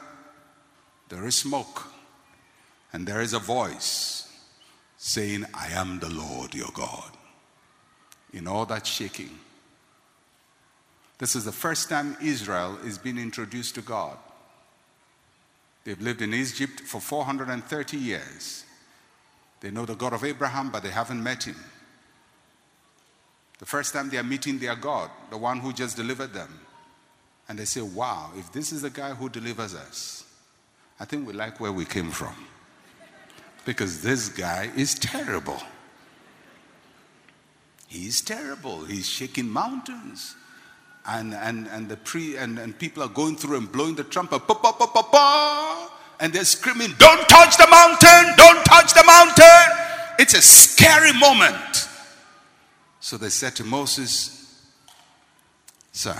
there 1.08 1.26
is 1.26 1.36
smoke, 1.36 1.92
and 2.92 3.06
there 3.06 3.20
is 3.20 3.34
a 3.34 3.38
voice 3.38 4.27
saying, 5.08 5.46
I 5.54 5.68
am 5.68 5.98
the 6.00 6.10
Lord 6.10 6.54
your 6.54 6.70
God. 6.74 7.10
In 8.34 8.46
all 8.46 8.66
that 8.66 8.86
shaking, 8.86 9.30
this 11.16 11.34
is 11.34 11.46
the 11.46 11.52
first 11.52 11.88
time 11.88 12.16
Israel 12.22 12.78
is 12.84 12.98
being 12.98 13.16
introduced 13.16 13.74
to 13.76 13.80
God. 13.80 14.18
They've 15.84 16.00
lived 16.00 16.20
in 16.20 16.34
Egypt 16.34 16.80
for 16.80 17.00
430 17.00 17.96
years. 17.96 18.64
They 19.60 19.70
know 19.70 19.86
the 19.86 19.94
God 19.94 20.12
of 20.12 20.24
Abraham, 20.24 20.70
but 20.70 20.82
they 20.82 20.90
haven't 20.90 21.22
met 21.22 21.44
him. 21.44 21.56
The 23.58 23.66
first 23.66 23.94
time 23.94 24.10
they 24.10 24.18
are 24.18 24.22
meeting 24.22 24.58
their 24.58 24.76
God, 24.76 25.10
the 25.30 25.38
one 25.38 25.58
who 25.58 25.72
just 25.72 25.96
delivered 25.96 26.34
them. 26.34 26.60
And 27.48 27.58
they 27.58 27.64
say, 27.64 27.80
Wow, 27.80 28.30
if 28.36 28.52
this 28.52 28.72
is 28.72 28.82
the 28.82 28.90
guy 28.90 29.14
who 29.14 29.30
delivers 29.30 29.74
us, 29.74 30.24
I 31.00 31.06
think 31.06 31.26
we 31.26 31.32
like 31.32 31.58
where 31.58 31.72
we 31.72 31.86
came 31.86 32.10
from. 32.10 32.34
Because 33.68 34.00
this 34.00 34.30
guy 34.30 34.70
is 34.76 34.94
terrible. 34.94 35.60
He's 37.86 38.22
terrible. 38.22 38.86
He's 38.86 39.06
shaking 39.06 39.46
mountains 39.46 40.36
and, 41.06 41.34
and, 41.34 41.66
and 41.68 41.86
the 41.86 41.98
pre 41.98 42.38
and, 42.38 42.58
and 42.58 42.78
people 42.78 43.02
are 43.02 43.10
going 43.10 43.36
through 43.36 43.58
and 43.58 43.70
blowing 43.70 43.94
the 43.94 44.04
trumpet, 44.04 44.38
pa, 44.46 44.54
pa, 44.54 44.72
pa, 44.72 44.86
pa, 44.86 45.02
pa, 45.02 45.90
and 46.18 46.32
they're 46.32 46.46
screaming, 46.46 46.94
Don't 46.98 47.28
touch 47.28 47.58
the 47.58 47.66
mountain, 47.70 48.34
don't 48.38 48.64
touch 48.64 48.94
the 48.94 49.04
mountain. 49.04 50.16
It's 50.18 50.32
a 50.32 50.40
scary 50.40 51.12
moment. 51.12 51.90
So 53.00 53.18
they 53.18 53.28
said 53.28 53.54
to 53.56 53.64
Moses, 53.64 54.64
Sir, 55.92 56.16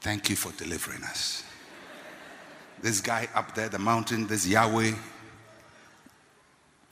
thank 0.00 0.30
you 0.30 0.36
for 0.36 0.50
delivering 0.52 1.02
us. 1.02 1.44
This 2.80 3.02
guy 3.02 3.28
up 3.34 3.54
there, 3.54 3.68
the 3.68 3.78
mountain, 3.78 4.26
this 4.26 4.46
Yahweh, 4.46 4.94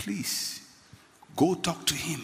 please 0.02 0.60
go 1.36 1.54
talk 1.54 1.86
to 1.86 1.94
him 1.94 2.20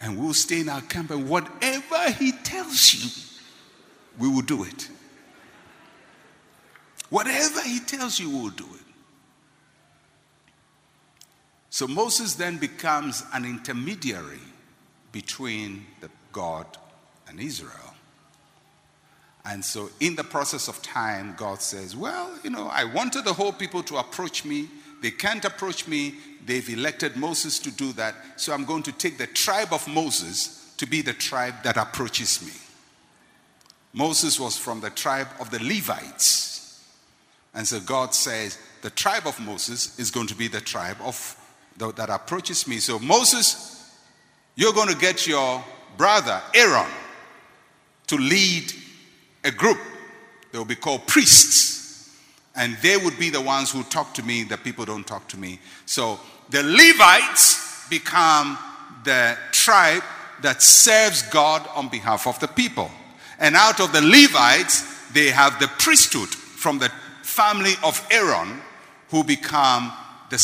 and 0.00 0.18
we'll 0.18 0.34
stay 0.34 0.60
in 0.60 0.68
our 0.68 0.82
camp, 0.82 1.10
and 1.10 1.28
whatever 1.28 2.10
He 2.12 2.32
tells 2.32 2.94
you, 2.94 3.10
we 4.18 4.28
will 4.28 4.42
do 4.42 4.64
it. 4.64 4.88
Whatever 7.08 7.62
He 7.62 7.80
tells 7.80 8.20
you, 8.20 8.28
we 8.30 8.42
will 8.42 8.50
do 8.50 8.64
it. 8.74 8.84
So 11.70 11.86
Moses 11.86 12.34
then 12.34 12.58
becomes 12.58 13.22
an 13.32 13.44
intermediary 13.44 14.40
between 15.12 15.86
the 16.00 16.10
God 16.32 16.66
and 17.28 17.40
Israel. 17.40 17.94
And 19.44 19.64
so, 19.64 19.90
in 20.00 20.16
the 20.16 20.24
process 20.24 20.66
of 20.66 20.82
time, 20.82 21.34
God 21.36 21.62
says, 21.62 21.94
Well, 21.94 22.36
you 22.42 22.50
know, 22.50 22.66
I 22.66 22.84
wanted 22.84 23.24
the 23.24 23.32
whole 23.32 23.52
people 23.52 23.82
to 23.84 23.96
approach 23.98 24.44
me. 24.44 24.68
They 25.06 25.12
can't 25.12 25.44
approach 25.44 25.86
me. 25.86 26.16
They've 26.44 26.68
elected 26.68 27.16
Moses 27.16 27.60
to 27.60 27.70
do 27.70 27.92
that. 27.92 28.16
So 28.34 28.52
I'm 28.52 28.64
going 28.64 28.82
to 28.82 28.90
take 28.90 29.18
the 29.18 29.28
tribe 29.28 29.68
of 29.70 29.86
Moses 29.86 30.74
to 30.78 30.84
be 30.84 31.00
the 31.00 31.12
tribe 31.12 31.62
that 31.62 31.76
approaches 31.76 32.44
me. 32.44 32.50
Moses 33.92 34.40
was 34.40 34.58
from 34.58 34.80
the 34.80 34.90
tribe 34.90 35.28
of 35.38 35.52
the 35.52 35.62
Levites. 35.62 36.84
And 37.54 37.68
so 37.68 37.78
God 37.78 38.16
says, 38.16 38.58
the 38.82 38.90
tribe 38.90 39.28
of 39.28 39.38
Moses 39.38 39.96
is 39.96 40.10
going 40.10 40.26
to 40.26 40.34
be 40.34 40.48
the 40.48 40.60
tribe 40.60 40.96
of 41.04 41.36
the, 41.76 41.92
that 41.92 42.10
approaches 42.10 42.66
me. 42.66 42.78
So 42.78 42.98
Moses, 42.98 43.96
you're 44.56 44.72
going 44.72 44.88
to 44.88 44.98
get 44.98 45.24
your 45.24 45.64
brother 45.96 46.42
Aaron 46.52 46.90
to 48.08 48.16
lead 48.16 48.72
a 49.44 49.52
group. 49.52 49.78
They 50.50 50.58
will 50.58 50.64
be 50.64 50.74
called 50.74 51.06
priests. 51.06 51.76
And 52.56 52.76
they 52.82 52.96
would 52.96 53.18
be 53.18 53.30
the 53.30 53.40
ones 53.40 53.70
who 53.70 53.82
talk 53.84 54.14
to 54.14 54.22
me, 54.22 54.42
the 54.42 54.56
people 54.56 54.84
don't 54.84 55.06
talk 55.06 55.28
to 55.28 55.38
me. 55.38 55.60
So 55.84 56.18
the 56.48 56.62
Levites 56.62 57.88
become 57.88 58.58
the 59.04 59.36
tribe 59.52 60.02
that 60.42 60.62
serves 60.62 61.22
God 61.22 61.68
on 61.74 61.88
behalf 61.88 62.26
of 62.26 62.38
the 62.40 62.48
people. 62.48 62.90
And 63.38 63.54
out 63.56 63.80
of 63.80 63.92
the 63.92 64.00
Levites, 64.00 65.12
they 65.12 65.28
have 65.28 65.60
the 65.60 65.68
priesthood 65.78 66.28
from 66.28 66.78
the 66.78 66.90
family 67.22 67.74
of 67.84 68.04
Aaron 68.10 68.60
who 69.10 69.22
become 69.22 69.92
the 70.30 70.38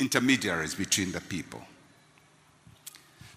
intermediaries 0.00 0.74
between 0.74 1.12
the 1.12 1.20
people. 1.20 1.60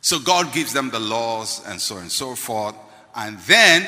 So 0.02 0.20
God 0.20 0.54
gives 0.54 0.74
them 0.74 0.90
the 0.90 1.00
laws 1.00 1.62
and 1.68 1.80
so 1.80 1.96
on 1.96 2.02
and 2.04 2.12
so 2.12 2.36
forth. 2.36 2.76
And 3.16 3.38
then, 3.40 3.88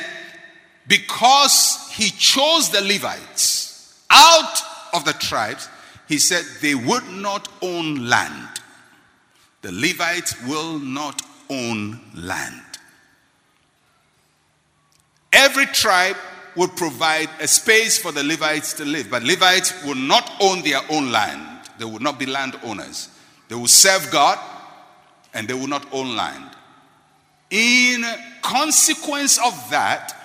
because 0.88 1.90
He 1.92 2.10
chose 2.10 2.70
the 2.70 2.82
Levites 2.82 3.65
out 4.10 4.58
of 4.94 5.06
the 5.06 5.14
tribes, 5.14 5.70
he 6.08 6.18
said 6.18 6.44
they 6.62 6.76
would 6.76 7.08
not 7.10 7.48
own 7.62 8.08
land. 8.08 8.50
The 9.62 9.72
Levites 9.72 10.36
will 10.48 10.80
not 10.80 11.22
own 11.50 12.00
land. 12.14 12.62
Every 15.34 15.66
tribe 15.66 16.18
would 16.56 16.76
provide 16.76 17.30
a 17.42 17.48
space 17.48 17.98
for 17.98 18.12
the 18.12 18.24
Levites 18.24 18.74
to 18.74 18.86
live, 18.86 19.10
but 19.10 19.24
Levites 19.24 19.84
will 19.84 19.96
not 19.96 20.32
own 20.40 20.62
their 20.62 20.82
own 20.90 21.12
land. 21.12 21.42
They 21.78 21.86
will 21.86 22.00
not 22.00 22.18
be 22.18 22.26
landowners. 22.26 23.10
They 23.50 23.56
will 23.56 23.68
serve 23.68 24.10
God 24.12 24.40
and 25.34 25.48
they 25.48 25.54
will 25.54 25.68
not 25.68 25.86
own 25.92 26.16
land. 26.16 26.52
In 27.50 28.06
consequence 28.42 29.38
of 29.38 29.54
that, 29.70 30.25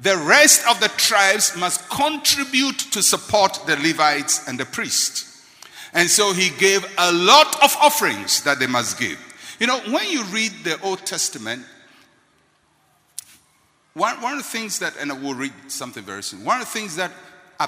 the 0.00 0.16
rest 0.16 0.66
of 0.66 0.80
the 0.80 0.88
tribes 0.88 1.56
must 1.56 1.88
contribute 1.90 2.78
to 2.92 3.02
support 3.02 3.60
the 3.66 3.76
Levites 3.76 4.48
and 4.48 4.58
the 4.58 4.64
priests. 4.64 5.26
And 5.92 6.08
so 6.08 6.32
he 6.32 6.50
gave 6.58 6.84
a 6.96 7.12
lot 7.12 7.62
of 7.62 7.76
offerings 7.80 8.42
that 8.44 8.58
they 8.58 8.66
must 8.66 8.98
give. 8.98 9.18
You 9.58 9.66
know, 9.66 9.78
when 9.90 10.08
you 10.08 10.24
read 10.24 10.52
the 10.64 10.80
Old 10.82 11.04
Testament, 11.04 11.64
one, 13.92 14.20
one 14.22 14.32
of 14.32 14.38
the 14.38 14.44
things 14.44 14.78
that, 14.78 14.94
and 14.98 15.12
I 15.12 15.14
will 15.14 15.34
read 15.34 15.52
something 15.68 16.02
very 16.02 16.22
soon, 16.22 16.44
one 16.44 16.60
of 16.60 16.66
the 16.66 16.72
things 16.72 16.96
that 16.96 17.12
uh, 17.58 17.66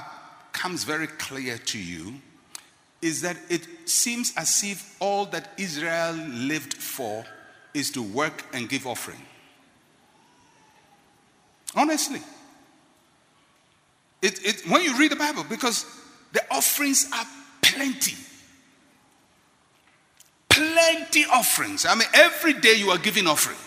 comes 0.52 0.84
very 0.84 1.08
clear 1.08 1.58
to 1.58 1.78
you 1.78 2.14
is 3.02 3.20
that 3.22 3.36
it 3.50 3.66
seems 3.84 4.32
as 4.36 4.62
if 4.64 4.96
all 5.00 5.26
that 5.26 5.50
Israel 5.58 6.14
lived 6.14 6.74
for 6.74 7.24
is 7.74 7.90
to 7.90 8.02
work 8.02 8.44
and 8.54 8.68
give 8.68 8.86
offering. 8.86 9.20
Honestly. 11.74 12.20
It, 14.20 14.44
it, 14.46 14.70
when 14.70 14.82
you 14.82 14.96
read 14.98 15.10
the 15.10 15.16
Bible, 15.16 15.44
because 15.48 15.84
the 16.32 16.42
offerings 16.50 17.08
are 17.12 17.26
plenty. 17.60 18.16
Plenty 20.48 21.24
offerings. 21.24 21.86
I 21.86 21.94
mean, 21.94 22.08
every 22.14 22.52
day 22.52 22.74
you 22.74 22.90
are 22.90 22.98
giving 22.98 23.26
offering. 23.26 23.58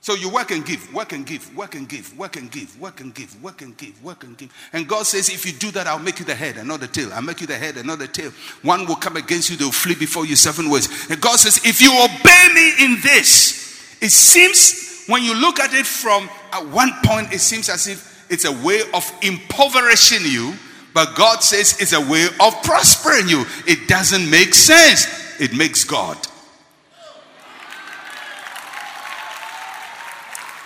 So 0.00 0.14
you 0.14 0.28
work 0.28 0.52
and 0.52 0.64
give, 0.64 0.94
work 0.94 1.12
and 1.12 1.26
give, 1.26 1.54
work 1.56 1.74
and 1.74 1.88
give, 1.88 2.16
work 2.16 2.36
and 2.36 2.48
give, 2.48 2.80
work 2.80 3.00
and 3.00 3.12
give, 3.12 3.42
work 3.42 3.60
and 3.60 3.76
give, 3.76 4.04
work 4.04 4.22
and 4.22 4.38
give. 4.38 4.54
And 4.72 4.86
God 4.86 5.04
says, 5.04 5.28
if 5.28 5.44
you 5.44 5.52
do 5.52 5.72
that, 5.72 5.88
I'll 5.88 5.98
make 5.98 6.20
you 6.20 6.24
the 6.24 6.34
head 6.34 6.58
and 6.58 6.68
not 6.68 6.78
the 6.78 6.86
tail. 6.86 7.12
I'll 7.12 7.22
make 7.22 7.40
you 7.40 7.48
the 7.48 7.56
head 7.56 7.76
and 7.76 7.88
not 7.88 7.98
the 7.98 8.06
tail. 8.06 8.30
One 8.62 8.86
will 8.86 8.94
come 8.94 9.16
against 9.16 9.50
you, 9.50 9.56
they'll 9.56 9.72
flee 9.72 9.96
before 9.96 10.24
you 10.24 10.36
seven 10.36 10.70
ways. 10.70 11.10
And 11.10 11.20
God 11.20 11.40
says, 11.40 11.60
if 11.64 11.82
you 11.82 11.90
obey 11.92 12.48
me 12.54 12.84
in 12.84 13.00
this, 13.02 13.98
it 14.00 14.12
seems, 14.12 15.04
when 15.08 15.24
you 15.24 15.34
look 15.34 15.58
at 15.58 15.74
it 15.74 15.86
from 15.86 16.30
at 16.52 16.66
one 16.66 16.92
point, 17.04 17.32
it 17.32 17.40
seems 17.40 17.68
as 17.68 17.86
if 17.86 18.26
it's 18.30 18.44
a 18.44 18.52
way 18.64 18.80
of 18.92 19.10
impoverishing 19.22 20.22
you, 20.24 20.54
but 20.94 21.14
God 21.14 21.42
says 21.42 21.80
it's 21.80 21.92
a 21.92 22.00
way 22.00 22.26
of 22.40 22.62
prospering 22.62 23.28
you. 23.28 23.44
It 23.66 23.88
doesn't 23.88 24.28
make 24.28 24.54
sense, 24.54 25.06
it 25.40 25.54
makes 25.54 25.84
God. 25.84 26.16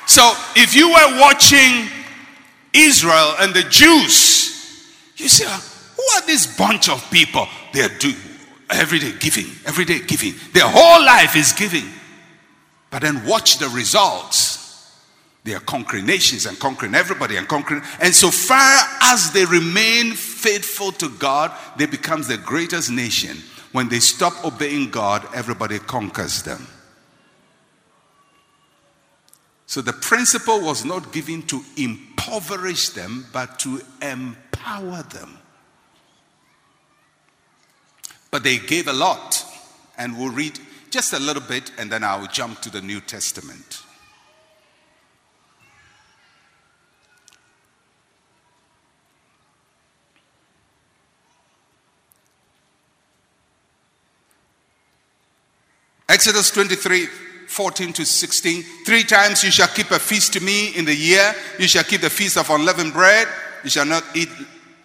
So 0.06 0.32
if 0.56 0.74
you 0.74 0.88
were 0.88 1.20
watching 1.20 1.88
Israel 2.72 3.34
and 3.38 3.54
the 3.54 3.62
Jews, 3.62 4.84
you 5.16 5.28
say, 5.28 5.44
ah, 5.46 5.64
who 5.96 6.02
are 6.16 6.26
this 6.26 6.56
bunch 6.56 6.88
of 6.88 7.08
people? 7.10 7.46
They 7.72 7.82
are 7.82 7.98
doing 7.98 8.16
everyday 8.70 9.12
giving, 9.18 9.46
everyday 9.66 10.00
giving. 10.00 10.34
Their 10.52 10.66
whole 10.66 11.04
life 11.04 11.36
is 11.36 11.52
giving. 11.52 11.84
But 12.90 13.02
then 13.02 13.24
watch 13.24 13.58
the 13.58 13.68
results. 13.68 14.59
They 15.44 15.54
are 15.54 15.60
conquering 15.60 16.06
nations 16.06 16.44
and 16.46 16.58
conquering 16.58 16.94
everybody 16.94 17.36
and 17.36 17.48
conquering. 17.48 17.82
And 18.00 18.14
so 18.14 18.30
far 18.30 18.78
as 19.02 19.32
they 19.32 19.46
remain 19.46 20.12
faithful 20.12 20.92
to 20.92 21.08
God, 21.08 21.52
they 21.76 21.86
become 21.86 22.22
the 22.22 22.36
greatest 22.36 22.90
nation. 22.90 23.38
When 23.72 23.88
they 23.88 24.00
stop 24.00 24.44
obeying 24.44 24.90
God, 24.90 25.26
everybody 25.34 25.78
conquers 25.78 26.42
them. 26.42 26.66
So 29.66 29.80
the 29.80 29.92
principle 29.92 30.60
was 30.60 30.84
not 30.84 31.12
given 31.12 31.42
to 31.42 31.62
impoverish 31.76 32.90
them, 32.90 33.26
but 33.32 33.60
to 33.60 33.80
empower 34.02 35.04
them. 35.04 35.38
But 38.30 38.42
they 38.42 38.58
gave 38.58 38.88
a 38.88 38.92
lot. 38.92 39.44
And 39.96 40.18
we'll 40.18 40.32
read 40.32 40.58
just 40.90 41.12
a 41.12 41.18
little 41.18 41.42
bit 41.42 41.70
and 41.78 41.90
then 41.90 42.02
I'll 42.02 42.26
jump 42.26 42.60
to 42.62 42.70
the 42.70 42.80
New 42.80 43.00
Testament. 43.00 43.82
Exodus 56.10 56.50
23 56.50 57.06
14 57.46 57.92
to 57.92 58.04
16. 58.04 58.62
Three 58.84 59.04
times 59.04 59.42
you 59.44 59.50
shall 59.50 59.68
keep 59.68 59.90
a 59.92 59.98
feast 59.98 60.32
to 60.32 60.40
me 60.40 60.76
in 60.76 60.84
the 60.84 60.94
year. 60.94 61.34
You 61.58 61.68
shall 61.68 61.84
keep 61.84 62.00
the 62.00 62.10
feast 62.10 62.36
of 62.36 62.50
unleavened 62.50 62.92
bread. 62.92 63.28
You 63.64 63.70
shall 63.70 63.86
not 63.86 64.04
eat 64.14 64.28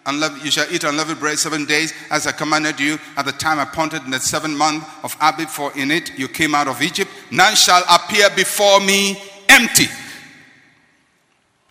unleavened, 0.04 0.44
you 0.44 0.50
shall 0.50 0.72
eat 0.72 0.84
unleavened 0.84 1.18
bread 1.18 1.38
seven 1.38 1.64
days, 1.64 1.92
as 2.10 2.26
I 2.26 2.32
commanded 2.32 2.78
you 2.78 2.98
at 3.16 3.24
the 3.24 3.32
time 3.32 3.58
appointed 3.58 4.04
in 4.04 4.10
the 4.10 4.20
seventh 4.20 4.56
month 4.56 4.84
of 5.04 5.16
Abib, 5.20 5.48
for 5.48 5.76
in 5.76 5.90
it 5.90 6.16
you 6.16 6.28
came 6.28 6.54
out 6.54 6.68
of 6.68 6.80
Egypt. 6.80 7.10
None 7.30 7.56
shall 7.56 7.82
appear 7.90 8.30
before 8.30 8.80
me 8.80 9.20
empty. 9.48 9.86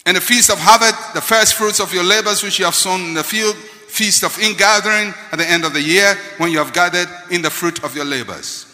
And 0.06 0.18
the 0.18 0.22
feast 0.22 0.50
of 0.50 0.60
harvest, 0.60 1.14
the 1.14 1.22
first 1.22 1.56
fruits 1.56 1.80
of 1.80 1.94
your 1.94 2.04
labors 2.04 2.44
which 2.44 2.60
you 2.60 2.66
have 2.66 2.76
sown 2.76 3.02
in 3.02 3.14
the 3.14 3.24
field, 3.24 3.56
feast 3.56 4.24
of 4.24 4.38
ingathering 4.40 5.14
at 5.32 5.40
the 5.40 5.50
end 5.50 5.64
of 5.64 5.74
the 5.74 5.82
year, 5.82 6.16
when 6.38 6.52
you 6.52 6.58
have 6.58 6.74
gathered 6.74 7.08
in 7.32 7.42
the 7.42 7.50
fruit 7.50 7.84
of 7.84 7.96
your 7.96 8.06
labors. 8.06 8.65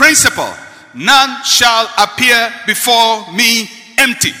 Principle 0.00 0.54
none 0.94 1.44
shall 1.44 1.86
appear 1.98 2.50
before 2.66 3.30
me 3.34 3.68
empty. 3.98 4.32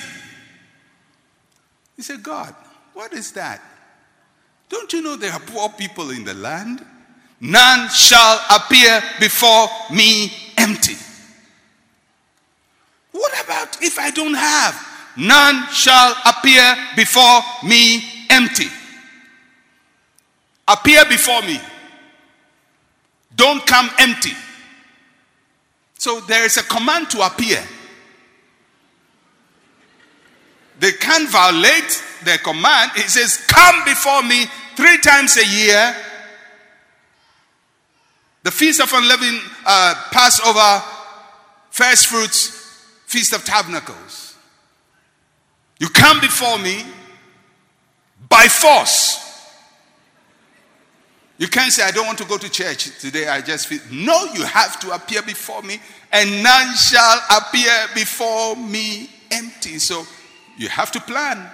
He 1.96 2.02
said, 2.02 2.22
God, 2.22 2.54
what 2.94 3.12
is 3.12 3.32
that? 3.32 3.60
Don't 4.70 4.90
you 4.90 5.02
know 5.02 5.16
there 5.16 5.30
are 5.30 5.40
poor 5.40 5.68
people 5.68 6.12
in 6.12 6.24
the 6.24 6.32
land? 6.32 6.82
None 7.42 7.90
shall 7.90 8.40
appear 8.50 9.02
before 9.20 9.68
me 9.92 10.32
empty. 10.56 10.94
What 13.12 13.44
about 13.44 13.82
if 13.82 13.98
I 13.98 14.10
don't 14.12 14.32
have? 14.32 14.74
None 15.18 15.66
shall 15.74 16.14
appear 16.24 16.74
before 16.96 17.42
me 17.66 18.02
empty. 18.30 18.68
Appear 20.66 21.04
before 21.04 21.42
me. 21.42 21.60
Don't 23.36 23.66
come 23.66 23.90
empty. 23.98 24.32
So 26.00 26.18
there 26.20 26.46
is 26.46 26.56
a 26.56 26.62
command 26.62 27.10
to 27.10 27.20
appear. 27.26 27.62
They 30.78 30.92
can't 30.92 31.28
violate 31.28 32.02
the 32.24 32.38
command. 32.42 32.92
It 32.96 33.10
says, 33.10 33.36
Come 33.46 33.84
before 33.84 34.22
me 34.22 34.46
three 34.76 34.96
times 35.00 35.36
a 35.36 35.46
year. 35.46 35.94
The 38.44 38.50
Feast 38.50 38.80
of 38.80 38.90
Unleavened 38.94 39.42
uh, 39.66 39.94
Passover, 40.10 40.82
First 41.68 42.06
Fruits, 42.06 42.48
Feast 43.04 43.34
of 43.34 43.44
Tabernacles. 43.44 44.36
You 45.78 45.90
come 45.90 46.18
before 46.20 46.58
me 46.60 46.82
by 48.26 48.48
force. 48.48 49.29
You 51.40 51.48
can't 51.48 51.72
say, 51.72 51.82
I 51.82 51.90
don't 51.90 52.04
want 52.06 52.18
to 52.18 52.26
go 52.26 52.36
to 52.36 52.50
church 52.50 53.00
today. 53.00 53.26
I 53.26 53.40
just 53.40 53.66
feel. 53.66 53.80
No, 53.90 54.26
you 54.34 54.44
have 54.44 54.78
to 54.80 54.90
appear 54.90 55.22
before 55.22 55.62
me, 55.62 55.80
and 56.12 56.42
none 56.42 56.76
shall 56.76 57.18
appear 57.34 57.72
before 57.94 58.56
me 58.56 59.08
empty. 59.30 59.78
So 59.78 60.04
you 60.58 60.68
have 60.68 60.92
to 60.92 61.00
plan. 61.00 61.50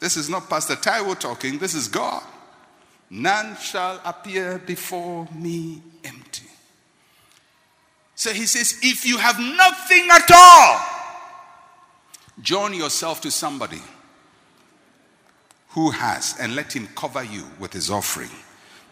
This 0.00 0.16
is 0.16 0.30
not 0.30 0.48
Pastor 0.48 0.74
Taiwo 0.74 1.18
talking, 1.18 1.58
this 1.58 1.74
is 1.74 1.86
God. 1.86 2.22
None 3.10 3.54
shall 3.58 4.00
appear 4.02 4.56
before 4.56 5.28
me 5.34 5.82
empty. 6.02 6.46
So 8.14 8.32
he 8.32 8.46
says, 8.46 8.78
if 8.82 9.04
you 9.04 9.18
have 9.18 9.38
nothing 9.38 10.08
at 10.10 10.30
all, 10.34 10.80
join 12.40 12.72
yourself 12.72 13.20
to 13.20 13.30
somebody 13.30 13.82
who 15.70 15.90
has, 15.90 16.34
and 16.40 16.54
let 16.54 16.74
him 16.74 16.88
cover 16.94 17.22
you 17.22 17.44
with 17.58 17.72
his 17.72 17.90
offering. 17.90 18.30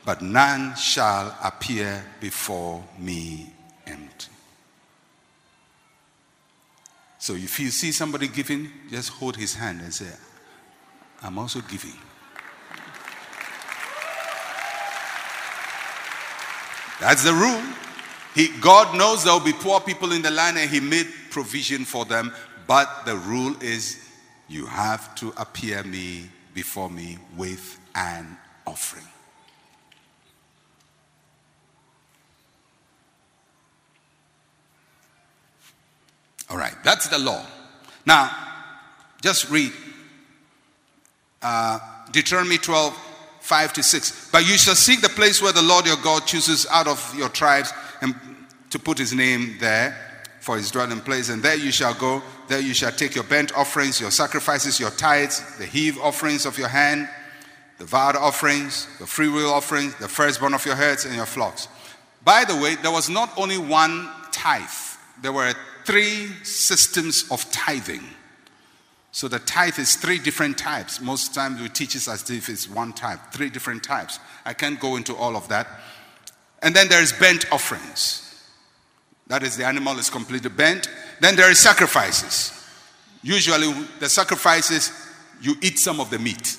But 0.05 0.22
none 0.22 0.77
shall 0.77 1.37
appear 1.43 2.05
before 2.20 2.85
me 2.99 3.53
empty. 3.87 4.29
So 7.18 7.35
if 7.35 7.59
you 7.59 7.70
see 7.70 7.93
somebody 7.93 8.29
giving, 8.29 8.70
just 8.91 9.09
hold 9.09 9.37
his 9.37 9.55
hand 9.55 9.81
and 9.81 9.93
say, 9.93 10.12
I'm 11.22 11.39
also 11.39 11.61
giving. 11.62 11.95
That's 17.01 17.24
the 17.24 17.33
rule. 17.33 17.62
He, 18.35 18.49
God 18.61 18.97
knows 18.97 19.24
there 19.24 19.33
will 19.33 19.41
be 19.41 19.53
poor 19.53 19.81
people 19.81 20.12
in 20.12 20.22
the 20.22 20.31
land 20.31 20.59
and 20.59 20.68
He 20.70 20.81
made 20.81 21.07
provision 21.31 21.85
for 21.85 22.05
them. 22.05 22.33
But 22.66 23.05
the 23.07 23.16
rule 23.16 23.55
is 23.62 24.09
you 24.49 24.66
have 24.66 25.14
to 25.16 25.33
appear 25.37 25.83
me 25.85 26.29
before 26.57 26.88
me 26.88 27.18
with 27.36 27.78
an 27.94 28.38
offering. 28.66 29.07
All 36.48 36.57
right, 36.57 36.74
that's 36.82 37.09
the 37.09 37.18
law. 37.18 37.44
Now, 38.07 38.34
just 39.20 39.50
read 39.50 39.70
uh, 41.42 41.78
Deuteronomy 42.11 42.57
12, 42.57 42.96
5 43.40 43.72
to 43.74 43.82
6. 43.82 44.30
But 44.32 44.48
you 44.48 44.57
shall 44.57 44.74
seek 44.74 45.02
the 45.02 45.11
place 45.11 45.42
where 45.42 45.52
the 45.52 45.61
Lord 45.61 45.86
your 45.86 45.98
God 45.98 46.26
chooses 46.26 46.66
out 46.70 46.88
of 46.88 47.14
your 47.14 47.28
tribes 47.28 47.70
and 48.00 48.14
to 48.70 48.78
put 48.78 48.96
his 48.96 49.12
name 49.12 49.57
there 49.61 50.24
for 50.40 50.57
his 50.57 50.70
dwelling 50.70 51.00
place. 51.00 51.28
And 51.28 51.42
there 51.42 51.57
you 51.57 51.70
shall 51.70 51.92
go. 51.92 52.22
There 52.49 52.61
you 52.61 52.74
shall 52.74 52.92
take 52.92 53.14
your 53.14 53.24
burnt 53.24 53.53
offerings, 53.57 54.01
your 54.01 54.11
sacrifices, 54.11 54.78
your 54.78 54.90
tithes, 54.90 55.42
the 55.59 55.66
heave 55.66 55.99
offerings 55.99 56.47
of 56.47 56.59
your 56.59 56.68
hand, 56.68 57.09
the 57.78 57.84
vowed 57.84 58.16
offerings, 58.16 58.86
the 58.99 59.07
freewill 59.07 59.51
offerings, 59.53 59.94
the 59.97 60.09
firstborn 60.09 60.55
of 60.55 60.64
your 60.64 60.76
herds 60.76 61.05
and 61.05 61.14
your 61.14 61.26
flocks. 61.26 61.68
By 62.24 62.44
the 62.44 62.57
way, 62.57 62.76
there 62.76 62.92
was 62.92 63.09
not 63.09 63.36
only 63.36 63.59
one 63.59 64.09
tithe, 64.32 64.62
there 65.22 65.32
were 65.32 65.55
three 65.84 66.26
systems 66.42 67.30
of 67.30 67.51
tithing. 67.51 68.03
So 69.12 69.28
the 69.28 69.38
tithe 69.38 69.78
is 69.78 69.94
three 69.97 70.18
different 70.18 70.59
types. 70.59 71.01
Most 71.01 71.34
times 71.34 71.61
we 71.61 71.68
teach 71.68 71.94
it 71.94 72.07
as 72.07 72.28
if 72.28 72.49
it's 72.49 72.68
one 72.68 72.92
type, 72.92 73.18
three 73.32 73.49
different 73.49 73.82
types. 73.82 74.18
I 74.44 74.53
can't 74.53 74.78
go 74.78 74.97
into 74.97 75.14
all 75.16 75.36
of 75.36 75.49
that. 75.49 75.66
And 76.62 76.74
then 76.74 76.88
there 76.88 77.03
is 77.03 77.12
burnt 77.12 77.51
offerings. 77.51 78.22
That 79.28 79.42
is, 79.42 79.57
the 79.57 79.64
animal 79.64 79.99
is 79.99 80.11
completely 80.11 80.51
burnt. 80.51 80.88
Then 81.20 81.36
there 81.36 81.50
is 81.50 81.58
sacrifices. 81.58 82.52
Usually, 83.22 83.72
the 83.98 84.08
sacrifices, 84.08 84.92
you 85.40 85.54
eat 85.62 85.78
some 85.78 86.00
of 86.00 86.10
the 86.10 86.18
meat. 86.18 86.56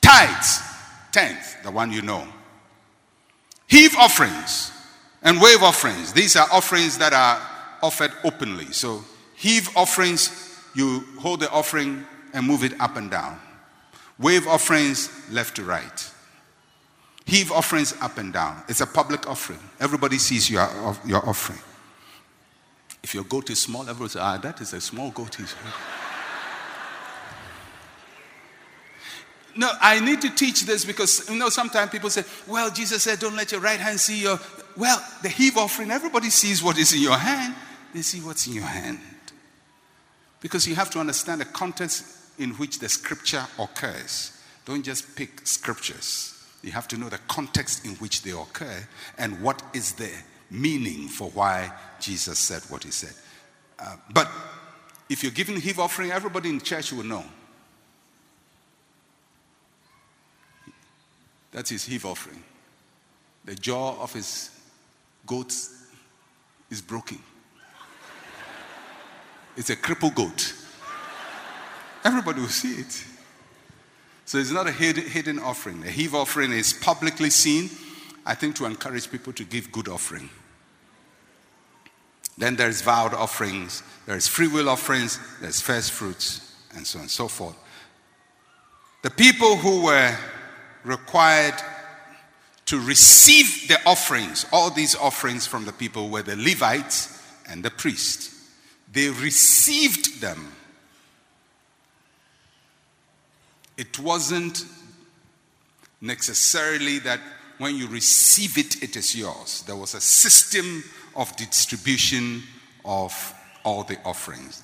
Tithes, 0.00 0.60
tenth, 1.12 1.62
the 1.62 1.70
one 1.70 1.90
you 1.90 2.02
know. 2.02 2.26
Heave 3.66 3.96
offerings 3.96 4.70
and 5.22 5.40
wave 5.40 5.62
offerings. 5.62 6.12
These 6.12 6.36
are 6.36 6.46
offerings 6.52 6.98
that 6.98 7.12
are 7.12 7.40
offered 7.82 8.12
openly. 8.24 8.66
So, 8.66 9.04
heave 9.34 9.68
offerings 9.76 10.46
you 10.76 11.04
hold 11.18 11.40
the 11.40 11.50
offering 11.50 12.04
and 12.34 12.46
move 12.46 12.62
it 12.62 12.78
up 12.80 12.96
and 12.96 13.10
down. 13.10 13.40
Wave 14.18 14.46
offerings 14.46 15.10
left 15.30 15.56
to 15.56 15.64
right. 15.64 16.12
Heave 17.24 17.50
offerings 17.50 17.94
up 18.00 18.18
and 18.18 18.32
down. 18.32 18.62
It's 18.68 18.80
a 18.80 18.86
public 18.86 19.28
offering. 19.28 19.58
Everybody 19.80 20.18
sees 20.18 20.48
your, 20.48 20.68
your 21.04 21.26
offering. 21.28 21.58
If 23.06 23.14
your 23.14 23.22
goat 23.22 23.50
is 23.50 23.60
small, 23.60 23.88
everyone 23.88 24.08
says, 24.08 24.20
ah, 24.20 24.36
that 24.38 24.60
is 24.60 24.72
a 24.72 24.80
small 24.80 25.12
goat. 25.12 25.38
no, 29.56 29.70
I 29.80 30.00
need 30.00 30.20
to 30.22 30.30
teach 30.30 30.62
this 30.62 30.84
because, 30.84 31.30
you 31.30 31.38
know, 31.38 31.48
sometimes 31.48 31.92
people 31.92 32.10
say, 32.10 32.24
well, 32.48 32.68
Jesus 32.68 33.04
said, 33.04 33.20
don't 33.20 33.36
let 33.36 33.52
your 33.52 33.60
right 33.60 33.78
hand 33.78 34.00
see 34.00 34.22
your. 34.22 34.40
Well, 34.76 35.00
the 35.22 35.28
heave 35.28 35.56
offering, 35.56 35.92
everybody 35.92 36.30
sees 36.30 36.64
what 36.64 36.78
is 36.78 36.94
in 36.94 37.00
your 37.00 37.16
hand. 37.16 37.54
They 37.94 38.02
see 38.02 38.18
what's 38.18 38.48
in 38.48 38.54
your 38.54 38.64
hand. 38.64 38.98
Because 40.40 40.66
you 40.66 40.74
have 40.74 40.90
to 40.90 40.98
understand 40.98 41.40
the 41.40 41.44
context 41.44 42.04
in 42.40 42.54
which 42.54 42.80
the 42.80 42.88
scripture 42.88 43.46
occurs. 43.56 44.32
Don't 44.64 44.84
just 44.84 45.14
pick 45.14 45.46
scriptures. 45.46 46.44
You 46.60 46.72
have 46.72 46.88
to 46.88 46.96
know 46.96 47.08
the 47.08 47.20
context 47.28 47.84
in 47.84 47.92
which 47.98 48.22
they 48.22 48.32
occur 48.32 48.88
and 49.16 49.40
what 49.42 49.62
is 49.74 49.92
the 49.92 50.10
meaning 50.50 51.08
for 51.08 51.30
why 51.30 51.72
Jesus 52.00 52.38
said 52.38 52.62
what 52.68 52.84
he 52.84 52.90
said. 52.90 53.14
Uh, 53.78 53.96
but 54.12 54.28
if 55.08 55.22
you're 55.22 55.32
giving 55.32 55.60
heave 55.60 55.78
offering, 55.78 56.10
everybody 56.10 56.48
in 56.48 56.60
church 56.60 56.92
will 56.92 57.04
know. 57.04 57.24
That's 61.52 61.70
his 61.70 61.84
heave 61.84 62.04
offering. 62.04 62.42
The 63.44 63.54
jaw 63.54 64.00
of 64.02 64.12
his 64.12 64.50
goat 65.24 65.54
is 66.70 66.82
broken. 66.82 67.18
It's 69.56 69.70
a 69.70 69.76
crippled 69.76 70.14
goat. 70.14 70.52
Everybody 72.04 72.40
will 72.40 72.48
see 72.48 72.80
it. 72.80 73.04
So 74.26 74.38
it's 74.38 74.50
not 74.50 74.66
a 74.66 74.72
hidden 74.72 75.38
offering. 75.38 75.82
A 75.84 75.90
heave 75.90 76.14
offering 76.14 76.52
is 76.52 76.72
publicly 76.72 77.30
seen, 77.30 77.70
I 78.26 78.34
think, 78.34 78.56
to 78.56 78.66
encourage 78.66 79.10
people 79.10 79.32
to 79.34 79.44
give 79.44 79.72
good 79.72 79.88
offering. 79.88 80.28
Then 82.36 82.56
there's 82.56 82.82
vowed 82.82 83.14
offerings, 83.14 83.82
there's 84.04 84.28
free 84.28 84.48
will 84.48 84.68
offerings, 84.68 85.18
there's 85.40 85.60
first 85.60 85.92
fruits, 85.92 86.54
and 86.74 86.86
so 86.86 86.98
on 86.98 87.04
and 87.04 87.10
so 87.10 87.28
forth. 87.28 87.56
The 89.02 89.10
people 89.10 89.56
who 89.56 89.84
were 89.84 90.14
required 90.84 91.54
to 92.66 92.80
receive 92.80 93.68
the 93.68 93.78
offerings, 93.86 94.44
all 94.52 94.70
these 94.70 94.94
offerings 94.94 95.46
from 95.46 95.64
the 95.64 95.72
people, 95.72 96.10
were 96.10 96.22
the 96.22 96.36
Levites 96.36 97.22
and 97.48 97.64
the 97.64 97.70
priests. 97.70 98.50
They 98.92 99.08
received 99.08 100.20
them 100.20 100.52
It 103.76 103.98
wasn't 103.98 104.64
necessarily 106.00 106.98
that 107.00 107.20
when 107.58 107.76
you 107.76 107.88
receive 107.88 108.58
it, 108.58 108.82
it 108.82 108.96
is 108.96 109.14
yours. 109.14 109.62
There 109.66 109.76
was 109.76 109.94
a 109.94 110.00
system 110.00 110.84
of 111.14 111.34
distribution 111.36 112.42
of 112.84 113.34
all 113.64 113.82
the 113.82 113.98
offerings. 114.04 114.62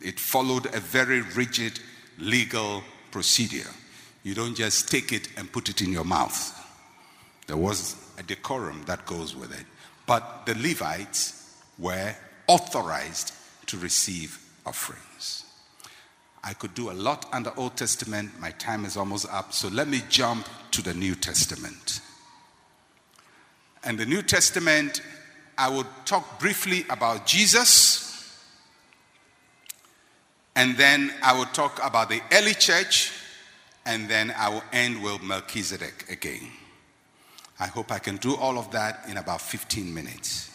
It 0.00 0.18
followed 0.18 0.66
a 0.74 0.80
very 0.80 1.20
rigid 1.20 1.78
legal 2.18 2.82
procedure. 3.10 3.68
You 4.22 4.34
don't 4.34 4.54
just 4.54 4.88
take 4.88 5.12
it 5.12 5.28
and 5.36 5.50
put 5.50 5.68
it 5.68 5.80
in 5.80 5.92
your 5.92 6.04
mouth. 6.04 6.56
There 7.46 7.56
was 7.56 7.96
a 8.18 8.22
decorum 8.22 8.84
that 8.86 9.06
goes 9.06 9.34
with 9.34 9.58
it. 9.58 9.66
But 10.06 10.46
the 10.46 10.54
Levites 10.54 11.62
were 11.78 12.14
authorized 12.46 13.32
to 13.66 13.78
receive 13.78 14.38
offerings. 14.66 15.44
I 16.42 16.54
could 16.54 16.74
do 16.74 16.90
a 16.90 16.92
lot 16.92 17.26
under 17.32 17.52
Old 17.56 17.76
Testament. 17.76 18.38
My 18.40 18.50
time 18.52 18.84
is 18.84 18.96
almost 18.96 19.26
up. 19.30 19.52
So 19.52 19.68
let 19.68 19.88
me 19.88 20.02
jump 20.08 20.48
to 20.72 20.82
the 20.82 20.94
New 20.94 21.14
Testament. 21.14 22.00
And 23.84 23.98
the 23.98 24.06
New 24.06 24.22
Testament, 24.22 25.02
I 25.56 25.68
would 25.68 25.86
talk 26.04 26.38
briefly 26.38 26.84
about 26.90 27.26
Jesus. 27.26 28.06
And 30.54 30.76
then 30.76 31.12
I 31.22 31.36
will 31.36 31.46
talk 31.46 31.80
about 31.82 32.08
the 32.08 32.20
early 32.32 32.54
church. 32.54 33.12
And 33.86 34.08
then 34.08 34.34
I 34.36 34.48
will 34.50 34.62
end 34.72 35.02
with 35.02 35.22
Melchizedek 35.22 36.06
again. 36.10 36.48
I 37.58 37.66
hope 37.66 37.90
I 37.92 37.98
can 37.98 38.16
do 38.16 38.36
all 38.36 38.58
of 38.58 38.70
that 38.72 39.04
in 39.08 39.16
about 39.16 39.40
15 39.40 39.92
minutes. 39.92 40.50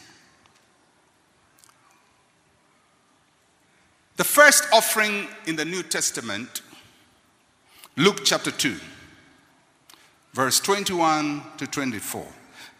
The 4.18 4.24
first 4.24 4.64
offering 4.72 5.28
in 5.46 5.56
the 5.56 5.66
New 5.66 5.84
Testament, 5.84 6.62
Luke 7.98 8.22
chapter 8.24 8.50
2, 8.50 8.76
verse 10.34 10.60
21 10.60 11.44
to 11.58 11.68
24. 11.68 12.26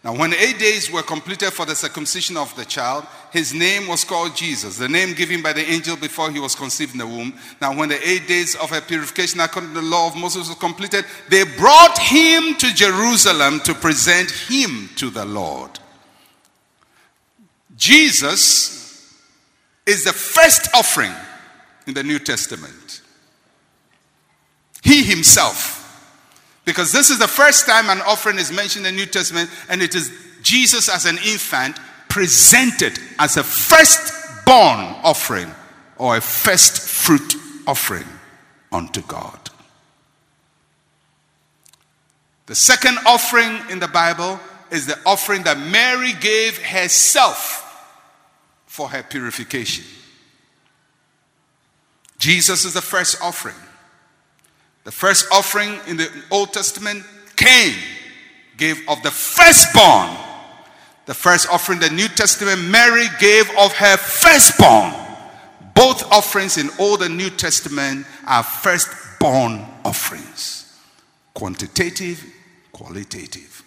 Now, 0.06 0.14
when 0.14 0.32
eight 0.34 0.60
days 0.60 0.88
were 0.88 1.02
completed 1.02 1.52
for 1.52 1.66
the 1.66 1.74
circumcision 1.74 2.36
of 2.36 2.54
the 2.54 2.64
child, 2.64 3.04
his 3.32 3.52
name 3.52 3.88
was 3.88 4.04
called 4.04 4.36
Jesus, 4.36 4.78
the 4.78 4.88
name 4.88 5.14
given 5.14 5.42
by 5.42 5.52
the 5.52 5.68
angel 5.68 5.96
before 5.96 6.30
he 6.30 6.38
was 6.38 6.54
conceived 6.54 6.92
in 6.92 6.98
the 6.98 7.06
womb. 7.08 7.34
Now, 7.60 7.74
when 7.74 7.88
the 7.88 8.08
eight 8.08 8.28
days 8.28 8.54
of 8.54 8.70
her 8.70 8.80
purification 8.80 9.40
according 9.40 9.74
to 9.74 9.80
the 9.80 9.86
law 9.86 10.06
of 10.06 10.14
Moses 10.14 10.48
was 10.48 10.58
completed, 10.58 11.04
they 11.28 11.42
brought 11.42 11.98
him 11.98 12.54
to 12.54 12.72
Jerusalem 12.72 13.58
to 13.64 13.74
present 13.74 14.30
him 14.30 14.88
to 14.94 15.10
the 15.10 15.24
Lord. 15.24 15.76
Jesus 17.76 19.12
is 19.86 20.04
the 20.04 20.12
first 20.12 20.68
offering 20.72 21.14
in 21.88 21.94
the 21.94 22.04
New 22.04 22.20
Testament. 22.20 23.00
He 24.84 25.02
himself. 25.02 25.75
Because 26.66 26.92
this 26.92 27.10
is 27.10 27.18
the 27.18 27.28
first 27.28 27.64
time 27.64 27.88
an 27.88 28.02
offering 28.02 28.38
is 28.38 28.52
mentioned 28.52 28.86
in 28.86 28.94
the 28.94 29.00
New 29.00 29.06
Testament, 29.06 29.48
and 29.70 29.80
it 29.80 29.94
is 29.94 30.12
Jesus 30.42 30.90
as 30.90 31.06
an 31.06 31.16
infant 31.24 31.78
presented 32.10 32.98
as 33.18 33.36
a 33.36 33.44
firstborn 33.44 34.84
offering 35.02 35.50
or 35.96 36.16
a 36.16 36.20
first 36.20 36.80
fruit 36.80 37.34
offering 37.66 38.06
unto 38.72 39.00
God. 39.02 39.38
The 42.46 42.54
second 42.54 42.98
offering 43.06 43.58
in 43.70 43.78
the 43.78 43.88
Bible 43.88 44.40
is 44.70 44.86
the 44.86 44.98
offering 45.06 45.44
that 45.44 45.58
Mary 45.58 46.12
gave 46.20 46.58
herself 46.58 47.62
for 48.66 48.88
her 48.88 49.04
purification. 49.04 49.84
Jesus 52.18 52.64
is 52.64 52.74
the 52.74 52.82
first 52.82 53.22
offering. 53.22 53.54
The 54.86 54.92
first 54.92 55.26
offering 55.32 55.80
in 55.88 55.96
the 55.96 56.08
Old 56.30 56.52
Testament, 56.52 57.02
Cain 57.34 57.74
gave 58.56 58.88
of 58.88 59.02
the 59.02 59.10
firstborn. 59.10 60.16
The 61.06 61.12
first 61.12 61.48
offering 61.50 61.82
in 61.82 61.88
the 61.88 61.96
New 61.96 62.06
Testament, 62.06 62.62
Mary 62.62 63.06
gave 63.18 63.50
of 63.58 63.72
her 63.72 63.96
firstborn. 63.96 64.94
Both 65.74 66.04
offerings 66.12 66.56
in 66.56 66.70
Old 66.78 67.02
and 67.02 67.16
New 67.16 67.30
Testament 67.30 68.06
are 68.28 68.44
firstborn 68.44 69.66
offerings 69.84 70.72
quantitative, 71.34 72.24
qualitative. 72.70 73.64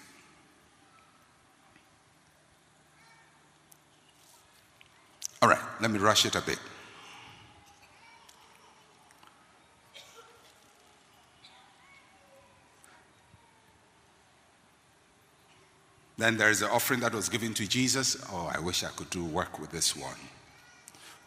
All 5.41 5.49
right, 5.49 5.59
let 5.82 5.91
me 5.91 5.99
rush 5.99 6.26
it 6.26 6.36
a 6.36 6.41
bit. 6.41 6.59
Then 16.20 16.36
there 16.36 16.49
is 16.49 16.59
the 16.59 16.70
offering 16.70 16.99
that 16.99 17.13
was 17.13 17.30
given 17.30 17.53
to 17.53 17.65
Jesus. 17.65 18.17
Oh, 18.30 18.51
I 18.53 18.59
wish 18.59 18.84
I 18.84 18.89
could 18.89 19.09
do 19.09 19.24
work 19.24 19.57
with 19.57 19.72
this 19.72 19.95
one. 19.95 20.17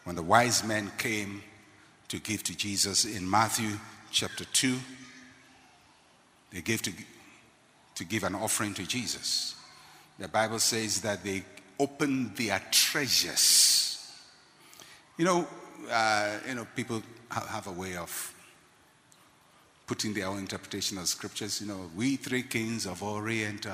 When 0.03 0.15
the 0.15 0.21
wise 0.21 0.63
men 0.63 0.91
came 0.99 1.41
to 2.09 2.19
give 2.19 2.43
to 2.43 2.55
Jesus 2.55 3.03
in 3.03 3.27
Matthew 3.27 3.71
chapter 4.11 4.45
2, 4.45 4.77
they 6.51 6.61
gave 6.61 6.83
to, 6.83 6.91
to 7.95 8.05
give 8.05 8.23
an 8.23 8.35
offering 8.35 8.75
to 8.75 8.85
Jesus. 8.85 9.55
The 10.19 10.27
Bible 10.27 10.59
says 10.59 11.01
that 11.01 11.23
they 11.23 11.43
opened 11.79 12.37
their 12.37 12.61
treasures. 12.69 14.11
You 15.17 15.25
know, 15.25 15.47
uh, 15.89 16.37
you 16.47 16.53
know, 16.53 16.67
people 16.75 17.01
have 17.31 17.65
a 17.65 17.71
way 17.71 17.97
of 17.97 18.35
putting 19.87 20.13
their 20.13 20.27
own 20.27 20.37
interpretation 20.37 20.99
of 20.99 21.07
scriptures. 21.07 21.61
You 21.61 21.67
know, 21.67 21.89
we 21.95 22.15
three 22.15 22.43
kings 22.43 22.85
of 22.85 23.01
Oriental 23.01 23.73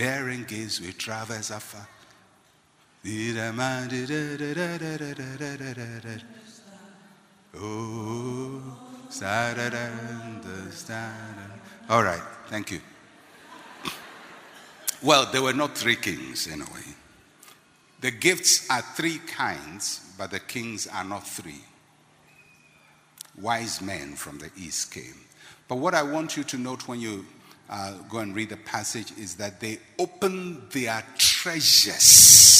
bearing 0.00 0.44
gifts 0.44 0.80
we 0.80 0.92
traverse 0.92 1.50
afar. 1.50 1.86
Oh, 7.54 8.62
all 11.90 12.02
right, 12.02 12.22
thank 12.48 12.70
you. 12.70 12.80
Well, 15.02 15.30
there 15.30 15.42
were 15.42 15.52
not 15.52 15.76
three 15.76 15.96
kings 15.96 16.46
in 16.46 16.62
a 16.62 16.64
way. 16.64 16.94
The 18.00 18.10
gifts 18.10 18.70
are 18.70 18.80
three 18.80 19.18
kinds, 19.18 20.14
but 20.16 20.30
the 20.30 20.40
kings 20.40 20.86
are 20.86 21.04
not 21.04 21.26
three. 21.26 21.64
Wise 23.38 23.82
men 23.82 24.14
from 24.14 24.38
the 24.38 24.50
east 24.56 24.94
came. 24.94 25.26
But 25.68 25.76
what 25.76 25.94
I 25.94 26.02
want 26.02 26.38
you 26.38 26.44
to 26.44 26.56
note 26.56 26.88
when 26.88 27.00
you 27.02 27.26
uh, 27.70 27.92
go 28.08 28.18
and 28.18 28.34
read 28.34 28.50
the 28.50 28.56
passage, 28.58 29.12
is 29.16 29.36
that 29.36 29.60
they 29.60 29.78
opened 29.98 30.70
their 30.72 31.02
treasures. 31.16 32.50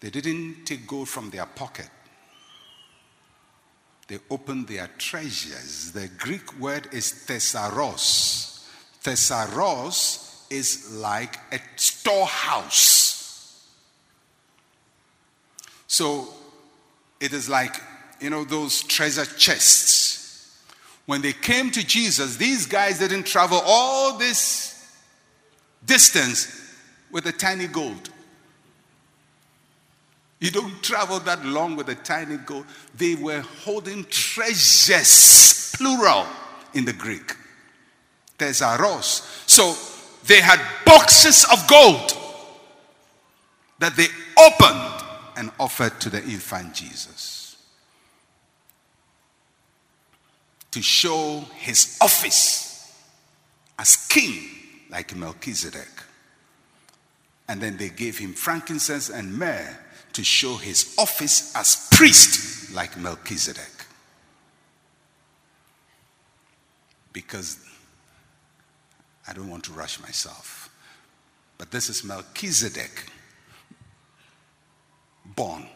They 0.00 0.10
didn't 0.10 0.64
take 0.64 0.86
gold 0.86 1.08
from 1.08 1.30
their 1.30 1.46
pocket. 1.46 1.90
They 4.06 4.18
opened 4.30 4.68
their 4.68 4.88
treasures. 4.98 5.92
The 5.92 6.08
Greek 6.18 6.60
word 6.60 6.88
is 6.92 7.10
thesaurus. 7.10 8.68
Thesaurus 9.00 10.46
is 10.50 10.94
like 10.94 11.36
a 11.52 11.58
storehouse. 11.76 13.64
So 15.86 16.28
it 17.18 17.32
is 17.32 17.48
like, 17.48 17.74
you 18.20 18.30
know, 18.30 18.44
those 18.44 18.82
treasure 18.82 19.24
chests. 19.24 20.13
When 21.06 21.20
they 21.20 21.32
came 21.32 21.70
to 21.70 21.86
Jesus, 21.86 22.36
these 22.36 22.66
guys 22.66 22.98
didn't 22.98 23.24
travel 23.24 23.60
all 23.64 24.16
this 24.16 24.92
distance 25.84 26.72
with 27.10 27.26
a 27.26 27.32
tiny 27.32 27.66
gold. 27.66 28.10
You 30.40 30.50
don't 30.50 30.82
travel 30.82 31.20
that 31.20 31.44
long 31.44 31.76
with 31.76 31.88
a 31.88 31.94
tiny 31.94 32.38
gold. 32.38 32.66
They 32.96 33.14
were 33.14 33.40
holding 33.40 34.04
treasures, 34.04 35.74
plural, 35.76 36.26
in 36.72 36.84
the 36.84 36.92
Greek. 36.92 37.36
Thesaurus. 38.38 39.44
So 39.46 39.74
they 40.26 40.40
had 40.40 40.60
boxes 40.84 41.44
of 41.52 41.66
gold 41.68 42.12
that 43.78 43.96
they 43.96 44.06
opened 44.38 45.04
and 45.36 45.50
offered 45.60 46.00
to 46.00 46.10
the 46.10 46.22
infant 46.24 46.74
Jesus 46.74 47.43
to 50.74 50.82
show 50.82 51.44
his 51.54 51.96
office 52.02 52.92
as 53.78 53.94
king, 54.08 54.42
like 54.90 55.14
Melchizedek. 55.14 55.88
And 57.46 57.60
then 57.60 57.76
they 57.76 57.90
gave 57.90 58.18
him 58.18 58.32
frankincense 58.32 59.08
and 59.08 59.38
myrrh 59.38 59.78
to 60.14 60.24
show 60.24 60.56
his 60.56 60.92
office 60.98 61.54
as 61.54 61.88
priest, 61.92 62.74
like 62.74 62.98
Melchizedek. 62.98 63.86
Because 67.12 67.64
I 69.28 69.32
don't 69.32 69.48
want 69.48 69.62
to 69.66 69.72
rush 69.74 70.00
myself. 70.00 70.70
But 71.56 71.70
this 71.70 71.88
is 71.88 72.02
Melchizedek 72.02 73.12
born. 75.36 75.68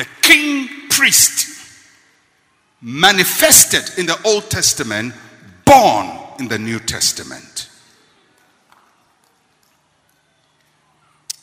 The 0.00 0.06
king 0.22 0.66
priest 0.88 1.46
manifested 2.80 3.98
in 3.98 4.06
the 4.06 4.18
Old 4.24 4.48
Testament, 4.48 5.12
born 5.66 6.08
in 6.38 6.48
the 6.48 6.58
New 6.58 6.78
Testament. 6.78 7.68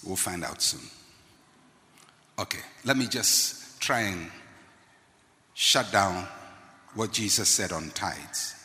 We'll 0.03 0.15
find 0.15 0.43
out 0.43 0.63
soon. 0.63 0.89
Okay, 2.39 2.61
let 2.83 2.97
me 2.97 3.05
just 3.05 3.79
try 3.79 3.99
and 3.99 4.31
shut 5.53 5.91
down 5.91 6.27
what 6.95 7.11
Jesus 7.11 7.47
said 7.49 7.71
on 7.71 7.91
tithes. 7.91 8.55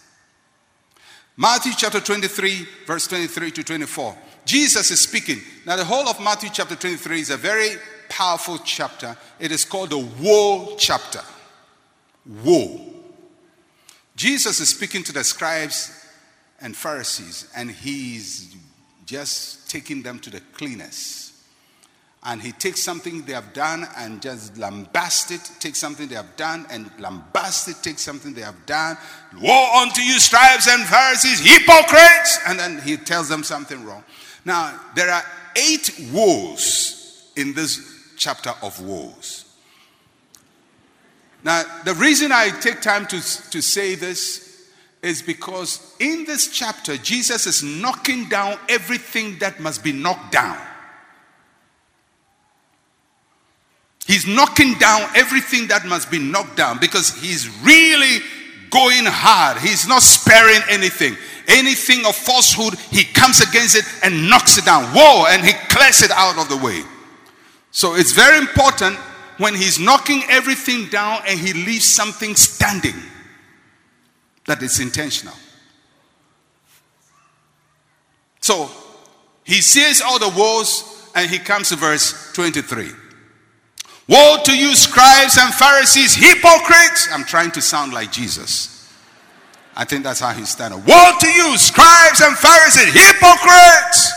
Matthew 1.37 1.73
chapter 1.77 2.01
23, 2.01 2.67
verse 2.87 3.07
23 3.09 3.51
to 3.51 3.63
24. 3.63 4.17
Jesus 4.47 4.91
is 4.91 5.03
speaking. 5.03 5.43
Now, 5.67 5.77
the 5.77 5.85
whole 5.85 6.09
of 6.09 6.19
Matthew 6.19 6.49
chapter 6.51 6.77
23 6.77 7.21
is 7.21 7.29
a 7.29 7.37
very 7.37 7.77
powerful 8.13 8.59
chapter. 8.59 9.17
It 9.41 9.51
is 9.51 9.65
called 9.65 9.91
the 9.91 10.09
woe 10.21 10.77
chapter. 10.77 11.23
Woe. 12.45 12.81
Jesus 14.15 14.61
is 14.61 14.69
speaking 14.69 15.03
to 15.05 15.13
the 15.13 15.25
scribes 15.25 16.07
and 16.61 16.77
Pharisees, 16.77 17.51
and 17.57 17.71
he's 17.71 18.55
just 19.07 19.71
taking 19.71 20.03
them 20.03 20.19
to 20.21 20.31
the 20.31 20.41
cleaners 20.53 21.33
and 22.25 22.41
he 22.41 22.53
takes 22.53 22.81
something 22.81 23.23
they 23.23 23.33
have 23.33 23.53
done 23.53 23.87
and 23.97 24.23
just 24.23 24.55
lambast 24.55 25.33
it, 25.33 25.51
takes 25.59 25.79
something 25.79 26.07
they 26.07 26.15
have 26.15 26.37
done 26.37 26.67
and 26.71 26.87
lambast 26.99 27.69
it, 27.69 27.83
takes 27.83 28.03
something 28.03 28.33
they 28.33 28.43
have 28.43 28.65
done. 28.65 28.97
Woe 29.41 29.81
unto 29.83 30.03
you, 30.03 30.21
scribes 30.21 30.69
and 30.69 30.85
Pharisees, 30.85 31.41
hypocrites! 31.41 32.39
And 32.47 32.59
then 32.59 32.81
he 32.81 32.97
tells 32.97 33.29
them 33.29 33.43
something 33.43 33.85
wrong. 33.85 34.05
Now, 34.45 34.79
there 34.95 35.11
are 35.11 35.25
eight 35.57 35.91
woes 36.13 37.33
in 37.37 37.55
this 37.55 37.92
chapter 38.23 38.53
of 38.63 38.81
woes. 38.81 39.45
Now, 41.45 41.65
the 41.85 41.95
reason 41.95 42.31
I 42.31 42.51
take 42.61 42.81
time 42.81 43.07
to, 43.07 43.17
to 43.51 43.61
say 43.61 43.97
this 43.97 44.69
is 45.03 45.21
because 45.23 45.95
in 45.99 46.25
this 46.25 46.47
chapter, 46.47 46.97
Jesus 46.97 47.47
is 47.47 47.65
knocking 47.65 48.29
down 48.29 48.59
everything 48.69 49.39
that 49.41 49.59
must 49.59 49.83
be 49.83 49.93
knocked 49.93 50.31
down. 50.31 50.57
He's 54.07 54.27
knocking 54.27 54.75
down 54.75 55.09
everything 55.17 55.67
that 55.69 55.85
must 55.85 56.09
be 56.11 56.21
knocked 56.21 56.57
down 56.57 56.79
because 56.79 57.15
he's 57.21 57.49
really 57.65 58.21
going 58.71 59.05
hard. 59.05 59.59
He's 59.59 59.89
not 59.89 60.03
sparing 60.03 60.61
anything. 60.69 61.17
Anything 61.49 62.07
of 62.07 62.15
falsehood, 62.15 62.79
he 62.91 63.03
comes 63.03 63.41
against 63.41 63.75
it 63.75 63.85
and 64.05 64.31
knocks 64.31 64.59
it 64.59 64.65
down. 64.65 64.85
Whoa, 64.95 65.27
and 65.29 65.45
he 65.45 65.53
clears 65.69 66.03
it 66.03 66.13
out 66.13 66.39
of 66.39 66.49
the 66.49 66.65
way. 66.65 66.83
So 67.73 67.95
it's 67.95 68.13
very 68.13 68.39
important 68.39 68.99
when 69.39 69.55
he's 69.55 69.81
knocking 69.81 70.23
everything 70.29 70.89
down 70.89 71.23
and 71.27 71.41
he 71.41 71.55
leaves 71.55 71.87
something 71.87 72.37
standing 72.37 72.95
that 74.47 74.63
it's 74.63 74.79
intentional. 74.79 75.35
So 78.41 78.71
he 79.45 79.63
says 79.63 80.03
all 80.03 80.19
the 80.19 80.29
woes 80.39 81.11
and 81.15 81.31
he 81.31 81.39
comes 81.39 81.71
to 81.71 81.77
verse 81.77 82.33
23. 82.35 82.91
Woe 84.09 84.39
to 84.45 84.57
you, 84.57 84.75
scribes 84.75 85.39
and 85.39 85.55
Pharisees, 85.55 86.15
hypocrites! 86.15 87.09
I'm 87.11 87.25
trying 87.25 87.53
to 87.53 87.63
sound 87.63 87.95
like 87.95 88.13
Jesus. 88.13 88.93
I 89.75 89.87
think 89.87 90.05
that's 90.05 90.21
how 90.21 90.33
he's 90.35 90.51
standing. 90.51 90.85
Woe 90.85 91.13
to 91.19 91.29
you, 91.29 91.57
scribes 91.57 92.21
and 92.21 92.37
Pharisees, 92.37 92.93
hypocrites! 92.93 94.13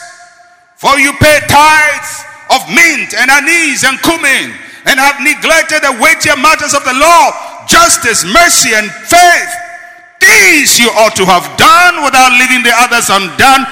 For 0.76 1.00
you 1.00 1.14
pay 1.14 1.40
tithes 1.48 2.35
of 2.50 2.62
mint 2.70 3.14
and 3.14 3.30
anise 3.32 3.84
and 3.84 4.02
cumin 4.02 4.54
and 4.86 5.00
have 5.00 5.18
neglected 5.22 5.82
the 5.82 5.98
weightier 5.98 6.38
matters 6.38 6.74
of 6.74 6.84
the 6.86 6.94
law, 6.94 7.66
justice, 7.66 8.24
mercy, 8.26 8.74
and 8.74 8.90
faith. 9.10 9.52
These 10.22 10.80
you 10.80 10.90
ought 10.90 11.16
to 11.18 11.26
have 11.26 11.46
done 11.58 12.04
without 12.06 12.32
leaving 12.38 12.64
the 12.64 12.74
others 12.74 13.10
undone. 13.10 13.66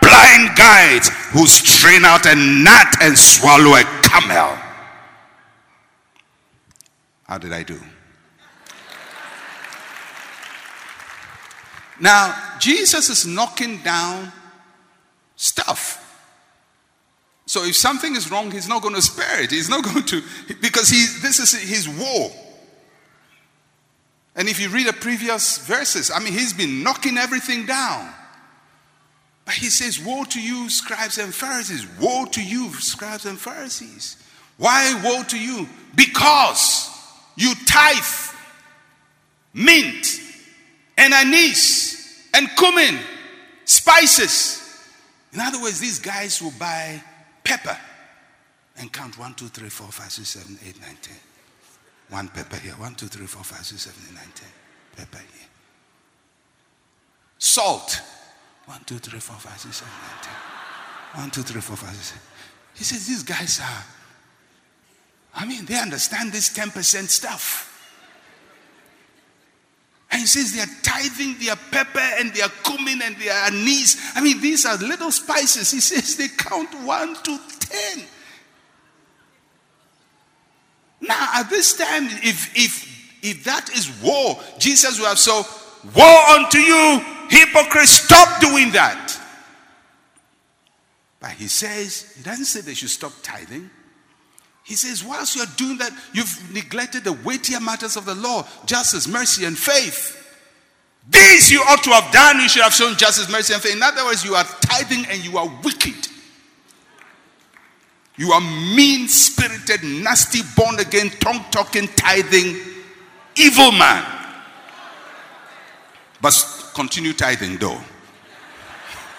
Blind 0.00 0.56
guides 0.56 1.10
who 1.30 1.46
strain 1.46 2.04
out 2.04 2.24
a 2.26 2.34
gnat 2.34 3.02
and 3.02 3.18
swallow 3.18 3.74
a 3.74 3.84
camel. 4.02 4.56
How 7.24 7.38
did 7.38 7.52
I 7.52 7.62
do? 7.62 7.78
Now, 12.00 12.34
Jesus 12.58 13.10
is 13.10 13.26
knocking 13.26 13.78
down 13.82 14.32
stuff. 15.36 15.99
So 17.50 17.64
if 17.64 17.74
something 17.74 18.14
is 18.14 18.30
wrong, 18.30 18.52
he's 18.52 18.68
not 18.68 18.80
going 18.80 18.94
to 18.94 19.02
spare 19.02 19.42
it. 19.42 19.50
He's 19.50 19.68
not 19.68 19.82
going 19.92 20.04
to, 20.04 20.22
because 20.62 20.88
he, 20.88 21.04
this 21.20 21.40
is 21.40 21.52
his 21.52 21.88
war. 21.88 22.30
And 24.36 24.48
if 24.48 24.60
you 24.60 24.68
read 24.68 24.86
the 24.86 24.92
previous 24.92 25.58
verses, 25.58 26.12
I 26.14 26.20
mean, 26.20 26.32
he's 26.32 26.52
been 26.52 26.84
knocking 26.84 27.18
everything 27.18 27.66
down. 27.66 28.14
But 29.44 29.54
he 29.54 29.66
says, 29.66 29.98
Woe 29.98 30.22
to 30.26 30.40
you, 30.40 30.70
scribes 30.70 31.18
and 31.18 31.34
Pharisees! 31.34 31.88
Woe 32.00 32.24
to 32.26 32.40
you, 32.40 32.72
scribes 32.74 33.26
and 33.26 33.36
Pharisees! 33.36 34.16
Why 34.56 35.00
woe 35.02 35.24
to 35.24 35.36
you? 35.36 35.68
Because 35.96 36.88
you 37.34 37.52
tithe 37.66 38.32
mint 39.54 40.06
and 40.96 41.12
anise 41.12 42.28
and 42.32 42.48
cumin, 42.56 42.96
spices. 43.64 44.86
In 45.32 45.40
other 45.40 45.60
words, 45.60 45.80
these 45.80 45.98
guys 45.98 46.40
will 46.40 46.52
buy 46.56 47.02
pepper 47.50 47.76
and 48.76 48.92
count 48.92 49.18
1, 49.18 49.34
2, 49.34 49.48
3, 49.48 49.68
4, 49.68 49.86
5, 49.88 50.12
6, 50.12 50.28
7, 50.28 50.58
8, 50.66 50.80
9, 50.80 50.96
10. 51.02 51.16
One 52.10 52.28
pepper 52.28 52.56
here. 52.56 52.72
1, 52.72 52.94
2, 52.94 53.06
3, 53.06 53.26
4, 53.26 53.44
5, 53.44 53.66
6, 53.66 53.82
7, 53.82 54.02
8, 54.08 54.14
9, 54.14 54.24
10. 54.34 54.48
Pepper 54.96 55.18
here. 55.18 55.48
Salt. 57.38 58.00
1, 58.66 58.80
2, 58.84 58.98
3, 58.98 59.18
4, 59.18 59.36
5, 59.36 59.58
6, 59.58 59.76
7, 59.76 59.92
8, 60.18 60.22
10. 60.22 61.22
1, 61.22 61.30
2, 61.30 61.42
3, 61.42 61.60
4, 61.60 61.76
5, 61.76 61.96
6, 61.96 62.06
7. 62.06 62.22
He 62.74 62.84
says, 62.84 63.06
These 63.06 63.22
guys 63.24 63.60
are 63.60 63.84
I 65.32 65.46
mean, 65.46 65.64
they 65.64 65.78
understand 65.78 66.32
this 66.32 66.52
10% 66.52 67.08
stuff. 67.08 67.69
And 70.12 70.20
he 70.20 70.26
says 70.26 70.52
they 70.52 70.60
are 70.60 70.82
tithing 70.82 71.38
their 71.38 71.56
pepper 71.56 72.00
and 72.18 72.34
their 72.34 72.48
cumin 72.64 73.00
and 73.02 73.16
their 73.16 73.32
anise. 73.44 74.16
I 74.16 74.20
mean, 74.20 74.40
these 74.40 74.66
are 74.66 74.76
little 74.76 75.12
spices. 75.12 75.70
He 75.70 75.80
says 75.80 76.16
they 76.16 76.28
count 76.28 76.74
one 76.82 77.14
to 77.14 77.38
ten. 77.60 78.04
Now, 81.00 81.28
at 81.36 81.48
this 81.48 81.76
time, 81.76 82.06
if 82.06 82.56
if 82.56 83.22
if 83.22 83.44
that 83.44 83.70
is 83.70 83.90
war, 84.02 84.38
Jesus 84.58 84.98
will 84.98 85.06
have 85.06 85.18
so 85.18 85.44
woe 85.94 86.36
unto 86.36 86.58
you, 86.58 87.00
hypocrites, 87.28 87.90
stop 87.92 88.40
doing 88.40 88.72
that. 88.72 89.16
But 91.20 91.32
he 91.32 91.48
says, 91.48 92.14
he 92.16 92.22
doesn't 92.22 92.46
say 92.46 92.62
they 92.62 92.74
should 92.74 92.90
stop 92.90 93.12
tithing. 93.22 93.70
He 94.70 94.76
says, 94.76 95.02
whilst 95.02 95.34
you're 95.34 95.46
doing 95.56 95.78
that, 95.78 95.90
you've 96.12 96.54
neglected 96.54 97.02
the 97.02 97.12
weightier 97.12 97.58
matters 97.58 97.96
of 97.96 98.04
the 98.04 98.14
law 98.14 98.46
justice, 98.66 99.08
mercy, 99.08 99.44
and 99.44 99.58
faith. 99.58 100.16
These 101.08 101.50
you 101.50 101.60
ought 101.62 101.82
to 101.82 101.90
have 101.90 102.12
done. 102.12 102.38
You 102.38 102.48
should 102.48 102.62
have 102.62 102.72
shown 102.72 102.96
justice, 102.96 103.28
mercy, 103.28 103.52
and 103.52 103.60
faith. 103.60 103.74
In 103.74 103.82
other 103.82 104.04
words, 104.04 104.24
you 104.24 104.36
are 104.36 104.44
tithing 104.44 105.06
and 105.06 105.24
you 105.24 105.38
are 105.38 105.50
wicked. 105.64 106.06
You 108.14 108.30
are 108.30 108.40
mean 108.40 109.08
spirited, 109.08 109.82
nasty, 109.82 110.42
born 110.54 110.78
again, 110.78 111.10
tongue 111.18 111.44
talking, 111.50 111.88
tithing, 111.96 112.56
evil 113.34 113.72
man. 113.72 114.06
But 116.22 116.70
continue 116.74 117.12
tithing 117.12 117.56
though. 117.56 117.80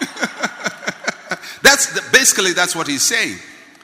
that's 1.60 1.92
the, 1.92 2.02
basically 2.10 2.54
that's 2.54 2.74
what 2.74 2.86
he's 2.88 3.02
saying. 3.02 3.36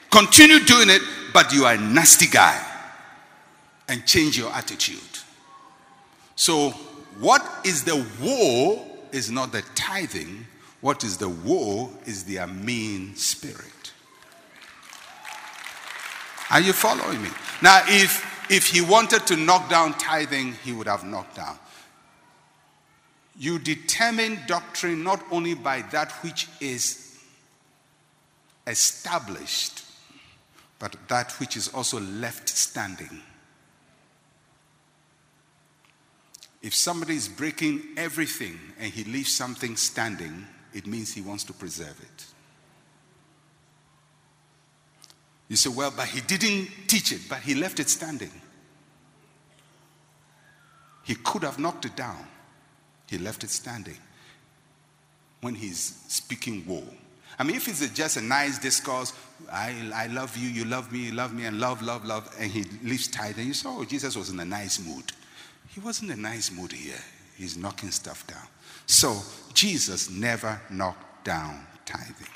Continue 0.09 0.59
doing 0.65 0.89
it, 0.89 1.01
but 1.33 1.53
you 1.53 1.65
are 1.65 1.73
a 1.73 1.77
nasty 1.77 2.27
guy. 2.27 2.65
And 3.87 4.05
change 4.05 4.37
your 4.37 4.51
attitude. 4.51 4.99
So, 6.35 6.69
what 7.19 7.43
is 7.65 7.83
the 7.83 8.05
war 8.21 8.85
is 9.11 9.29
not 9.31 9.51
the 9.51 9.63
tithing. 9.75 10.45
What 10.81 11.03
is 11.03 11.17
the 11.17 11.29
war 11.29 11.89
is 12.05 12.23
their 12.23 12.47
mean 12.47 13.15
spirit. 13.15 13.93
Are 16.51 16.61
you 16.61 16.73
following 16.73 17.21
me? 17.21 17.29
Now, 17.61 17.83
if 17.87 18.27
if 18.49 18.67
he 18.67 18.81
wanted 18.81 19.27
to 19.27 19.35
knock 19.35 19.69
down 19.69 19.93
tithing, 19.93 20.53
he 20.63 20.71
would 20.71 20.87
have 20.87 21.03
knocked 21.03 21.35
down. 21.35 21.57
You 23.37 23.59
determine 23.59 24.39
doctrine 24.47 25.03
not 25.03 25.23
only 25.31 25.53
by 25.53 25.83
that 25.91 26.11
which 26.23 26.47
is 26.59 27.17
established, 28.65 29.83
but 30.79 30.95
that 31.09 31.33
which 31.33 31.57
is 31.57 31.67
also 31.67 31.99
left 31.99 32.49
standing. 32.49 33.21
If 36.61 36.73
somebody 36.73 37.15
is 37.15 37.27
breaking 37.27 37.81
everything 37.97 38.59
and 38.79 38.91
he 38.91 39.03
leaves 39.03 39.35
something 39.35 39.75
standing, 39.75 40.45
it 40.73 40.87
means 40.87 41.13
he 41.13 41.21
wants 41.21 41.43
to 41.45 41.53
preserve 41.53 41.99
it. 42.01 42.25
You 45.47 45.55
say, 45.55 45.69
well, 45.69 45.91
but 45.95 46.07
he 46.07 46.21
didn't 46.21 46.69
teach 46.87 47.11
it, 47.11 47.21
but 47.27 47.39
he 47.39 47.55
left 47.55 47.79
it 47.79 47.89
standing. 47.89 48.31
He 51.03 51.15
could 51.15 51.43
have 51.43 51.57
knocked 51.57 51.85
it 51.85 51.95
down. 51.95 52.27
He 53.07 53.17
left 53.17 53.43
it 53.43 53.49
standing 53.49 53.97
when 55.41 55.55
he's 55.55 56.03
speaking 56.07 56.63
woe. 56.67 56.83
I 57.37 57.43
mean, 57.43 57.55
if 57.55 57.67
it's 57.67 57.87
just 57.89 58.17
a 58.17 58.21
nice 58.21 58.59
discourse, 58.59 59.13
I, 59.51 59.73
I 59.93 60.07
love 60.07 60.35
you, 60.35 60.49
you 60.49 60.65
love 60.65 60.91
me, 60.91 60.99
you 60.99 61.11
love 61.13 61.33
me, 61.33 61.45
and 61.45 61.59
love, 61.59 61.81
love, 61.81 62.03
love, 62.05 62.33
and 62.39 62.51
he 62.51 62.65
leaves 62.83 63.07
tithing, 63.07 63.47
you 63.47 63.53
say, 63.53 63.69
oh, 63.69 63.85
Jesus 63.85 64.15
was 64.15 64.29
in 64.29 64.39
a 64.39 64.45
nice 64.45 64.79
mood. 64.85 65.11
He 65.69 65.79
wasn't 65.79 66.11
in 66.11 66.19
a 66.19 66.21
nice 66.21 66.51
mood 66.51 66.71
here. 66.71 66.99
He's 67.37 67.55
knocking 67.55 67.91
stuff 67.91 68.27
down. 68.27 68.45
So, 68.85 69.17
Jesus 69.53 70.09
never 70.09 70.59
knocked 70.69 71.23
down 71.23 71.65
tithing. 71.85 72.27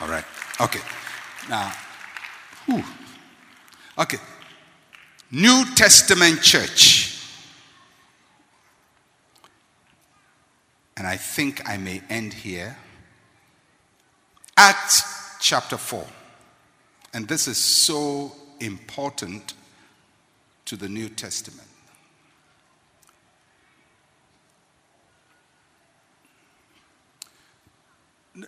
All 0.00 0.08
right. 0.08 0.24
Okay. 0.60 0.80
Now, 1.48 1.72
whew. 2.66 2.84
okay. 3.98 4.18
New 5.30 5.64
Testament 5.74 6.40
church. 6.42 7.26
And 10.96 11.06
I 11.06 11.16
think 11.16 11.68
I 11.68 11.76
may 11.76 12.02
end 12.08 12.32
here. 12.32 12.76
Acts 14.60 15.36
chapter 15.38 15.76
4. 15.76 16.04
And 17.14 17.28
this 17.28 17.46
is 17.46 17.58
so 17.58 18.32
important 18.58 19.54
to 20.64 20.74
the 20.74 20.88
New 20.88 21.08
Testament. 21.08 21.68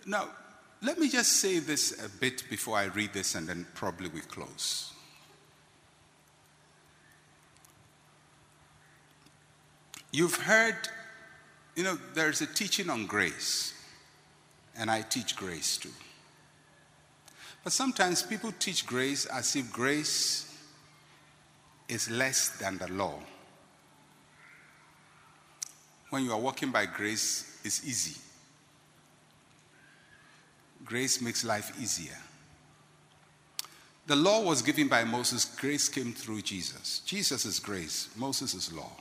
Now, 0.05 0.27
let 0.81 0.99
me 0.99 1.07
just 1.07 1.37
say 1.37 1.59
this 1.59 2.03
a 2.03 2.09
bit 2.09 2.43
before 2.49 2.75
I 2.75 2.85
read 2.85 3.13
this 3.13 3.35
and 3.35 3.47
then 3.47 3.65
probably 3.73 4.09
we 4.09 4.19
close. 4.19 4.91
You've 10.11 10.35
heard, 10.35 10.75
you 11.77 11.85
know, 11.85 11.97
there's 12.15 12.41
a 12.41 12.47
teaching 12.47 12.89
on 12.89 13.05
grace, 13.05 13.80
and 14.81 14.89
I 14.89 15.03
teach 15.03 15.35
grace 15.35 15.77
too. 15.77 15.91
But 17.63 17.71
sometimes 17.71 18.23
people 18.23 18.51
teach 18.57 18.87
grace 18.87 19.27
as 19.27 19.55
if 19.55 19.71
grace 19.71 20.57
is 21.87 22.09
less 22.09 22.49
than 22.57 22.79
the 22.79 22.91
law. 22.91 23.19
When 26.09 26.25
you 26.25 26.31
are 26.31 26.39
walking 26.39 26.71
by 26.71 26.87
grace, 26.87 27.61
it's 27.63 27.87
easy. 27.87 28.19
Grace 30.83 31.21
makes 31.21 31.45
life 31.45 31.71
easier. 31.79 32.17
The 34.07 34.15
law 34.15 34.41
was 34.41 34.63
given 34.63 34.87
by 34.87 35.03
Moses, 35.03 35.45
grace 35.45 35.89
came 35.89 36.11
through 36.11 36.41
Jesus. 36.41 37.03
Jesus 37.05 37.45
is 37.45 37.59
grace, 37.59 38.09
Moses 38.17 38.55
is 38.55 38.73
law. 38.73 38.91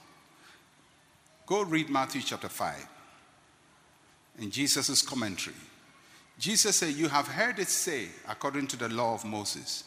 Go 1.47 1.63
read 1.63 1.89
Matthew 1.89 2.21
chapter 2.21 2.51
5 2.51 2.87
in 4.41 4.51
Jesus' 4.51 5.01
commentary. 5.01 5.57
Jesus 6.41 6.77
said, 6.77 6.95
You 6.95 7.09
have 7.09 7.29
heard 7.29 7.59
it 7.59 7.69
say, 7.69 8.07
according 8.27 8.67
to 8.69 8.77
the 8.79 8.89
law 8.89 9.13
of 9.13 9.27
Moses, 9.27 9.85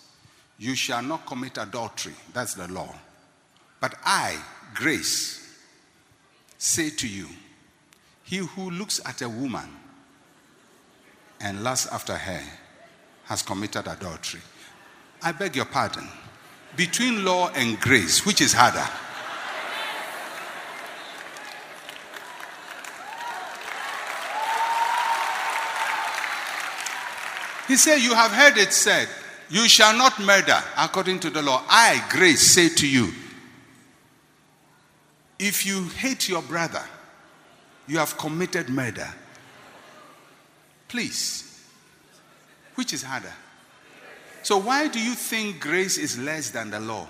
you 0.59 0.75
shall 0.75 1.01
not 1.01 1.25
commit 1.25 1.57
adultery. 1.57 2.13
That's 2.31 2.53
the 2.53 2.67
law. 2.67 2.93
But 3.81 3.95
I, 4.05 4.37
grace, 4.75 5.59
say 6.59 6.91
to 6.91 7.07
you, 7.07 7.27
he 8.23 8.37
who 8.37 8.69
looks 8.69 9.01
at 9.03 9.23
a 9.23 9.27
woman 9.27 9.67
and 11.41 11.63
lusts 11.63 11.91
after 11.91 12.15
her 12.15 12.43
has 13.25 13.41
committed 13.41 13.87
adultery. 13.87 14.41
I 15.23 15.31
beg 15.31 15.55
your 15.55 15.65
pardon. 15.65 16.07
Between 16.75 17.25
law 17.25 17.49
and 17.55 17.79
grace, 17.79 18.27
which 18.27 18.41
is 18.41 18.53
harder? 18.53 18.87
He 27.67 27.77
said, 27.77 27.97
You 27.97 28.13
have 28.13 28.31
heard 28.31 28.57
it 28.57 28.73
said, 28.73 29.07
You 29.49 29.67
shall 29.67 29.97
not 29.97 30.19
murder 30.19 30.61
according 30.77 31.19
to 31.21 31.29
the 31.29 31.41
law. 31.41 31.63
I, 31.69 32.03
grace, 32.09 32.41
say 32.41 32.69
to 32.69 32.87
you, 32.87 33.11
if 35.39 35.65
you 35.65 35.83
hate 35.89 36.29
your 36.29 36.41
brother, 36.41 36.83
you 37.87 37.97
have 37.97 38.17
committed 38.17 38.69
murder. 38.69 39.07
Please. 40.87 41.61
Which 42.75 42.93
is 42.93 43.03
harder? 43.03 43.33
So, 44.41 44.57
why 44.57 44.87
do 44.87 44.99
you 44.99 45.13
think 45.13 45.59
grace 45.59 45.97
is 45.97 46.17
less 46.17 46.49
than 46.49 46.69
the 46.69 46.79
law? 46.79 47.07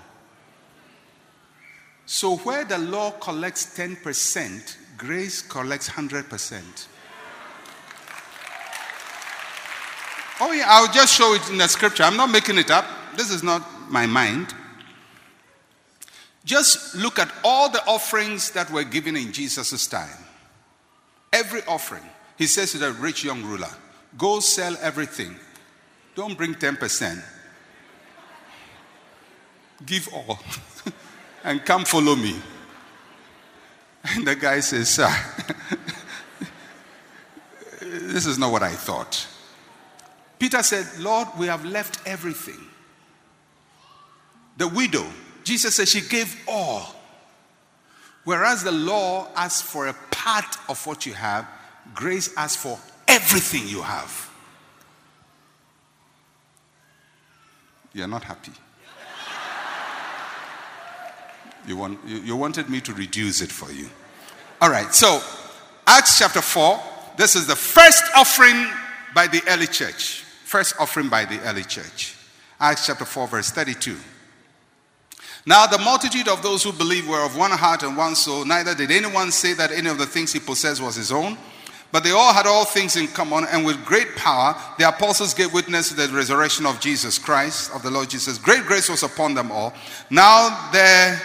So, 2.06 2.36
where 2.38 2.64
the 2.64 2.78
law 2.78 3.12
collects 3.12 3.76
10%, 3.76 4.76
grace 4.96 5.42
collects 5.42 5.88
100%. 5.88 6.86
Oh, 10.40 10.52
yeah, 10.52 10.64
I'll 10.66 10.92
just 10.92 11.14
show 11.14 11.34
it 11.34 11.48
in 11.48 11.58
the 11.58 11.68
scripture. 11.68 12.02
I'm 12.02 12.16
not 12.16 12.30
making 12.30 12.58
it 12.58 12.70
up. 12.70 12.84
This 13.16 13.30
is 13.30 13.42
not 13.42 13.62
my 13.90 14.06
mind. 14.06 14.52
Just 16.44 16.94
look 16.94 17.18
at 17.18 17.32
all 17.44 17.70
the 17.70 17.82
offerings 17.86 18.50
that 18.50 18.70
were 18.70 18.84
given 18.84 19.16
in 19.16 19.32
Jesus' 19.32 19.86
time. 19.86 20.18
Every 21.32 21.62
offering. 21.66 22.02
He 22.36 22.46
says 22.46 22.72
to 22.72 22.78
the 22.78 22.92
rich 22.92 23.24
young 23.24 23.42
ruler, 23.44 23.70
Go 24.18 24.40
sell 24.40 24.76
everything. 24.80 25.36
Don't 26.14 26.36
bring 26.36 26.54
10%. 26.54 27.22
Give 29.86 30.08
all. 30.12 30.38
and 31.44 31.64
come 31.64 31.84
follow 31.84 32.14
me. 32.14 32.36
And 34.04 34.26
the 34.26 34.34
guy 34.34 34.60
says, 34.60 34.88
Sir, 34.90 35.12
this 37.80 38.26
is 38.26 38.38
not 38.38 38.52
what 38.52 38.62
I 38.62 38.72
thought. 38.72 39.26
Peter 40.44 40.62
said, 40.62 40.86
Lord, 40.98 41.26
we 41.38 41.46
have 41.46 41.64
left 41.64 42.06
everything. 42.06 42.60
The 44.58 44.68
widow, 44.68 45.06
Jesus 45.42 45.76
said 45.76 45.88
she 45.88 46.02
gave 46.02 46.38
all. 46.46 46.94
Whereas 48.24 48.62
the 48.62 48.70
law 48.70 49.28
asks 49.36 49.66
for 49.66 49.86
a 49.86 49.94
part 50.10 50.44
of 50.68 50.86
what 50.86 51.06
you 51.06 51.14
have, 51.14 51.48
grace 51.94 52.30
asks 52.36 52.62
for 52.62 52.78
everything 53.08 53.66
you 53.66 53.80
have. 53.80 54.30
You're 57.94 58.06
not 58.06 58.24
happy. 58.24 58.52
You, 61.66 61.78
want, 61.78 62.00
you, 62.06 62.18
you 62.18 62.36
wanted 62.36 62.68
me 62.68 62.82
to 62.82 62.92
reduce 62.92 63.40
it 63.40 63.50
for 63.50 63.72
you. 63.72 63.88
All 64.60 64.68
right, 64.68 64.94
so 64.94 65.22
Acts 65.86 66.18
chapter 66.18 66.42
4. 66.42 66.78
This 67.16 67.34
is 67.34 67.46
the 67.46 67.56
first 67.56 68.04
offering 68.14 68.66
by 69.14 69.26
the 69.26 69.40
early 69.48 69.68
church. 69.68 70.23
First 70.54 70.76
offering 70.78 71.08
by 71.08 71.24
the 71.24 71.40
early 71.40 71.64
church. 71.64 72.14
Acts 72.60 72.86
chapter 72.86 73.04
4, 73.04 73.26
verse 73.26 73.50
32. 73.50 73.96
Now, 75.44 75.66
the 75.66 75.78
multitude 75.78 76.28
of 76.28 76.44
those 76.44 76.62
who 76.62 76.70
believed 76.70 77.08
were 77.08 77.26
of 77.26 77.36
one 77.36 77.50
heart 77.50 77.82
and 77.82 77.96
one 77.96 78.14
soul. 78.14 78.44
Neither 78.44 78.72
did 78.72 78.92
anyone 78.92 79.32
say 79.32 79.54
that 79.54 79.72
any 79.72 79.90
of 79.90 79.98
the 79.98 80.06
things 80.06 80.32
he 80.32 80.38
possessed 80.38 80.80
was 80.80 80.94
his 80.94 81.10
own, 81.10 81.36
but 81.90 82.04
they 82.04 82.12
all 82.12 82.32
had 82.32 82.46
all 82.46 82.64
things 82.64 82.94
in 82.94 83.08
common. 83.08 83.46
And 83.50 83.66
with 83.66 83.84
great 83.84 84.14
power, 84.14 84.54
the 84.78 84.86
apostles 84.86 85.34
gave 85.34 85.52
witness 85.52 85.88
to 85.88 85.96
the 85.96 86.06
resurrection 86.14 86.66
of 86.66 86.78
Jesus 86.78 87.18
Christ, 87.18 87.74
of 87.74 87.82
the 87.82 87.90
Lord 87.90 88.08
Jesus. 88.08 88.38
Great 88.38 88.62
grace 88.62 88.88
was 88.88 89.02
upon 89.02 89.34
them 89.34 89.50
all. 89.50 89.74
Now, 90.08 90.70
there 90.70 91.20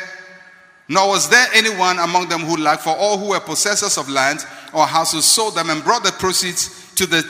nor 0.91 1.10
was 1.10 1.30
there 1.30 1.45
anyone 1.53 1.99
among 1.99 2.30
them 2.30 2.41
who 2.41 2.57
lacked, 2.57 2.81
for 2.81 2.97
all 2.97 3.19
who 3.19 3.27
were 3.30 3.39
possessors 3.39 3.99
of 3.99 4.10
lands 4.10 4.47
or 4.73 4.88
houses 4.88 5.23
sold 5.23 5.53
them 5.53 5.69
and 5.69 5.84
brought 5.84 6.03
the 6.03 6.11
proceeds 6.14 6.91
to 6.95 7.06
the, 7.06 7.22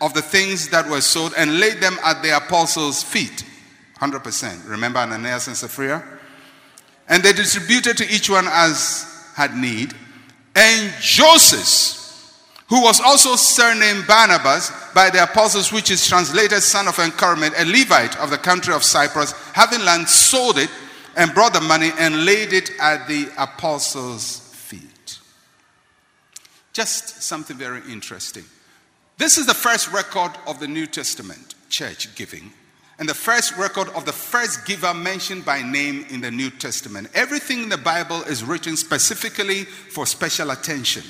of 0.00 0.14
the 0.14 0.22
things 0.22 0.68
that 0.68 0.88
were 0.88 1.00
sold 1.00 1.32
and 1.36 1.58
laid 1.58 1.80
them 1.80 1.96
at 2.04 2.22
the 2.22 2.36
apostles' 2.36 3.02
feet. 3.02 3.44
100%. 4.00 4.68
Remember 4.68 4.98
Ananias 4.98 5.46
and 5.46 5.56
Sapphira? 5.56 6.04
And 7.08 7.22
they 7.22 7.32
distributed 7.32 7.96
to 7.98 8.10
each 8.10 8.28
one 8.28 8.46
as 8.48 9.30
had 9.34 9.56
need. 9.56 9.94
And 10.54 10.92
Joseph, 11.00 12.02
who 12.68 12.82
was 12.82 13.00
also 13.00 13.36
surnamed 13.36 14.06
Barnabas 14.06 14.72
by 14.94 15.10
the 15.10 15.22
apostles, 15.22 15.72
which 15.72 15.90
is 15.90 16.06
translated 16.06 16.62
son 16.62 16.88
of 16.88 16.98
encouragement, 16.98 17.54
a 17.56 17.64
Levite 17.64 18.16
of 18.18 18.30
the 18.30 18.38
country 18.38 18.74
of 18.74 18.82
Cyprus, 18.82 19.32
having 19.52 19.84
land, 19.84 20.08
sold 20.08 20.58
it 20.58 20.70
and 21.16 21.32
brought 21.32 21.54
the 21.54 21.60
money 21.60 21.90
and 21.98 22.24
laid 22.24 22.52
it 22.52 22.70
at 22.80 23.06
the 23.08 23.28
apostles' 23.38 24.40
feet. 24.54 25.18
Just 26.72 27.22
something 27.22 27.56
very 27.56 27.80
interesting. 27.90 28.44
This 29.18 29.38
is 29.38 29.46
the 29.46 29.54
first 29.54 29.92
record 29.92 30.32
of 30.46 30.60
the 30.60 30.68
New 30.68 30.86
Testament 30.86 31.54
church 31.70 32.14
giving, 32.16 32.52
and 32.98 33.08
the 33.08 33.14
first 33.14 33.56
record 33.56 33.88
of 33.90 34.04
the 34.04 34.12
first 34.12 34.66
giver 34.66 34.92
mentioned 34.92 35.42
by 35.42 35.62
name 35.62 36.04
in 36.10 36.20
the 36.20 36.30
New 36.30 36.50
Testament. 36.50 37.08
Everything 37.14 37.62
in 37.62 37.68
the 37.70 37.78
Bible 37.78 38.22
is 38.24 38.44
written 38.44 38.76
specifically 38.76 39.64
for 39.64 40.06
special 40.06 40.50
attention. 40.50 41.02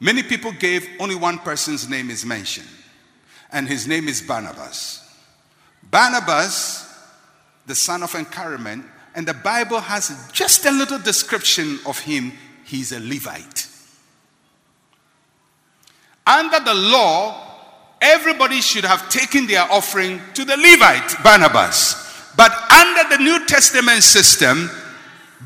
Many 0.00 0.22
people 0.22 0.52
gave, 0.52 0.88
only 0.98 1.14
one 1.14 1.38
person's 1.38 1.88
name 1.90 2.08
is 2.08 2.24
mentioned, 2.24 2.68
and 3.52 3.68
his 3.68 3.86
name 3.86 4.08
is 4.08 4.22
Barnabas. 4.22 5.06
Barnabas, 5.82 6.90
the 7.66 7.74
son 7.74 8.02
of 8.02 8.14
encouragement, 8.14 8.86
and 9.14 9.28
the 9.28 9.34
Bible 9.34 9.80
has 9.80 10.30
just 10.32 10.64
a 10.64 10.70
little 10.70 10.98
description 10.98 11.78
of 11.84 11.98
him. 11.98 12.32
He's 12.64 12.92
a 12.92 12.98
Levite. 12.98 13.63
Under 16.26 16.60
the 16.60 16.74
law, 16.74 17.40
everybody 18.00 18.60
should 18.60 18.84
have 18.84 19.08
taken 19.08 19.46
their 19.46 19.62
offering 19.70 20.20
to 20.34 20.44
the 20.44 20.56
Levite, 20.56 21.22
Barnabas. 21.22 22.32
But 22.36 22.50
under 22.72 23.16
the 23.16 23.22
New 23.22 23.46
Testament 23.46 24.02
system, 24.02 24.70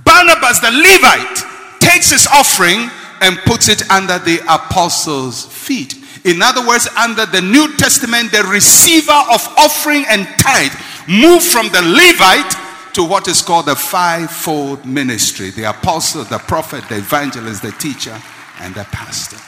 Barnabas, 0.05 0.61
the 0.61 0.71
Levite, 0.71 1.81
takes 1.81 2.11
his 2.11 2.27
offering 2.29 2.91
and 3.21 3.37
puts 3.39 3.69
it 3.69 3.91
under 3.91 4.19
the 4.19 4.41
apostles' 4.49 5.47
feet. 5.47 5.95
In 6.25 6.43
other 6.43 6.67
words, 6.67 6.89
under 6.97 7.27
the 7.27 7.41
New 7.41 7.77
Testament, 7.77 8.31
the 8.31 8.45
receiver 8.45 9.13
of 9.33 9.47
offering 9.57 10.05
and 10.09 10.27
tithe 10.39 10.73
moved 11.09 11.45
from 11.45 11.69
the 11.69 11.83
Levite 11.83 12.95
to 12.95 13.05
what 13.05 13.29
is 13.29 13.43
called 13.43 13.67
the 13.67 13.77
fivefold 13.77 14.85
ministry 14.85 15.51
the 15.51 15.65
apostle, 15.65 16.25
the 16.25 16.39
prophet, 16.39 16.85
the 16.89 16.97
evangelist, 16.97 17.63
the 17.63 17.73
teacher, 17.73 18.17
and 18.61 18.75
the 18.75 18.85
pastor. 18.85 19.39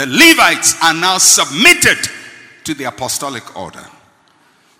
The 0.00 0.06
Levites 0.06 0.82
are 0.82 0.94
now 0.94 1.18
submitted 1.18 1.98
to 2.64 2.72
the 2.72 2.84
apostolic 2.84 3.54
order. 3.54 3.84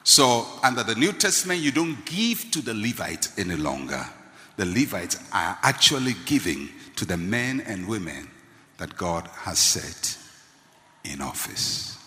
So, 0.02 0.46
under 0.62 0.82
the 0.82 0.94
New 0.94 1.12
Testament, 1.12 1.60
you 1.60 1.70
don't 1.70 2.02
give 2.06 2.50
to 2.52 2.62
the 2.62 2.72
Levites 2.72 3.38
any 3.38 3.56
longer. 3.56 4.02
The 4.56 4.64
Levites 4.64 5.22
are 5.30 5.58
actually 5.62 6.14
giving 6.24 6.70
to 6.96 7.04
the 7.04 7.18
men 7.18 7.60
and 7.66 7.86
women 7.86 8.30
that 8.78 8.96
God 8.96 9.28
has 9.42 9.58
set 9.58 10.16
in 11.04 11.20
office. 11.20 11.98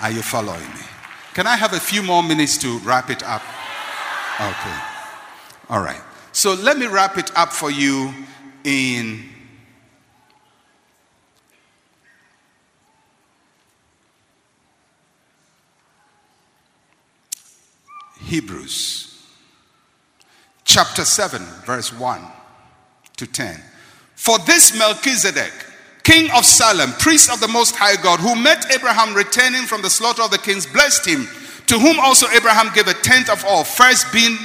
Are 0.00 0.12
you 0.12 0.22
following 0.22 0.60
me? 0.60 0.86
Can 1.34 1.48
I 1.48 1.56
have 1.56 1.72
a 1.72 1.80
few 1.80 2.04
more 2.04 2.22
minutes 2.22 2.56
to 2.58 2.78
wrap 2.84 3.10
it 3.10 3.24
up? 3.24 3.42
Okay. 4.38 4.78
All 5.70 5.82
right. 5.82 6.02
So 6.30 6.54
let 6.54 6.78
me 6.78 6.86
wrap 6.86 7.18
it 7.18 7.36
up 7.36 7.52
for 7.52 7.72
you 7.72 8.14
in 8.62 9.29
Hebrews 18.30 19.10
chapter 20.64 21.04
7, 21.04 21.42
verse 21.66 21.92
1 21.92 22.22
to 23.16 23.26
10. 23.26 23.60
For 24.14 24.38
this 24.38 24.78
Melchizedek, 24.78 25.52
king 26.04 26.30
of 26.30 26.44
Salem, 26.44 26.92
priest 26.92 27.28
of 27.32 27.40
the 27.40 27.48
Most 27.48 27.74
High 27.74 28.00
God, 28.00 28.20
who 28.20 28.36
met 28.36 28.72
Abraham 28.72 29.14
returning 29.14 29.62
from 29.62 29.82
the 29.82 29.90
slaughter 29.90 30.22
of 30.22 30.30
the 30.30 30.38
kings, 30.38 30.64
blessed 30.64 31.06
him, 31.06 31.26
to 31.66 31.76
whom 31.76 31.98
also 31.98 32.28
Abraham 32.28 32.72
gave 32.72 32.86
a 32.86 32.94
tenth 32.94 33.28
of 33.28 33.44
all, 33.44 33.64
first 33.64 34.12
being 34.12 34.38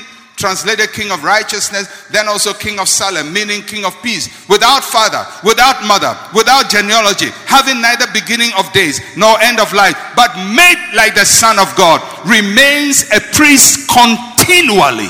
translated 0.45 0.93
king 0.93 1.11
of 1.11 1.23
righteousness, 1.23 1.89
then 2.11 2.27
also 2.27 2.53
king 2.53 2.77
of 2.77 2.88
Salem, 2.88 3.34
meaning 3.34 3.63
king 3.63 3.84
of 3.84 3.99
peace, 4.03 4.30
without 4.47 4.84
father, 4.84 5.26
without 5.43 5.84
mother, 5.88 6.15
without 6.35 6.69
genealogy, 6.69 7.30
having 7.47 7.81
neither 7.81 8.05
beginning 8.13 8.51
of 8.55 8.72
days 8.72 9.01
nor 9.17 9.41
end 9.41 9.59
of 9.59 9.73
life, 9.73 9.97
but 10.15 10.30
made 10.53 10.77
like 10.93 11.15
the 11.15 11.26
Son 11.26 11.57
of 11.57 11.76
God, 11.76 11.99
remains 12.30 13.09
a 13.09 13.19
priest 13.34 13.89
continually. 13.89 15.09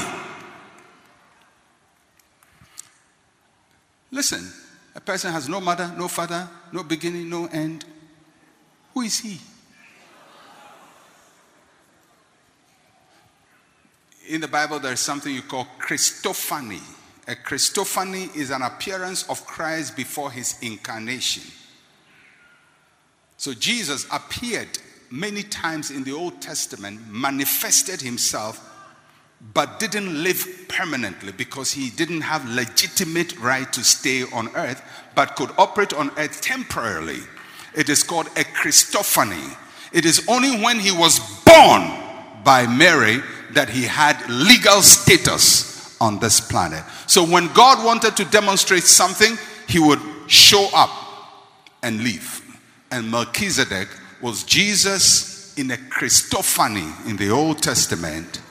Listen, 4.09 4.47
a 4.95 5.01
person 5.01 5.33
has 5.33 5.49
no 5.49 5.59
mother, 5.59 5.93
no 5.97 6.07
father, 6.07 6.47
no 6.71 6.81
beginning, 6.81 7.29
no 7.29 7.47
end. 7.47 7.83
Who 8.93 9.01
is 9.01 9.19
he? 9.19 9.41
In 14.27 14.41
the 14.41 14.47
Bible, 14.47 14.79
there's 14.79 14.99
something 14.99 15.33
you 15.33 15.41
call 15.41 15.67
Christophany. 15.79 16.81
A 17.27 17.35
Christophany 17.35 18.35
is 18.35 18.49
an 18.51 18.61
appearance 18.61 19.27
of 19.29 19.45
Christ 19.45 19.95
before 19.95 20.31
his 20.31 20.55
incarnation. 20.61 21.43
So 23.37 23.53
Jesus 23.53 24.05
appeared 24.11 24.67
many 25.11 25.43
times 25.43 25.91
in 25.91 26.03
the 26.03 26.13
Old 26.13 26.41
Testament, 26.41 27.07
manifested 27.11 28.01
himself 28.01 28.71
but 29.53 29.79
didn't 29.79 30.23
live 30.23 30.65
permanently 30.67 31.31
because 31.31 31.71
he 31.71 31.89
didn't 31.91 32.21
have 32.21 32.47
legitimate 32.49 33.37
right 33.39 33.71
to 33.73 33.83
stay 33.83 34.23
on 34.23 34.49
earth 34.55 34.81
but 35.13 35.35
could 35.35 35.51
operate 35.57 35.93
on 35.93 36.09
earth 36.17 36.41
temporarily 36.41 37.19
it 37.75 37.89
is 37.89 38.01
called 38.01 38.27
a 38.27 38.43
christophany 38.55 39.55
it 39.91 40.05
is 40.05 40.25
only 40.27 40.63
when 40.63 40.79
he 40.79 40.91
was 40.91 41.19
born 41.43 42.04
by 42.45 42.65
mary 42.65 43.21
that 43.51 43.67
he 43.67 43.83
had 43.83 44.17
legal 44.29 44.81
status 44.81 45.99
on 45.99 46.19
this 46.19 46.39
planet. 46.39 46.83
So 47.07 47.25
when 47.25 47.51
god 47.53 47.83
wanted 47.83 48.15
to 48.17 48.25
demonstrate 48.25 48.83
something 48.83 49.37
he 49.67 49.79
would 49.79 49.99
show 50.27 50.69
up 50.73 50.91
and 51.83 52.01
leave. 52.01 52.41
And 52.91 53.11
melchizedek 53.11 53.89
was 54.21 54.43
jesus 54.43 55.35
in 55.57 55.71
a 55.71 55.77
christophany 55.77 57.09
in 57.09 57.17
the 57.17 57.29
old 57.29 57.61
testament. 57.61 58.41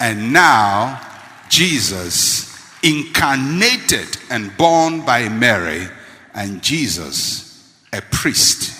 And 0.00 0.32
now, 0.32 1.00
Jesus 1.48 2.52
incarnated 2.82 4.18
and 4.30 4.54
born 4.56 5.04
by 5.04 5.28
Mary, 5.28 5.88
and 6.34 6.62
Jesus 6.62 7.72
a 7.92 8.02
priest 8.02 8.72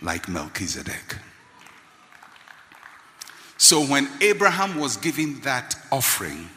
like 0.00 0.28
Melchizedek. 0.28 1.16
So 3.56 3.84
when 3.84 4.08
Abraham 4.20 4.78
was 4.78 4.96
giving 4.96 5.40
that 5.40 5.74
offering, 5.90 6.50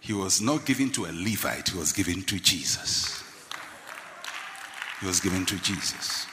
he 0.00 0.12
was 0.12 0.40
not 0.40 0.64
giving 0.64 0.90
to 0.92 1.06
a 1.06 1.12
Levite, 1.12 1.70
he 1.70 1.78
was 1.78 1.92
giving 1.92 2.22
to 2.24 2.38
Jesus. 2.38 3.22
He 5.00 5.06
was 5.06 5.20
given 5.20 5.46
to 5.46 5.56
Jesus. 5.58 6.26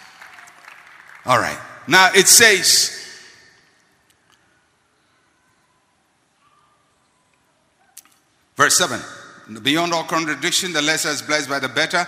All 1.26 1.40
right. 1.40 1.58
Now 1.88 2.10
it 2.14 2.28
says, 2.28 2.98
Verse 8.56 8.78
7 8.78 9.02
Beyond 9.64 9.92
all 9.92 10.04
contradiction, 10.04 10.72
the 10.72 10.82
lesser 10.82 11.10
is 11.10 11.22
blessed 11.22 11.50
by 11.50 11.60
the 11.60 11.68
better. 11.68 12.06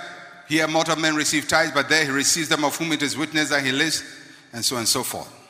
Here, 0.48 0.68
mortal 0.68 0.96
men 0.96 1.16
receive 1.16 1.48
tithes, 1.48 1.72
but 1.72 1.90
there 1.90 2.06
he 2.06 2.12
receives 2.12 2.48
them 2.48 2.64
of 2.64 2.76
whom 2.78 2.92
it 2.92 3.02
is 3.02 3.18
witness 3.18 3.50
that 3.50 3.66
he 3.66 3.72
lives, 3.72 4.04
and 4.54 4.64
so 4.64 4.76
on 4.76 4.82
and 4.82 4.88
so 4.88 5.02
forth. 5.02 5.43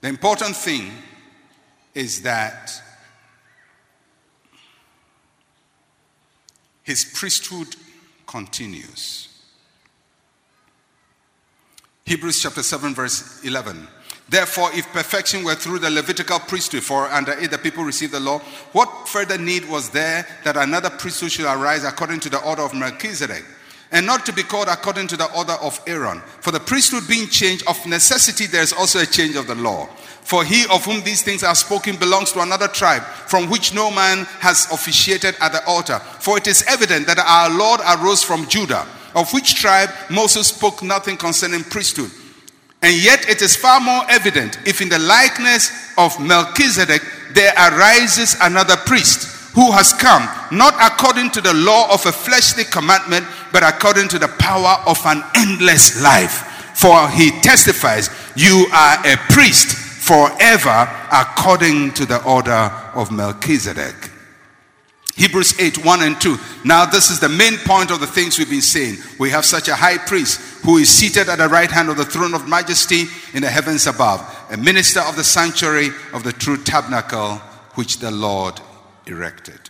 The 0.00 0.08
important 0.08 0.56
thing 0.56 0.90
is 1.94 2.22
that 2.22 2.72
his 6.82 7.04
priesthood 7.04 7.76
continues. 8.26 9.28
Hebrews 12.06 12.42
chapter 12.42 12.62
7, 12.62 12.94
verse 12.94 13.44
11. 13.44 13.86
Therefore, 14.28 14.70
if 14.72 14.86
perfection 14.92 15.44
were 15.44 15.56
through 15.56 15.80
the 15.80 15.90
Levitical 15.90 16.38
priesthood, 16.38 16.84
for 16.84 17.08
under 17.08 17.32
it 17.32 17.50
the 17.50 17.58
people 17.58 17.84
received 17.84 18.12
the 18.12 18.20
law, 18.20 18.38
what 18.72 19.08
further 19.08 19.36
need 19.36 19.68
was 19.68 19.90
there 19.90 20.26
that 20.44 20.56
another 20.56 20.88
priesthood 20.88 21.32
should 21.32 21.46
arise 21.46 21.84
according 21.84 22.20
to 22.20 22.28
the 22.28 22.40
order 22.42 22.62
of 22.62 22.72
Melchizedek? 22.72 23.44
And 23.92 24.06
not 24.06 24.24
to 24.26 24.32
be 24.32 24.42
called 24.42 24.68
according 24.68 25.08
to 25.08 25.16
the 25.16 25.32
order 25.34 25.54
of 25.54 25.80
Aaron. 25.86 26.20
For 26.40 26.52
the 26.52 26.60
priesthood 26.60 27.08
being 27.08 27.26
changed, 27.26 27.64
of 27.66 27.84
necessity 27.86 28.46
there 28.46 28.62
is 28.62 28.72
also 28.72 29.00
a 29.00 29.06
change 29.06 29.34
of 29.34 29.46
the 29.46 29.56
law. 29.56 29.86
For 30.22 30.44
he 30.44 30.64
of 30.70 30.84
whom 30.84 31.02
these 31.02 31.22
things 31.22 31.42
are 31.42 31.56
spoken 31.56 31.96
belongs 31.96 32.30
to 32.32 32.40
another 32.40 32.68
tribe, 32.68 33.02
from 33.02 33.50
which 33.50 33.74
no 33.74 33.90
man 33.90 34.26
has 34.38 34.70
officiated 34.70 35.34
at 35.40 35.52
the 35.52 35.64
altar. 35.66 35.98
For 36.20 36.38
it 36.38 36.46
is 36.46 36.64
evident 36.68 37.06
that 37.08 37.18
our 37.18 37.50
Lord 37.50 37.80
arose 37.80 38.22
from 38.22 38.46
Judah, 38.46 38.86
of 39.16 39.32
which 39.32 39.56
tribe 39.56 39.90
Moses 40.08 40.48
spoke 40.48 40.82
nothing 40.84 41.16
concerning 41.16 41.64
priesthood. 41.64 42.12
And 42.82 42.96
yet 42.96 43.28
it 43.28 43.42
is 43.42 43.56
far 43.56 43.80
more 43.80 44.02
evident 44.08 44.58
if 44.66 44.80
in 44.80 44.88
the 44.88 44.98
likeness 45.00 45.70
of 45.98 46.18
Melchizedek 46.20 47.02
there 47.34 47.52
arises 47.54 48.36
another 48.40 48.76
priest 48.76 49.39
who 49.54 49.72
has 49.72 49.92
come 49.92 50.28
not 50.56 50.74
according 50.80 51.30
to 51.30 51.40
the 51.40 51.54
law 51.54 51.92
of 51.92 52.04
a 52.06 52.12
fleshly 52.12 52.64
commandment, 52.64 53.26
but 53.52 53.62
according 53.62 54.08
to 54.08 54.18
the 54.18 54.28
power 54.38 54.82
of 54.86 54.98
an 55.06 55.22
endless 55.36 56.02
life. 56.02 56.46
For 56.76 57.08
he 57.10 57.30
testifies, 57.40 58.10
You 58.36 58.66
are 58.72 59.06
a 59.06 59.16
priest 59.30 59.76
forever 59.76 60.88
according 61.12 61.92
to 61.94 62.06
the 62.06 62.22
order 62.24 62.72
of 62.94 63.10
Melchizedek. 63.10 64.10
Hebrews 65.16 65.60
8 65.60 65.84
1 65.84 66.02
and 66.02 66.20
2. 66.20 66.38
Now, 66.64 66.86
this 66.86 67.10
is 67.10 67.20
the 67.20 67.28
main 67.28 67.58
point 67.58 67.90
of 67.90 68.00
the 68.00 68.06
things 68.06 68.38
we've 68.38 68.48
been 68.48 68.62
saying. 68.62 68.96
We 69.18 69.28
have 69.30 69.44
such 69.44 69.68
a 69.68 69.74
high 69.74 69.98
priest 69.98 70.40
who 70.64 70.78
is 70.78 70.88
seated 70.88 71.28
at 71.28 71.36
the 71.36 71.48
right 71.48 71.70
hand 71.70 71.90
of 71.90 71.98
the 71.98 72.04
throne 72.06 72.32
of 72.32 72.48
majesty 72.48 73.04
in 73.34 73.42
the 73.42 73.50
heavens 73.50 73.86
above, 73.86 74.20
a 74.50 74.56
minister 74.56 75.00
of 75.00 75.16
the 75.16 75.24
sanctuary 75.24 75.90
of 76.14 76.22
the 76.24 76.32
true 76.32 76.56
tabernacle 76.56 77.36
which 77.74 77.98
the 77.98 78.10
Lord 78.10 78.60
erected. 79.10 79.60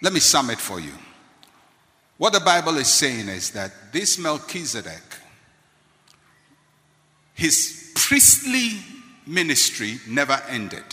Let 0.00 0.12
me 0.12 0.20
sum 0.20 0.50
it 0.50 0.58
for 0.58 0.80
you. 0.80 0.92
What 2.18 2.32
the 2.32 2.40
Bible 2.40 2.76
is 2.78 2.88
saying 2.88 3.28
is 3.28 3.50
that 3.50 3.72
this 3.92 4.18
Melchizedek, 4.18 5.02
his 7.34 7.92
priestly 7.94 8.78
ministry 9.26 9.98
never 10.08 10.40
ended. 10.48 10.84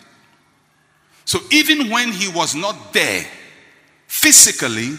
So 1.26 1.40
even 1.52 1.90
when 1.90 2.12
he 2.12 2.28
was 2.28 2.56
not 2.56 2.94
there 2.94 3.26
physically, 4.08 4.98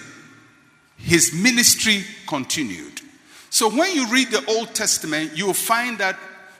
his 0.96 1.32
ministry 1.34 2.04
continued. 2.28 3.00
So 3.50 3.68
when 3.68 3.94
you 3.94 4.06
read 4.08 4.30
the 4.30 4.44
Old 4.46 4.74
Testament, 4.74 5.36
you 5.36 5.46
will 5.46 5.54
find 5.54 5.98
that 5.98 6.16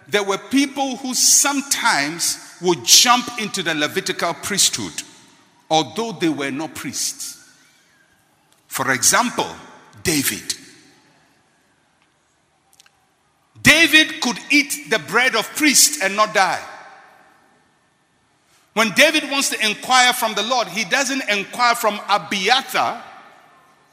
there 0.09 0.25
were 0.25 0.39
people 0.39 0.97
who 0.97 1.15
sometimes 1.15 2.50
would 2.63 2.85
jump 2.85 3.41
into 3.41 3.63
the 3.63 3.75
Levitical 3.75 4.35
priesthood, 4.35 4.93
although 5.71 6.13
they 6.13 6.29
were 6.29 6.51
not 6.51 6.75
priests. 6.75 7.39
For 8.69 8.93
example, 8.93 9.49
David. 10.03 10.55
David 13.63 14.21
could 14.21 14.39
eat 14.51 14.91
the 14.91 14.99
bread 14.99 15.37
of 15.37 15.49
priest 15.57 16.03
and 16.03 16.17
not 16.17 16.35
die. 16.35 16.63
When 18.75 18.91
David 18.91 19.31
wants 19.31 19.51
to 19.51 19.67
inquire 19.67 20.13
from 20.13 20.35
the 20.35 20.43
Lord, 20.43 20.69
he 20.69 20.85
doesn't 20.85 21.29
inquire 21.29 21.75
from 21.75 22.01
Abiathar, 22.09 23.05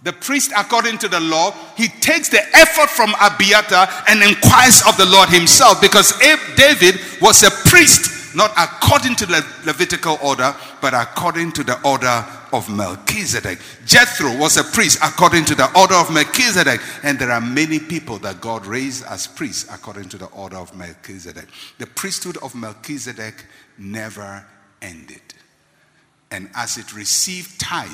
the 0.04 0.14
priest 0.14 0.52
according 0.56 1.00
to 1.00 1.08
the 1.08 1.20
law. 1.20 1.52
He 1.76 1.88
takes 1.88 2.30
the 2.30 2.42
ephod 2.54 2.90
from 2.90 3.16
Abiathar 3.20 3.90
and 4.08 4.22
inquires 4.22 4.84
of 4.88 4.96
the 4.96 5.06
Lord 5.06 5.30
himself 5.30 5.82
because 5.82 6.14
if 6.22 6.56
David 6.56 7.02
was 7.20 7.42
a 7.44 7.50
priest 7.68 8.17
not 8.38 8.52
according 8.56 9.16
to 9.16 9.26
the 9.26 9.44
Levitical 9.66 10.20
order, 10.22 10.56
but 10.80 10.94
according 10.94 11.52
to 11.54 11.64
the 11.64 11.82
order 11.82 12.24
of 12.54 12.70
Melchizedek. 12.70 13.58
Jethro 13.84 14.38
was 14.38 14.58
a 14.58 14.64
priest 14.64 15.00
according 15.04 15.44
to 15.46 15.56
the 15.56 15.68
order 15.78 15.96
of 15.96 16.14
Melchizedek, 16.14 16.80
and 17.02 17.18
there 17.18 17.32
are 17.32 17.42
many 17.42 17.80
people 17.80 18.20
that 18.20 18.40
God 18.40 18.68
raised 18.68 19.04
as 19.06 19.26
priests 19.26 19.66
according 19.74 20.10
to 20.10 20.20
the 20.20 20.28
order 20.28 20.58
of 20.58 20.78
Melchizedek. 20.78 21.48
The 21.80 21.88
priesthood 21.88 22.38
of 22.38 22.54
Melchizedek 22.54 23.44
never 23.80 24.46
ended. 24.84 25.22
And 26.30 26.52
as 26.54 26.78
it 26.78 26.94
received 26.94 27.60
tithe 27.60 27.90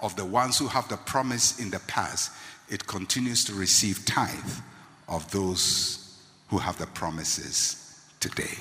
of 0.00 0.14
the 0.14 0.24
ones 0.24 0.58
who 0.58 0.68
have 0.68 0.88
the 0.88 0.96
promise 0.96 1.58
in 1.58 1.70
the 1.70 1.80
past, 1.80 2.30
it 2.68 2.86
continues 2.86 3.44
to 3.46 3.52
receive 3.52 4.06
tithe 4.06 4.60
of 5.08 5.28
those 5.32 6.20
who 6.50 6.58
have 6.58 6.78
the 6.78 6.86
promises 6.86 8.00
today. 8.20 8.58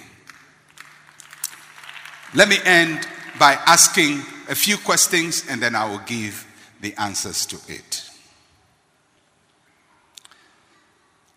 Let 2.33 2.49
me 2.49 2.57
end 2.65 3.07
by 3.39 3.53
asking 3.65 4.21
a 4.49 4.55
few 4.55 4.77
questions 4.77 5.45
and 5.49 5.61
then 5.61 5.75
I 5.75 5.89
will 5.89 6.01
give 6.05 6.45
the 6.81 6.93
answers 6.95 7.45
to 7.47 7.57
it. 7.71 8.09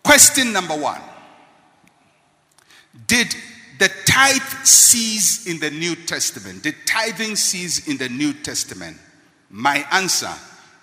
Question 0.03 0.51
number 0.51 0.75
one 0.75 1.01
Did 3.07 3.33
the 3.79 3.89
tithe 4.05 4.41
cease 4.63 5.47
in 5.47 5.59
the 5.59 5.71
New 5.71 5.95
Testament? 5.95 6.63
Did 6.63 6.75
tithing 6.85 7.35
cease 7.35 7.87
in 7.87 7.97
the 7.97 8.09
New 8.09 8.33
Testament? 8.33 8.97
My 9.49 9.85
answer 9.91 10.31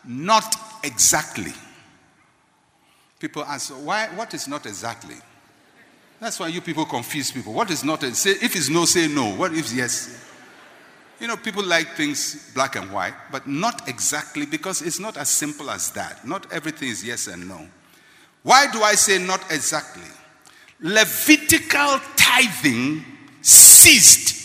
not 0.05 0.55
exactly. 0.83 1.53
People 3.19 3.43
ask, 3.45 3.71
why, 3.71 4.07
what 4.15 4.33
is 4.35 4.49
not 4.49 4.65
exactly? 4.67 5.17
That's 6.21 6.41
why 6.41 6.49
you 6.49 6.61
people 6.61 6.85
confuse 6.85 7.31
people. 7.31 7.53
What 7.53 7.71
is 7.71 7.85
not? 7.85 8.03
A, 8.03 8.15
Say, 8.15 8.31
if 8.31 8.57
it's 8.57 8.69
no, 8.69 8.85
say 8.85 9.07
no. 9.07 9.35
What 9.35 9.55
if 9.55 9.73
yes? 9.73 10.25
You 11.21 11.27
know, 11.27 11.37
people 11.37 11.65
like 11.65 11.95
things 11.97 12.51
black 12.55 12.77
and 12.77 12.93
white, 12.93 13.15
but 13.33 13.47
not 13.47 13.89
exactly 13.89 14.47
because 14.47 14.83
it's 14.83 15.01
not 15.01 15.17
as 15.17 15.29
simple 15.29 15.71
as 15.71 15.91
that. 15.93 16.27
Not 16.27 16.53
everything 16.53 16.89
is 16.89 17.05
yes 17.05 17.27
and 17.27 17.49
no. 17.49 17.67
Why 18.43 18.71
do 18.71 18.83
I 18.83 18.95
say 18.95 19.19
not 19.19 19.41
exactly? 19.51 20.05
Levitical 20.81 22.01
tithing 22.17 23.05
ceased. 23.43 24.37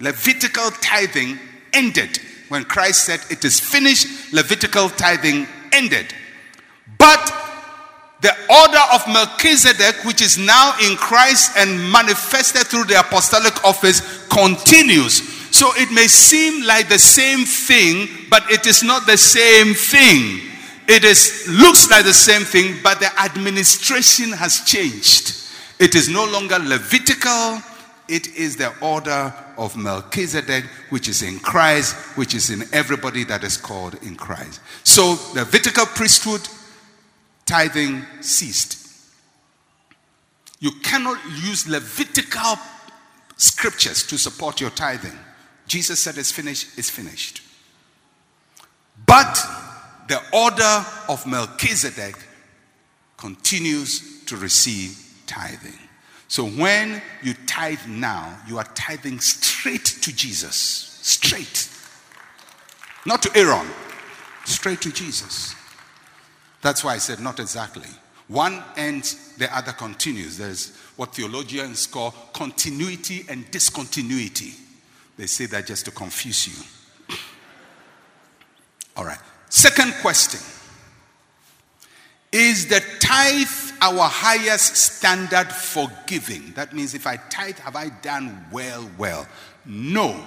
Levitical 0.00 0.70
tithing 0.80 1.38
ended. 1.72 2.18
When 2.48 2.64
Christ 2.64 3.04
said, 3.04 3.20
It 3.30 3.44
is 3.44 3.58
finished, 3.58 4.32
Levitical 4.32 4.88
tithing 4.88 5.46
ended. 5.72 6.14
But 6.98 7.43
the 8.24 8.34
order 8.48 8.80
of 8.94 9.06
Melchizedek, 9.06 10.02
which 10.06 10.22
is 10.22 10.38
now 10.38 10.74
in 10.82 10.96
Christ 10.96 11.52
and 11.58 11.92
manifested 11.92 12.66
through 12.66 12.84
the 12.84 12.98
apostolic 12.98 13.62
office, 13.64 14.26
continues. 14.28 15.28
So 15.54 15.68
it 15.76 15.92
may 15.92 16.08
seem 16.08 16.64
like 16.66 16.88
the 16.88 16.98
same 16.98 17.44
thing, 17.44 18.08
but 18.30 18.50
it 18.50 18.66
is 18.66 18.82
not 18.82 19.04
the 19.04 19.18
same 19.18 19.74
thing. 19.74 20.40
It 20.88 21.04
is 21.04 21.46
looks 21.50 21.90
like 21.90 22.06
the 22.06 22.14
same 22.14 22.42
thing, 22.42 22.80
but 22.82 22.98
the 22.98 23.10
administration 23.20 24.32
has 24.32 24.64
changed. 24.64 25.36
It 25.78 25.94
is 25.94 26.08
no 26.08 26.24
longer 26.24 26.58
Levitical, 26.58 27.60
it 28.08 28.34
is 28.36 28.56
the 28.56 28.72
order 28.80 29.34
of 29.58 29.76
Melchizedek, 29.76 30.64
which 30.88 31.08
is 31.08 31.22
in 31.22 31.40
Christ, 31.40 31.94
which 32.16 32.34
is 32.34 32.48
in 32.48 32.64
everybody 32.72 33.24
that 33.24 33.44
is 33.44 33.58
called 33.58 33.94
in 34.02 34.16
Christ. 34.16 34.60
So 34.82 35.14
the 35.34 35.40
Levitical 35.40 35.84
priesthood 35.86 36.40
tithing 37.46 38.04
ceased. 38.20 38.78
You 40.60 40.72
cannot 40.82 41.18
use 41.42 41.68
Levitical 41.68 42.56
scriptures 43.36 44.06
to 44.06 44.16
support 44.16 44.60
your 44.60 44.70
tithing. 44.70 45.18
Jesus 45.66 46.00
said 46.02 46.18
it's 46.18 46.32
finished, 46.32 46.78
it's 46.78 46.90
finished. 46.90 47.42
But 49.06 49.34
the 50.08 50.20
order 50.32 50.86
of 51.08 51.26
Melchizedek 51.26 52.16
continues 53.16 54.24
to 54.26 54.36
receive 54.36 54.98
tithing. 55.26 55.78
So 56.28 56.46
when 56.46 57.02
you 57.22 57.34
tithe 57.46 57.86
now, 57.86 58.38
you 58.46 58.58
are 58.58 58.68
tithing 58.74 59.20
straight 59.20 59.84
to 59.84 60.14
Jesus. 60.14 60.54
Straight. 61.02 61.68
Not 63.06 63.22
to 63.22 63.30
Aaron, 63.38 63.66
straight 64.44 64.80
to 64.82 64.92
Jesus. 64.92 65.54
That's 66.64 66.82
why 66.82 66.94
I 66.94 66.98
said 66.98 67.20
not 67.20 67.40
exactly. 67.40 67.90
One 68.26 68.64
ends, 68.78 69.36
the 69.36 69.54
other 69.54 69.72
continues. 69.72 70.38
There's 70.38 70.74
what 70.96 71.14
theologians 71.14 71.86
call 71.86 72.12
continuity 72.32 73.26
and 73.28 73.48
discontinuity. 73.50 74.54
They 75.18 75.26
say 75.26 75.44
that 75.44 75.66
just 75.66 75.84
to 75.84 75.90
confuse 75.90 76.48
you. 76.48 77.16
All 78.96 79.04
right. 79.04 79.18
Second 79.50 79.92
question 80.00 80.40
Is 82.32 82.66
the 82.66 82.80
tithe 82.98 83.46
our 83.82 84.08
highest 84.08 84.74
standard 84.76 85.52
for 85.52 85.90
giving. 86.06 86.52
That 86.52 86.72
means 86.72 86.94
if 86.94 87.06
I 87.06 87.18
tithe, 87.28 87.58
have 87.58 87.76
I 87.76 87.90
done 87.90 88.46
well, 88.50 88.90
well? 88.96 89.28
No. 89.66 90.24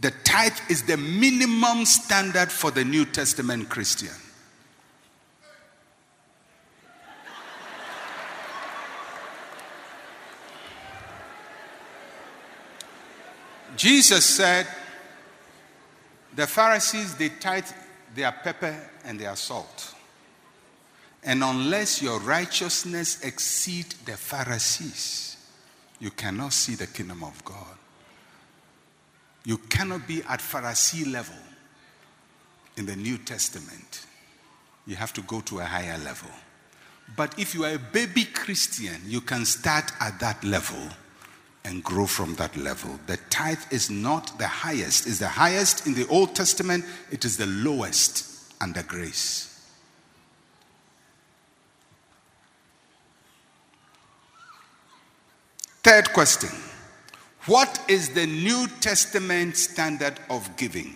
The 0.00 0.12
tithe 0.22 0.58
is 0.68 0.82
the 0.84 0.96
minimum 0.96 1.84
standard 1.84 2.52
for 2.52 2.70
the 2.70 2.84
New 2.84 3.04
Testament 3.04 3.68
Christian. 3.68 4.14
Jesus 13.76 14.24
said, 14.24 14.66
the 16.34 16.46
Pharisees, 16.46 17.14
they 17.14 17.30
tithe 17.30 17.64
their 18.14 18.32
pepper 18.32 18.76
and 19.04 19.18
their 19.18 19.34
salt. 19.36 19.94
And 21.22 21.42
unless 21.42 22.02
your 22.02 22.20
righteousness 22.20 23.22
exceed 23.22 23.86
the 24.04 24.16
Pharisees, 24.16 25.36
you 25.98 26.10
cannot 26.10 26.52
see 26.52 26.74
the 26.74 26.86
kingdom 26.86 27.24
of 27.24 27.44
God. 27.44 27.77
You 29.48 29.56
cannot 29.56 30.06
be 30.06 30.22
at 30.28 30.40
Pharisee 30.40 31.10
level 31.10 31.34
in 32.76 32.84
the 32.84 32.94
New 32.94 33.16
Testament. 33.16 34.04
You 34.86 34.94
have 34.96 35.14
to 35.14 35.22
go 35.22 35.40
to 35.40 35.60
a 35.60 35.64
higher 35.64 35.96
level. 35.96 36.28
But 37.16 37.38
if 37.38 37.54
you 37.54 37.64
are 37.64 37.72
a 37.72 37.78
baby 37.78 38.26
Christian, 38.26 39.00
you 39.06 39.22
can 39.22 39.46
start 39.46 39.90
at 40.00 40.20
that 40.20 40.44
level 40.44 40.90
and 41.64 41.82
grow 41.82 42.04
from 42.04 42.34
that 42.34 42.58
level. 42.58 43.00
The 43.06 43.16
tithe 43.30 43.62
is 43.70 43.88
not 43.88 44.38
the 44.38 44.46
highest, 44.46 45.06
it's 45.06 45.18
the 45.18 45.28
highest 45.28 45.86
in 45.86 45.94
the 45.94 46.06
Old 46.08 46.34
Testament, 46.34 46.84
it 47.10 47.24
is 47.24 47.38
the 47.38 47.46
lowest 47.46 48.52
under 48.60 48.82
grace. 48.82 49.46
Third 55.82 56.12
question 56.12 56.50
What 57.48 57.80
is 57.88 58.10
the 58.10 58.26
New 58.26 58.68
Testament 58.80 59.56
standard 59.56 60.20
of 60.28 60.54
giving? 60.58 60.94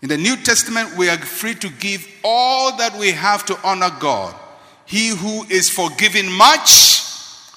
In 0.00 0.08
the 0.08 0.16
New 0.16 0.36
Testament, 0.36 0.96
we 0.96 1.10
are 1.10 1.18
free 1.18 1.54
to 1.56 1.68
give 1.68 2.08
all 2.24 2.74
that 2.78 2.98
we 2.98 3.10
have 3.12 3.44
to 3.44 3.58
honor 3.62 3.90
God. 4.00 4.34
He 4.86 5.08
who 5.08 5.44
is 5.50 5.68
forgiven 5.68 6.32
much 6.32 7.02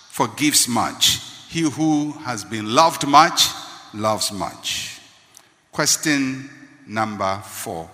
forgives 0.10 0.68
much. 0.68 1.22
He 1.48 1.62
who 1.62 2.12
has 2.24 2.44
been 2.44 2.76
loved 2.76 3.08
much 3.08 3.48
loves 3.94 4.34
much. 4.34 5.00
Question 5.72 6.50
number 6.86 7.42
four 7.46 7.90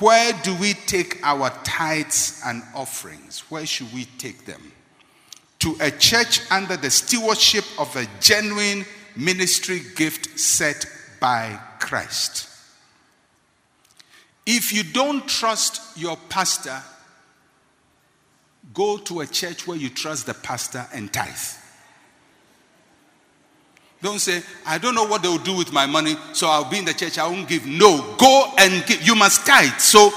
Where 0.00 0.32
do 0.42 0.56
we 0.56 0.74
take 0.74 1.20
our 1.22 1.50
tithes 1.62 2.42
and 2.44 2.64
offerings? 2.74 3.44
Where 3.48 3.64
should 3.64 3.94
we 3.94 4.06
take 4.18 4.44
them? 4.44 4.72
To 5.60 5.76
a 5.80 5.92
church 5.92 6.40
under 6.50 6.76
the 6.76 6.90
stewardship 6.90 7.64
of 7.78 7.94
a 7.94 8.08
genuine 8.18 8.84
ministry 9.16 9.80
gift 9.94 10.38
set 10.38 10.86
by 11.20 11.58
Christ. 11.80 12.48
If 14.44 14.72
you 14.72 14.84
don't 14.84 15.26
trust 15.26 15.98
your 15.98 16.16
pastor, 16.28 16.80
go 18.72 18.98
to 18.98 19.20
a 19.20 19.26
church 19.26 19.66
where 19.66 19.76
you 19.76 19.88
trust 19.90 20.26
the 20.26 20.34
pastor 20.34 20.86
and 20.92 21.12
tithe. 21.12 21.34
Don't 24.02 24.20
say, 24.20 24.42
I 24.64 24.78
don't 24.78 24.94
know 24.94 25.06
what 25.06 25.22
they 25.22 25.28
will 25.28 25.38
do 25.38 25.56
with 25.56 25.72
my 25.72 25.86
money, 25.86 26.16
so 26.32 26.48
I'll 26.48 26.70
be 26.70 26.78
in 26.78 26.84
the 26.84 26.92
church, 26.92 27.18
I 27.18 27.26
won't 27.26 27.48
give. 27.48 27.66
No, 27.66 28.14
go 28.18 28.52
and 28.58 28.86
give. 28.86 29.02
You 29.02 29.16
must 29.16 29.46
tithe. 29.46 29.78
So 29.78 30.12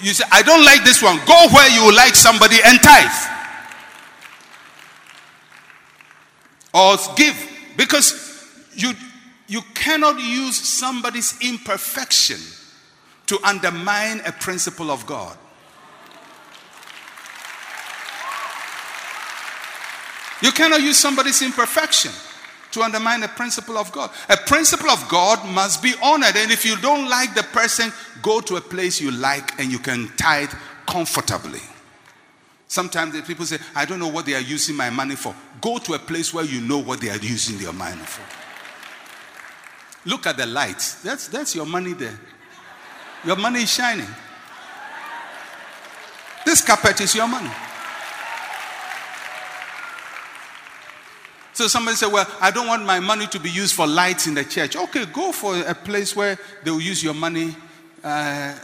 you 0.00 0.14
say, 0.14 0.24
I 0.30 0.42
don't 0.42 0.64
like 0.64 0.84
this 0.84 1.02
one. 1.02 1.18
Go 1.26 1.48
where 1.52 1.68
you 1.68 1.94
like 1.94 2.14
somebody 2.14 2.56
and 2.64 2.80
tithe. 2.80 3.32
Or 6.72 6.96
give. 7.16 7.36
Because 7.76 8.25
you, 8.76 8.92
you 9.48 9.62
cannot 9.74 10.20
use 10.20 10.56
somebody's 10.56 11.36
imperfection 11.40 12.38
to 13.26 13.38
undermine 13.44 14.20
a 14.26 14.32
principle 14.32 14.90
of 14.90 15.06
God. 15.06 15.36
You 20.42 20.52
cannot 20.52 20.82
use 20.82 20.98
somebody's 20.98 21.40
imperfection 21.42 22.12
to 22.72 22.82
undermine 22.82 23.22
a 23.22 23.28
principle 23.28 23.78
of 23.78 23.90
God. 23.90 24.10
A 24.28 24.36
principle 24.36 24.90
of 24.90 25.08
God 25.08 25.44
must 25.48 25.82
be 25.82 25.94
honored. 26.02 26.36
And 26.36 26.52
if 26.52 26.64
you 26.64 26.76
don't 26.76 27.08
like 27.08 27.34
the 27.34 27.42
person, 27.42 27.90
go 28.22 28.40
to 28.42 28.56
a 28.56 28.60
place 28.60 29.00
you 29.00 29.10
like 29.10 29.58
and 29.58 29.72
you 29.72 29.78
can 29.78 30.08
tithe 30.16 30.52
comfortably. 30.86 31.62
Sometimes 32.68 33.18
people 33.22 33.46
say, 33.46 33.58
I 33.74 33.86
don't 33.86 33.98
know 33.98 34.08
what 34.08 34.26
they 34.26 34.34
are 34.34 34.40
using 34.40 34.76
my 34.76 34.90
money 34.90 35.16
for. 35.16 35.34
Go 35.60 35.78
to 35.78 35.94
a 35.94 35.98
place 35.98 36.34
where 36.34 36.44
you 36.44 36.60
know 36.60 36.78
what 36.78 37.00
they 37.00 37.08
are 37.08 37.16
using 37.16 37.56
their 37.58 37.72
money 37.72 38.02
for. 38.02 38.45
Look 40.06 40.26
at 40.26 40.36
the 40.36 40.46
lights. 40.46 41.02
That's, 41.02 41.28
that's 41.28 41.54
your 41.54 41.66
money 41.66 41.92
there. 41.92 42.18
Your 43.24 43.36
money 43.36 43.62
is 43.62 43.72
shining. 43.72 44.06
This 46.44 46.64
carpet 46.64 47.00
is 47.00 47.14
your 47.14 47.26
money. 47.26 47.50
So 51.52 51.66
somebody 51.66 51.96
said, 51.96 52.12
Well, 52.12 52.26
I 52.40 52.52
don't 52.52 52.68
want 52.68 52.84
my 52.84 53.00
money 53.00 53.26
to 53.28 53.40
be 53.40 53.50
used 53.50 53.74
for 53.74 53.86
lights 53.86 54.28
in 54.28 54.34
the 54.34 54.44
church. 54.44 54.76
Okay, 54.76 55.06
go 55.06 55.32
for 55.32 55.58
a 55.58 55.74
place 55.74 56.14
where 56.14 56.38
they 56.62 56.70
will 56.70 56.80
use 56.80 57.02
your 57.02 57.14
money 57.14 57.56
uh, 58.04 58.54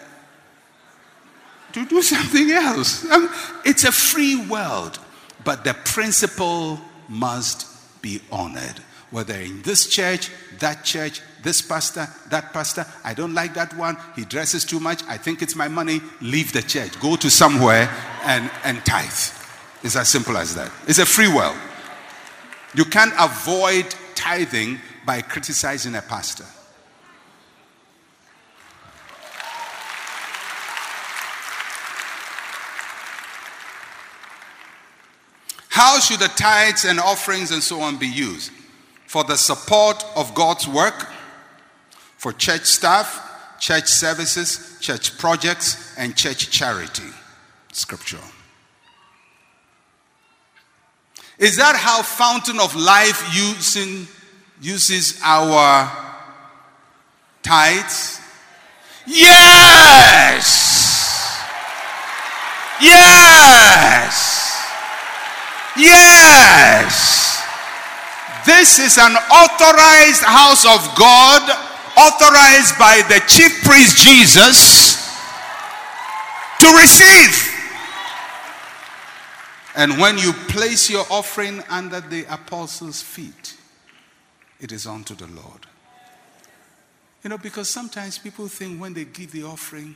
to 1.73 1.87
do 1.87 2.03
something 2.03 2.51
else. 2.51 3.11
I 3.11 3.19
mean, 3.19 3.31
it's 3.65 3.85
a 3.85 3.91
free 3.91 4.47
world, 4.47 4.99
but 5.43 5.65
the 5.65 5.75
principle 5.75 6.79
must 7.09 7.67
be 8.01 8.21
honored. 8.31 8.79
Whether 9.11 9.35
in 9.35 9.63
this 9.63 9.89
church, 9.89 10.31
that 10.59 10.85
church, 10.85 11.21
this 11.43 11.61
pastor, 11.61 12.07
that 12.29 12.53
pastor, 12.53 12.87
I 13.05 13.15
don't 13.15 13.35
like 13.35 13.55
that 13.55 13.77
one. 13.77 13.97
He 14.15 14.25
dresses 14.25 14.65
too 14.65 14.81
much. 14.81 15.03
I 15.09 15.17
think 15.17 15.43
it's 15.43 15.57
my 15.57 15.69
money. 15.69 16.01
Leave 16.21 16.53
the 16.53 16.63
church. 16.63 16.99
Go 17.01 17.17
to 17.17 17.31
somewhere 17.31 17.91
and, 18.25 18.51
and 18.65 18.85
tithe. 18.85 19.11
It's 19.83 19.97
as 19.97 20.09
simple 20.09 20.37
as 20.37 20.55
that. 20.55 20.71
It's 20.87 20.99
a 20.99 21.07
free 21.07 21.29
will. 21.29 21.55
You 22.75 22.85
can't 22.85 23.13
avoid 23.19 23.95
tithing 24.15 24.81
by 25.05 25.21
criticizing 25.23 25.95
a 25.95 26.03
pastor. 26.03 26.47
How 35.69 35.99
should 35.99 36.21
the 36.21 36.29
tithes 36.29 36.85
and 36.85 37.01
offerings 37.01 37.51
and 37.51 37.63
so 37.63 37.81
on 37.81 37.97
be 37.97 38.07
used? 38.07 38.53
For 39.07 39.25
the 39.25 39.37
support 39.37 40.05
of 40.15 40.35
God's 40.35 40.69
work, 40.69 41.09
for 42.23 42.33
church 42.33 42.67
staff, 42.67 43.59
church 43.59 43.89
services, 43.89 44.79
church 44.81 45.19
projects, 45.19 45.93
and 45.99 46.15
church 46.15 46.53
charity. 46.53 47.11
Scripture. 47.73 48.23
Is 51.37 51.57
that 51.57 51.75
how 51.75 52.01
Fountain 52.03 52.61
of 52.61 52.77
Life 52.77 53.27
using, 53.35 54.07
uses 54.61 55.19
our 55.25 55.91
tithes? 57.43 58.21
Yes! 59.05 60.47
Yes! 62.81 64.63
Yes! 65.77 67.43
This 68.47 68.79
is 68.79 68.97
an 68.97 69.17
authorized 69.17 70.23
house 70.23 70.65
of 70.65 70.97
God, 70.97 71.72
authorized 71.97 72.79
by 72.79 73.03
the 73.09 73.23
chief 73.27 73.63
priest 73.65 73.99
Jesus 73.99 75.03
to 76.61 76.67
receive. 76.77 77.49
And 79.75 79.99
when 79.99 80.19
you 80.19 80.33
place 80.33 80.91
your 80.91 81.05
offering 81.11 81.63
under 81.71 82.01
the 82.01 82.25
apostles' 82.33 83.03
feet, 83.03 83.57
it 84.61 84.71
is 84.71 84.87
unto 84.87 85.15
the 85.15 85.27
Lord. 85.27 85.67
You 87.23 87.31
know, 87.31 87.39
because 87.39 87.69
sometimes 87.69 88.19
people 88.19 88.49
think 88.49 88.81
when 88.81 88.95
they 88.95 89.05
give 89.05 89.33
the 89.33 89.45
offering, 89.45 89.95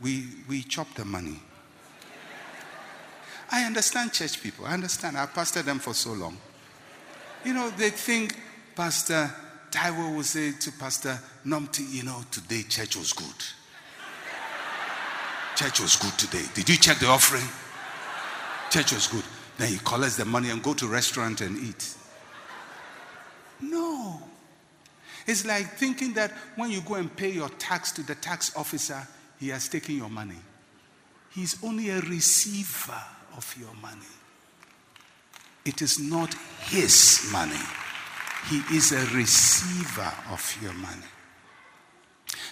we, 0.00 0.26
we 0.48 0.62
chop 0.62 0.92
the 0.94 1.04
money. 1.04 1.40
I 3.50 3.64
understand 3.64 4.12
church 4.12 4.42
people. 4.42 4.66
I 4.66 4.74
understand. 4.74 5.16
I've 5.16 5.32
pastored 5.32 5.64
them 5.64 5.78
for 5.78 5.94
so 5.94 6.12
long. 6.12 6.36
You 7.44 7.54
know, 7.54 7.70
they 7.70 7.90
think 7.90 8.36
Pastor 8.76 9.30
Taiwo 9.70 10.16
will 10.16 10.22
say 10.22 10.52
to 10.52 10.72
Pastor 10.72 11.18
Nomthi, 11.46 11.88
you 11.90 12.02
know, 12.02 12.22
today 12.30 12.62
church 12.62 12.96
was 12.96 13.12
good. 13.12 13.34
church 15.56 15.80
was 15.80 15.96
good 15.96 16.12
today. 16.18 16.44
Did 16.54 16.68
you 16.68 16.76
check 16.76 16.98
the 16.98 17.06
offering? 17.06 17.46
Church 18.70 18.92
was 18.92 19.06
good. 19.06 19.24
Then 19.58 19.68
he 19.68 19.78
collects 19.78 20.16
the 20.16 20.24
money 20.24 20.50
and 20.50 20.62
go 20.62 20.74
to 20.74 20.86
restaurant 20.86 21.40
and 21.40 21.58
eat. 21.58 21.94
No. 23.60 24.22
It's 25.26 25.44
like 25.44 25.66
thinking 25.74 26.14
that 26.14 26.32
when 26.56 26.70
you 26.70 26.80
go 26.80 26.94
and 26.94 27.14
pay 27.14 27.30
your 27.30 27.50
tax 27.50 27.92
to 27.92 28.02
the 28.02 28.14
tax 28.14 28.56
officer, 28.56 29.06
he 29.38 29.48
has 29.48 29.68
taken 29.68 29.96
your 29.96 30.08
money. 30.08 30.38
He's 31.30 31.62
only 31.62 31.90
a 31.90 32.00
receiver 32.00 33.02
of 33.36 33.54
your 33.58 33.74
money. 33.80 34.00
It 35.64 35.82
is 35.82 35.98
not 35.98 36.34
his 36.60 37.28
money. 37.32 37.60
He 38.48 38.62
is 38.76 38.92
a 38.92 39.04
receiver 39.14 40.12
of 40.30 40.58
your 40.62 40.72
money. 40.72 41.02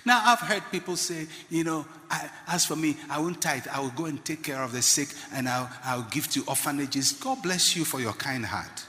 Now, 0.04 0.22
I've 0.24 0.40
heard 0.40 0.62
people 0.70 0.96
say, 0.96 1.26
you 1.50 1.64
know, 1.64 1.84
I, 2.10 2.30
as 2.48 2.64
for 2.64 2.76
me, 2.76 2.96
I 3.10 3.18
won't 3.18 3.40
tithe. 3.42 3.66
I 3.70 3.80
will 3.80 3.90
go 3.90 4.06
and 4.06 4.24
take 4.24 4.42
care 4.42 4.62
of 4.62 4.72
the 4.72 4.82
sick 4.82 5.08
and 5.34 5.48
I'll, 5.48 5.70
I'll 5.84 6.06
give 6.10 6.28
to 6.30 6.44
orphanages. 6.46 7.12
God 7.12 7.42
bless 7.42 7.76
you 7.76 7.84
for 7.84 8.00
your 8.00 8.14
kind 8.14 8.44
heart. 8.46 8.86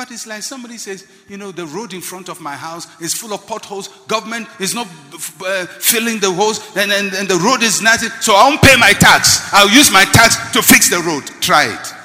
But 0.00 0.10
it's 0.12 0.26
like 0.26 0.42
somebody 0.42 0.78
says, 0.78 1.06
you 1.28 1.36
know, 1.36 1.52
the 1.52 1.66
road 1.66 1.92
in 1.92 2.00
front 2.00 2.30
of 2.30 2.40
my 2.40 2.56
house 2.56 2.86
is 3.02 3.12
full 3.12 3.34
of 3.34 3.46
potholes. 3.46 3.88
Government 4.06 4.48
is 4.58 4.74
not 4.74 4.86
uh, 5.44 5.66
filling 5.66 6.18
the 6.20 6.32
holes, 6.32 6.74
and, 6.74 6.90
and, 6.90 7.12
and 7.12 7.28
the 7.28 7.36
road 7.36 7.62
is 7.62 7.82
nothing. 7.82 8.08
So 8.22 8.34
I 8.34 8.48
won't 8.48 8.62
pay 8.62 8.76
my 8.78 8.92
tax. 8.94 9.52
I'll 9.52 9.68
use 9.68 9.90
my 9.92 10.04
tax 10.06 10.36
to 10.52 10.62
fix 10.62 10.88
the 10.88 11.00
road. 11.00 11.26
Try 11.42 11.66
it. 11.66 11.99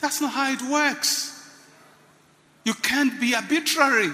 That's 0.00 0.20
not 0.20 0.32
how 0.32 0.52
it 0.52 0.62
works. 0.62 1.34
You 2.64 2.74
can't 2.74 3.20
be 3.20 3.34
arbitrary. 3.34 4.12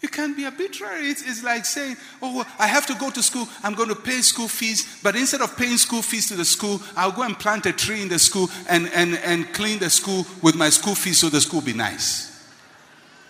You 0.00 0.08
can't 0.08 0.36
be 0.36 0.44
arbitrary. 0.44 1.08
It's, 1.08 1.22
it's, 1.22 1.42
like 1.42 1.64
saying, 1.64 1.96
oh, 2.20 2.44
I 2.58 2.66
have 2.66 2.84
to 2.88 2.94
go 2.94 3.10
to 3.10 3.22
school. 3.22 3.48
I'm 3.62 3.74
going 3.74 3.88
to 3.88 3.94
pay 3.94 4.20
school 4.20 4.48
fees. 4.48 5.00
But 5.02 5.16
instead 5.16 5.40
of 5.40 5.56
paying 5.56 5.78
school 5.78 6.02
fees 6.02 6.28
to 6.28 6.34
the 6.34 6.44
school, 6.44 6.80
I'll 6.94 7.12
go 7.12 7.22
and 7.22 7.38
plant 7.38 7.64
a 7.66 7.72
tree 7.72 8.02
in 8.02 8.08
the 8.08 8.18
school 8.18 8.50
and, 8.68 8.90
and, 8.92 9.14
and 9.14 9.50
clean 9.54 9.78
the 9.78 9.88
school 9.88 10.26
with 10.42 10.56
my 10.56 10.68
school 10.68 10.94
fees 10.94 11.20
so 11.20 11.30
the 11.30 11.40
school 11.40 11.62
be 11.62 11.72
nice. 11.72 12.30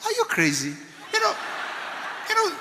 Are 0.05 0.11
you 0.11 0.25
crazy? 0.25 0.75
You 1.13 1.21
know, 1.21 1.35
you 2.29 2.35
know, 2.35 2.57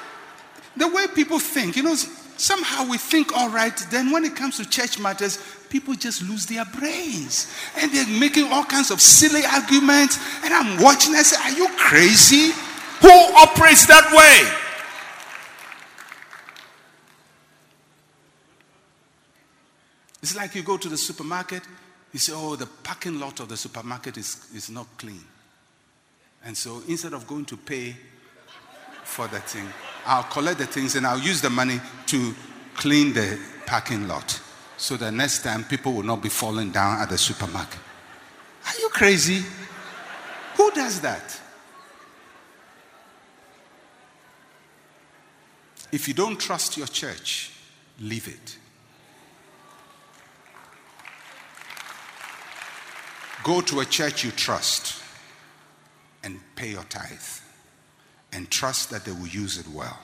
the 0.77 0.87
way 0.89 1.07
people 1.07 1.39
think, 1.39 1.75
you 1.75 1.81
know, 1.81 1.95
somehow 1.95 2.87
we 2.87 2.97
think 2.99 3.35
all 3.35 3.49
right. 3.49 3.75
Then 3.89 4.11
when 4.11 4.25
it 4.25 4.35
comes 4.35 4.57
to 4.57 4.69
church 4.69 4.99
matters, 4.99 5.39
people 5.73 5.95
just 5.95 6.21
lose 6.21 6.45
their 6.45 6.63
brains. 6.65 7.51
And 7.79 7.91
they're 7.91 8.19
making 8.19 8.45
all 8.51 8.63
kinds 8.63 8.91
of 8.91 9.01
silly 9.01 9.41
arguments. 9.43 10.19
And 10.43 10.53
I'm 10.53 10.79
watching, 10.79 11.15
I 11.15 11.23
say, 11.23 11.35
Are 11.43 11.57
you 11.57 11.67
crazy? 11.75 12.51
Who 13.01 13.09
operates 13.09 13.87
that 13.87 14.05
way? 14.13 14.59
It's 20.21 20.35
like 20.35 20.53
you 20.53 20.61
go 20.61 20.77
to 20.77 20.87
the 20.87 20.95
supermarket, 20.95 21.63
you 22.13 22.19
say, 22.19 22.33
Oh, 22.35 22.55
the 22.55 22.67
parking 22.67 23.19
lot 23.19 23.39
of 23.39 23.49
the 23.49 23.57
supermarket 23.57 24.17
is, 24.17 24.47
is 24.53 24.69
not 24.69 24.85
clean. 24.99 25.25
And 26.45 26.55
so 26.55 26.83
instead 26.87 27.13
of 27.13 27.25
going 27.25 27.45
to 27.45 27.57
pay 27.57 27.95
for 29.03 29.27
the 29.27 29.39
thing, 29.39 29.67
I'll 30.05 30.23
collect 30.23 30.59
the 30.59 30.67
things 30.67 30.95
and 30.95 31.07
I'll 31.07 31.19
use 31.19 31.41
the 31.41 31.49
money 31.49 31.81
to 32.07 32.35
clean 32.75 33.13
the 33.13 33.39
parking 33.65 34.07
lot 34.07 34.39
so 34.83 34.97
that 34.97 35.13
next 35.13 35.43
time 35.43 35.63
people 35.63 35.93
will 35.93 36.03
not 36.03 36.21
be 36.21 36.27
falling 36.27 36.69
down 36.69 36.99
at 36.99 37.07
the 37.07 37.17
supermarket. 37.17 37.79
Are 38.65 38.79
you 38.81 38.89
crazy? 38.89 39.41
Who 40.57 40.71
does 40.71 40.99
that? 40.99 41.39
If 45.89 46.05
you 46.09 46.13
don't 46.13 46.37
trust 46.37 46.75
your 46.75 46.87
church, 46.87 47.53
leave 48.01 48.27
it. 48.27 48.57
Go 53.41 53.61
to 53.61 53.79
a 53.79 53.85
church 53.85 54.25
you 54.25 54.31
trust 54.31 55.01
and 56.25 56.41
pay 56.57 56.71
your 56.71 56.83
tithe 56.83 57.07
and 58.33 58.51
trust 58.51 58.89
that 58.89 59.05
they 59.05 59.13
will 59.13 59.27
use 59.27 59.57
it 59.57 59.67
well. 59.69 59.99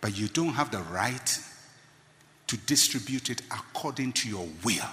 But 0.00 0.16
you 0.16 0.28
don't 0.28 0.54
have 0.54 0.70
the 0.70 0.80
right 0.90 1.38
to 2.48 2.56
distribute 2.58 3.30
it 3.30 3.42
according 3.50 4.12
to 4.12 4.28
your 4.28 4.48
will. 4.64 4.88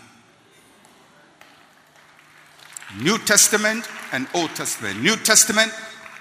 New 3.02 3.18
Testament 3.20 3.88
and 4.12 4.28
Old 4.34 4.56
Testament. 4.56 5.02
New 5.02 5.16
Testament, 5.18 5.72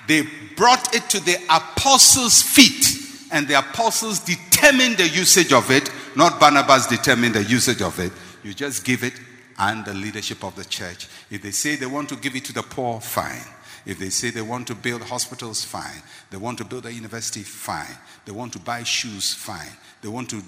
they 0.08 0.22
brought 0.56 0.94
it 0.94 1.08
to 1.10 1.20
the 1.20 1.36
apostles' 1.50 2.42
feet, 2.42 2.86
and 3.30 3.46
the 3.46 3.58
apostles 3.58 4.20
determined 4.20 4.96
the 4.96 5.08
usage 5.08 5.52
of 5.52 5.70
it, 5.70 5.90
not 6.16 6.40
Barnabas 6.40 6.86
determined 6.86 7.34
the 7.34 7.44
usage 7.44 7.82
of 7.82 7.98
it. 7.98 8.12
You 8.42 8.54
just 8.54 8.84
give 8.84 9.04
it 9.04 9.14
and 9.58 9.84
the 9.84 9.94
leadership 9.94 10.44
of 10.44 10.56
the 10.56 10.64
church. 10.64 11.08
If 11.30 11.42
they 11.42 11.50
say 11.50 11.76
they 11.76 11.86
want 11.86 12.08
to 12.08 12.16
give 12.16 12.34
it 12.34 12.44
to 12.46 12.52
the 12.52 12.62
poor, 12.62 13.00
fine. 13.00 13.53
If 13.86 13.98
they 13.98 14.08
say 14.08 14.30
they 14.30 14.42
want 14.42 14.66
to 14.68 14.74
build 14.74 15.02
hospitals, 15.02 15.64
fine. 15.64 16.02
They 16.30 16.38
want 16.38 16.58
to 16.58 16.64
build 16.64 16.86
a 16.86 16.92
university, 16.92 17.42
fine. 17.42 17.96
They 18.24 18.32
want 18.32 18.52
to 18.54 18.58
buy 18.58 18.82
shoes, 18.82 19.34
fine. 19.34 19.76
They 20.00 20.08
want 20.08 20.30
to 20.30 20.42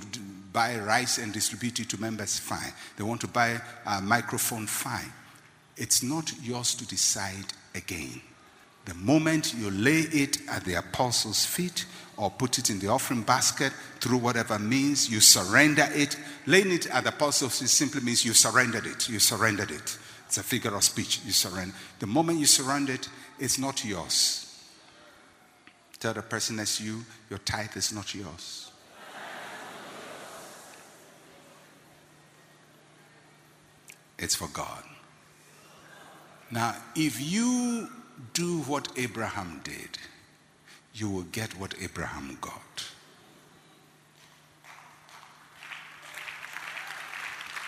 buy 0.52 0.78
rice 0.78 1.18
and 1.18 1.32
distribute 1.32 1.80
it 1.80 1.90
to 1.90 2.00
members, 2.00 2.38
fine. 2.38 2.72
They 2.96 3.04
want 3.04 3.20
to 3.22 3.28
buy 3.28 3.60
a 3.84 4.00
microphone, 4.00 4.66
fine. 4.66 5.12
It's 5.76 6.02
not 6.02 6.32
yours 6.42 6.74
to 6.76 6.86
decide 6.86 7.52
again. 7.74 8.22
The 8.86 8.94
moment 8.94 9.52
you 9.54 9.70
lay 9.70 10.00
it 10.00 10.38
at 10.48 10.64
the 10.64 10.74
apostles' 10.74 11.44
feet 11.44 11.84
or 12.16 12.30
put 12.30 12.58
it 12.58 12.70
in 12.70 12.78
the 12.78 12.88
offering 12.88 13.22
basket 13.22 13.72
through 14.00 14.18
whatever 14.18 14.58
means, 14.58 15.10
you 15.10 15.20
surrender 15.20 15.86
it. 15.90 16.16
Laying 16.46 16.72
it 16.72 16.86
at 16.86 17.04
the 17.04 17.10
apostles' 17.10 17.58
feet 17.58 17.68
simply 17.68 18.00
means 18.00 18.24
you 18.24 18.32
surrendered 18.32 18.86
it. 18.86 19.08
You 19.08 19.18
surrendered 19.18 19.70
it. 19.70 19.98
It's 20.26 20.38
a 20.38 20.42
figure 20.42 20.74
of 20.74 20.82
speech. 20.84 21.20
You 21.24 21.32
surrender. 21.32 21.74
The 21.98 22.06
moment 22.06 22.38
you 22.38 22.46
surrender 22.46 22.94
it, 22.94 23.08
it's 23.38 23.58
not 23.58 23.84
yours. 23.84 24.42
Tell 25.98 26.14
the 26.14 26.22
person 26.22 26.56
to 26.64 26.84
you, 26.84 27.04
your 27.30 27.38
tithe 27.40 27.76
is 27.76 27.92
not 27.92 28.14
yours. 28.14 28.70
It's 34.18 34.34
for 34.34 34.48
God. 34.48 34.82
Now, 36.50 36.76
if 36.94 37.20
you 37.20 37.88
do 38.32 38.60
what 38.62 38.88
Abraham 38.96 39.60
did, 39.64 39.98
you 40.94 41.10
will 41.10 41.24
get 41.24 41.58
what 41.58 41.74
Abraham 41.80 42.38
got. 42.40 42.86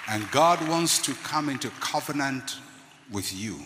And 0.09 0.31
God 0.31 0.67
wants 0.69 1.03
to 1.03 1.13
come 1.15 1.51
into 1.51 1.69
covenant 1.81 2.57
with 3.11 3.35
you. 3.35 3.61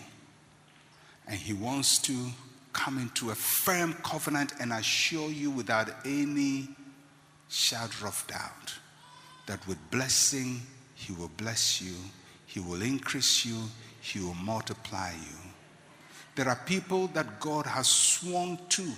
And 1.27 1.37
He 1.37 1.53
wants 1.53 1.97
to 1.99 2.27
come 2.73 2.97
into 2.97 3.31
a 3.31 3.35
firm 3.35 3.93
covenant 4.03 4.53
and 4.59 4.73
assure 4.73 5.29
you 5.29 5.51
without 5.51 5.89
any 6.05 6.69
shadow 7.49 8.07
of 8.07 8.25
doubt 8.27 8.73
that 9.45 9.65
with 9.67 9.77
blessing, 9.91 10.61
He 10.95 11.13
will 11.13 11.31
bless 11.37 11.81
you, 11.81 11.95
He 12.45 12.59
will 12.59 12.81
increase 12.81 13.45
you, 13.45 13.57
He 14.01 14.19
will 14.19 14.35
multiply 14.35 15.11
you. 15.11 15.37
There 16.35 16.49
are 16.49 16.59
people 16.65 17.07
that 17.07 17.39
God 17.39 17.67
has 17.67 17.87
sworn 17.87 18.57
to 18.69 18.91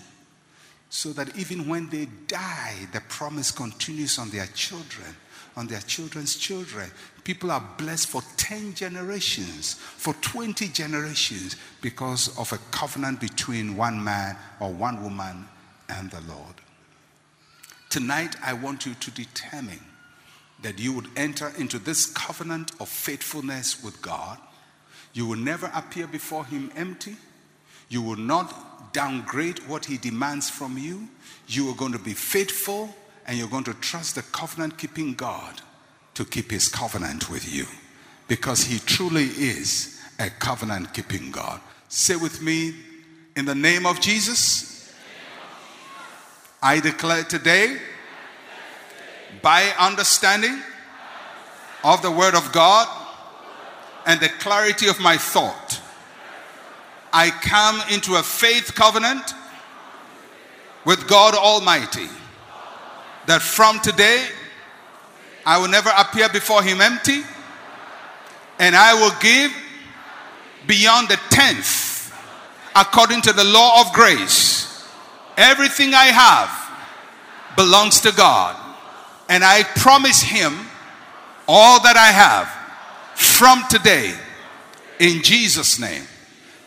so 0.90 1.12
that 1.14 1.38
even 1.38 1.68
when 1.68 1.90
they 1.90 2.08
die, 2.28 2.88
the 2.94 3.02
promise 3.02 3.52
continues 3.52 4.18
on 4.18 4.30
their 4.30 4.48
children 4.48 5.16
on 5.56 5.68
their 5.68 5.82
children's 5.82 6.36
children. 6.36 6.90
People 7.26 7.50
are 7.50 7.70
blessed 7.80 8.08
for 8.08 8.22
10 8.38 8.76
generations, 8.76 9.74
for 9.74 10.14
20 10.14 10.68
generations, 10.68 11.56
because 11.82 12.38
of 12.38 12.54
a 12.54 12.60
covenant 12.70 13.20
between 13.20 13.76
one 13.76 14.02
man 14.02 14.38
or 14.60 14.72
one 14.72 15.02
woman 15.04 15.48
and 15.90 16.12
the 16.12 16.22
Lord. 16.32 16.54
Tonight, 17.90 18.36
I 18.44 18.54
want 18.54 18.86
you 18.86 18.94
to 18.94 19.10
determine 19.10 19.80
that 20.62 20.78
you 20.78 20.94
would 20.94 21.08
enter 21.16 21.52
into 21.58 21.80
this 21.80 22.06
covenant 22.06 22.72
of 22.80 22.90
faithfulness 22.90 23.84
with 23.84 24.00
God. 24.04 24.38
You 25.14 25.26
will 25.26 25.40
never 25.40 25.72
appear 25.74 26.06
before 26.06 26.46
Him 26.46 26.72
empty. 26.76 27.16
You 27.90 28.04
will 28.04 28.18
not 28.18 28.94
downgrade 28.94 29.68
what 29.68 29.86
He 29.86 29.98
demands 29.98 30.52
from 30.52 30.78
you. 30.78 31.10
You 31.48 31.72
are 31.72 31.76
going 31.76 31.94
to 31.94 32.00
be 32.00 32.14
faithful 32.14 32.96
and 33.26 33.36
you're 33.36 33.48
going 33.48 33.64
to 33.64 33.74
trust 33.74 34.14
the 34.14 34.22
covenant 34.22 34.78
keeping 34.78 35.16
God 35.16 35.62
to 36.16 36.26
keep 36.26 36.50
his 36.52 36.68
covenant 36.68 37.30
with 37.30 37.54
you 37.54 37.66
because 38.28 38.64
he 38.64 38.80
truly 38.80 39.26
is 39.26 40.02
a 40.20 40.30
covenant 40.30 40.94
keeping 40.94 41.32
God. 41.32 41.62
Say 41.90 42.16
with 42.16 42.42
me, 42.42 42.74
in 43.36 43.46
the 43.46 43.56
name 43.56 43.86
of 43.86 44.00
Jesus, 44.00 44.94
I 46.64 46.80
declare 46.80 47.24
today, 47.24 47.78
by 49.42 49.72
understanding 49.78 50.58
of 51.84 52.02
the 52.02 52.10
word 52.10 52.34
of 52.34 52.52
God 52.52 52.88
and 54.08 54.20
the 54.20 54.30
clarity 54.40 54.88
of 54.88 55.00
my 55.00 55.18
thought, 55.18 55.82
I 57.14 57.30
come 57.30 57.82
into 57.94 58.16
a 58.16 58.24
faith 58.24 58.74
covenant 58.74 59.34
with 60.86 61.08
God 61.08 61.36
Almighty 61.36 62.08
that 63.28 63.42
from 63.42 63.80
today 63.80 64.26
I 65.46 65.58
will 65.58 65.68
never 65.68 65.92
appear 65.96 66.30
before 66.30 66.64
him 66.64 66.82
empty 66.82 67.22
and 68.60 68.76
I 68.76 68.94
will 68.94 69.14
give 69.22 69.52
beyond 70.68 71.10
the 71.10 71.20
tenth 71.30 72.14
according 72.76 73.22
to 73.24 73.34
the 73.34 73.44
law 73.44 73.82
of 73.82 73.94
grace. 73.94 74.88
Everything 75.38 75.94
I 75.94 76.06
have 76.06 77.56
belongs 77.56 78.02
to 78.02 78.12
God. 78.12 78.56
And 79.30 79.44
I 79.44 79.64
promise 79.64 80.22
him 80.22 80.54
all 81.48 81.82
that 81.82 81.98
I 81.98 82.12
have 82.12 82.48
from 83.18 83.64
today 83.70 84.14
in 85.00 85.22
Jesus' 85.22 85.80
name. 85.80 86.04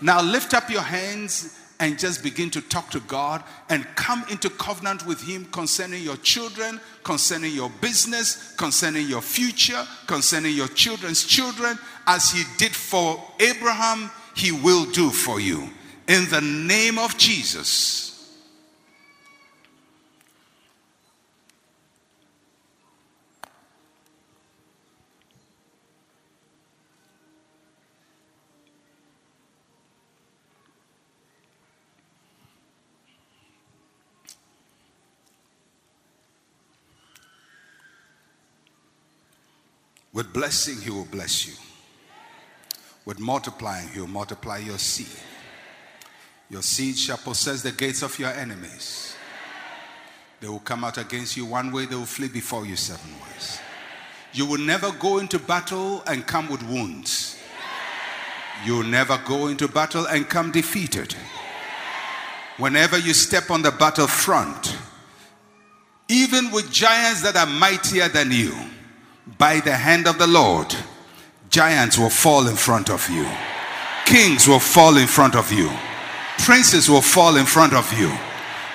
Now 0.00 0.22
lift 0.22 0.54
up 0.54 0.70
your 0.70 0.82
hands 0.82 1.58
and 1.80 1.98
just 1.98 2.22
begin 2.22 2.50
to 2.50 2.60
talk 2.60 2.90
to 2.90 3.00
God 3.00 3.42
and 3.68 3.84
come 3.94 4.24
into 4.30 4.50
covenant 4.50 5.06
with 5.06 5.22
Him 5.22 5.46
concerning 5.46 6.02
your 6.02 6.16
children, 6.16 6.80
concerning 7.08 7.54
your 7.54 7.70
business, 7.80 8.52
concerning 8.58 9.08
your 9.08 9.22
future, 9.22 9.82
concerning 10.06 10.54
your 10.54 10.68
children's 10.68 11.24
children. 11.24 11.78
As 12.06 12.30
He 12.30 12.42
did 12.58 12.76
for 12.76 13.18
Abraham, 13.40 14.10
He 14.36 14.52
will 14.52 14.84
do 14.84 15.08
for 15.08 15.40
you. 15.40 15.70
In 16.06 16.28
the 16.28 16.42
name 16.42 16.98
of 16.98 17.16
Jesus. 17.16 18.07
With 40.12 40.32
blessing, 40.32 40.80
He 40.80 40.90
will 40.90 41.04
bless 41.04 41.46
you. 41.46 41.54
With 43.04 43.20
multiplying, 43.20 43.88
He 43.88 44.00
will 44.00 44.06
multiply 44.06 44.58
your 44.58 44.78
seed. 44.78 45.06
Your 46.50 46.62
seed 46.62 46.96
shall 46.96 47.18
possess 47.18 47.62
the 47.62 47.72
gates 47.72 48.02
of 48.02 48.18
your 48.18 48.30
enemies. 48.30 49.14
They 50.40 50.48
will 50.48 50.60
come 50.60 50.84
out 50.84 50.98
against 50.98 51.36
you 51.36 51.44
one 51.44 51.72
way, 51.72 51.86
they 51.86 51.96
will 51.96 52.04
flee 52.04 52.28
before 52.28 52.64
you 52.64 52.76
seven 52.76 53.10
ways. 53.12 53.60
You 54.32 54.46
will 54.46 54.58
never 54.58 54.92
go 54.92 55.18
into 55.18 55.38
battle 55.38 56.02
and 56.06 56.26
come 56.26 56.48
with 56.48 56.62
wounds. 56.62 57.36
You 58.64 58.76
will 58.76 58.84
never 58.84 59.20
go 59.26 59.48
into 59.48 59.68
battle 59.68 60.06
and 60.06 60.28
come 60.28 60.52
defeated. 60.52 61.14
Whenever 62.56 62.98
you 62.98 63.14
step 63.14 63.50
on 63.50 63.62
the 63.62 63.70
battlefront, 63.70 64.76
even 66.08 66.50
with 66.50 66.70
giants 66.72 67.22
that 67.22 67.36
are 67.36 67.46
mightier 67.46 68.08
than 68.08 68.32
you, 68.32 68.54
by 69.36 69.60
the 69.60 69.74
hand 69.74 70.06
of 70.06 70.18
the 70.18 70.26
Lord, 70.26 70.74
giants 71.50 71.98
will 71.98 72.10
fall 72.10 72.48
in 72.48 72.56
front 72.56 72.88
of 72.88 73.08
you, 73.10 73.26
kings 74.06 74.48
will 74.48 74.60
fall 74.60 74.96
in 74.96 75.06
front 75.06 75.34
of 75.34 75.52
you, 75.52 75.70
princes 76.38 76.88
will 76.88 77.02
fall 77.02 77.36
in 77.36 77.44
front 77.44 77.74
of 77.74 77.92
you. 77.98 78.10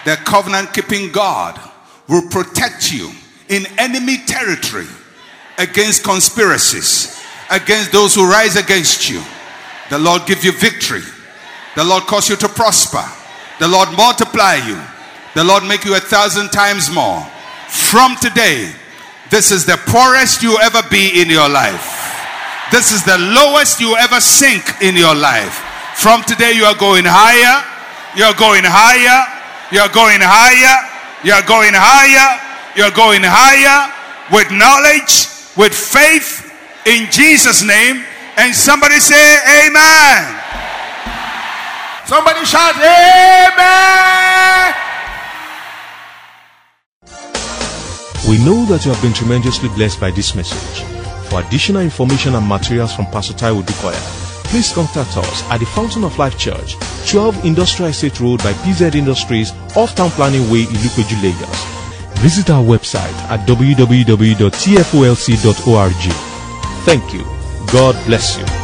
The 0.06 0.18
covenant 0.18 0.74
keeping 0.74 1.12
God 1.12 1.60
will 2.08 2.30
protect 2.30 2.92
you 2.92 3.12
in 3.50 3.66
enemy 3.80 4.18
territory 4.26 4.88
against 5.58 6.04
conspiracies, 6.04 7.24
against 7.50 7.92
those 7.92 8.14
who 8.14 8.30
rise 8.30 8.56
against 8.56 9.10
you. 9.10 9.24
The 9.90 10.00
Lord 10.00 10.26
give 10.26 10.44
you 10.44 10.52
victory. 10.52 11.04
The 11.76 11.84
Lord 11.84 12.04
cause 12.04 12.30
you 12.30 12.36
to 12.36 12.48
prosper. 12.50 13.04
The 13.60 13.68
Lord 13.68 13.90
multiply 13.96 14.56
you. 14.56 14.80
The 15.36 15.44
Lord 15.44 15.64
make 15.64 15.86
you 15.86 15.96
a 15.96 16.00
thousand 16.00 16.50
times 16.50 16.92
more. 16.92 17.22
From 17.70 18.16
today, 18.18 18.72
this 19.34 19.50
is 19.50 19.66
the 19.66 19.82
poorest 19.90 20.44
you 20.44 20.60
ever 20.62 20.86
be 20.94 21.20
in 21.20 21.28
your 21.28 21.50
life. 21.50 21.90
This 22.70 22.94
is 22.94 23.02
the 23.02 23.18
lowest 23.18 23.82
you 23.82 23.98
ever 23.98 24.22
sink 24.22 24.62
in 24.80 24.96
your 24.96 25.16
life. 25.16 25.58
From 25.98 26.22
today, 26.22 26.54
you 26.54 26.66
are 26.66 26.78
going 26.78 27.02
higher. 27.04 27.66
You're 28.14 28.38
going 28.38 28.62
higher. 28.62 29.26
You're 29.74 29.90
going 29.90 30.22
higher. 30.22 30.78
You're 31.26 31.42
going 31.50 31.74
higher. 31.74 32.30
You're 32.78 32.94
going 32.94 33.26
higher 33.26 33.90
with 34.30 34.54
knowledge, 34.54 35.26
with 35.58 35.74
faith 35.74 36.54
in 36.86 37.10
Jesus' 37.10 37.64
name. 37.66 38.06
And 38.38 38.54
somebody 38.54 39.00
say, 39.00 39.18
Amen. 39.66 40.30
Somebody 42.06 42.46
shout, 42.46 42.78
Amen. 42.78 44.04
We 48.28 48.38
know 48.46 48.64
that 48.66 48.86
you 48.86 48.92
have 48.92 49.02
been 49.02 49.14
tremendously 49.14 49.68
blessed 49.70 50.00
by 50.00 50.12
this 50.12 50.34
message. 50.34 50.84
For 51.30 51.42
additional 51.42 51.82
information 51.82 52.36
and 52.36 52.48
materials 52.48 52.96
from 52.96 53.06
Pastor 53.08 53.34
Taiwo 53.34 53.62
Odukoya, 53.62 54.00
please 54.46 54.72
contact 54.72 55.18
us 55.18 55.44
at 55.50 55.58
the 55.60 55.66
Fountain 55.66 56.04
of 56.06 56.18
Life 56.18 56.38
Church, 56.38 56.78
12 57.10 57.44
Industrial 57.44 57.90
Estate 57.90 58.20
Road 58.22 58.40
by 58.40 58.54
PZ 58.54 58.96
Industries, 58.96 59.52
off 59.76 59.94
Town 59.96 60.10
Planning 60.12 60.50
Way, 60.50 60.64
Ilupeju, 60.64 61.22
Lagos. 61.22 61.64
Visit 62.22 62.50
our 62.50 62.64
website 62.64 63.14
at 63.30 63.46
www.tfolc.org. 63.46 64.54
Thank 66.86 67.14
you. 67.14 67.24
God 67.72 68.06
bless 68.06 68.38
you. 68.38 68.63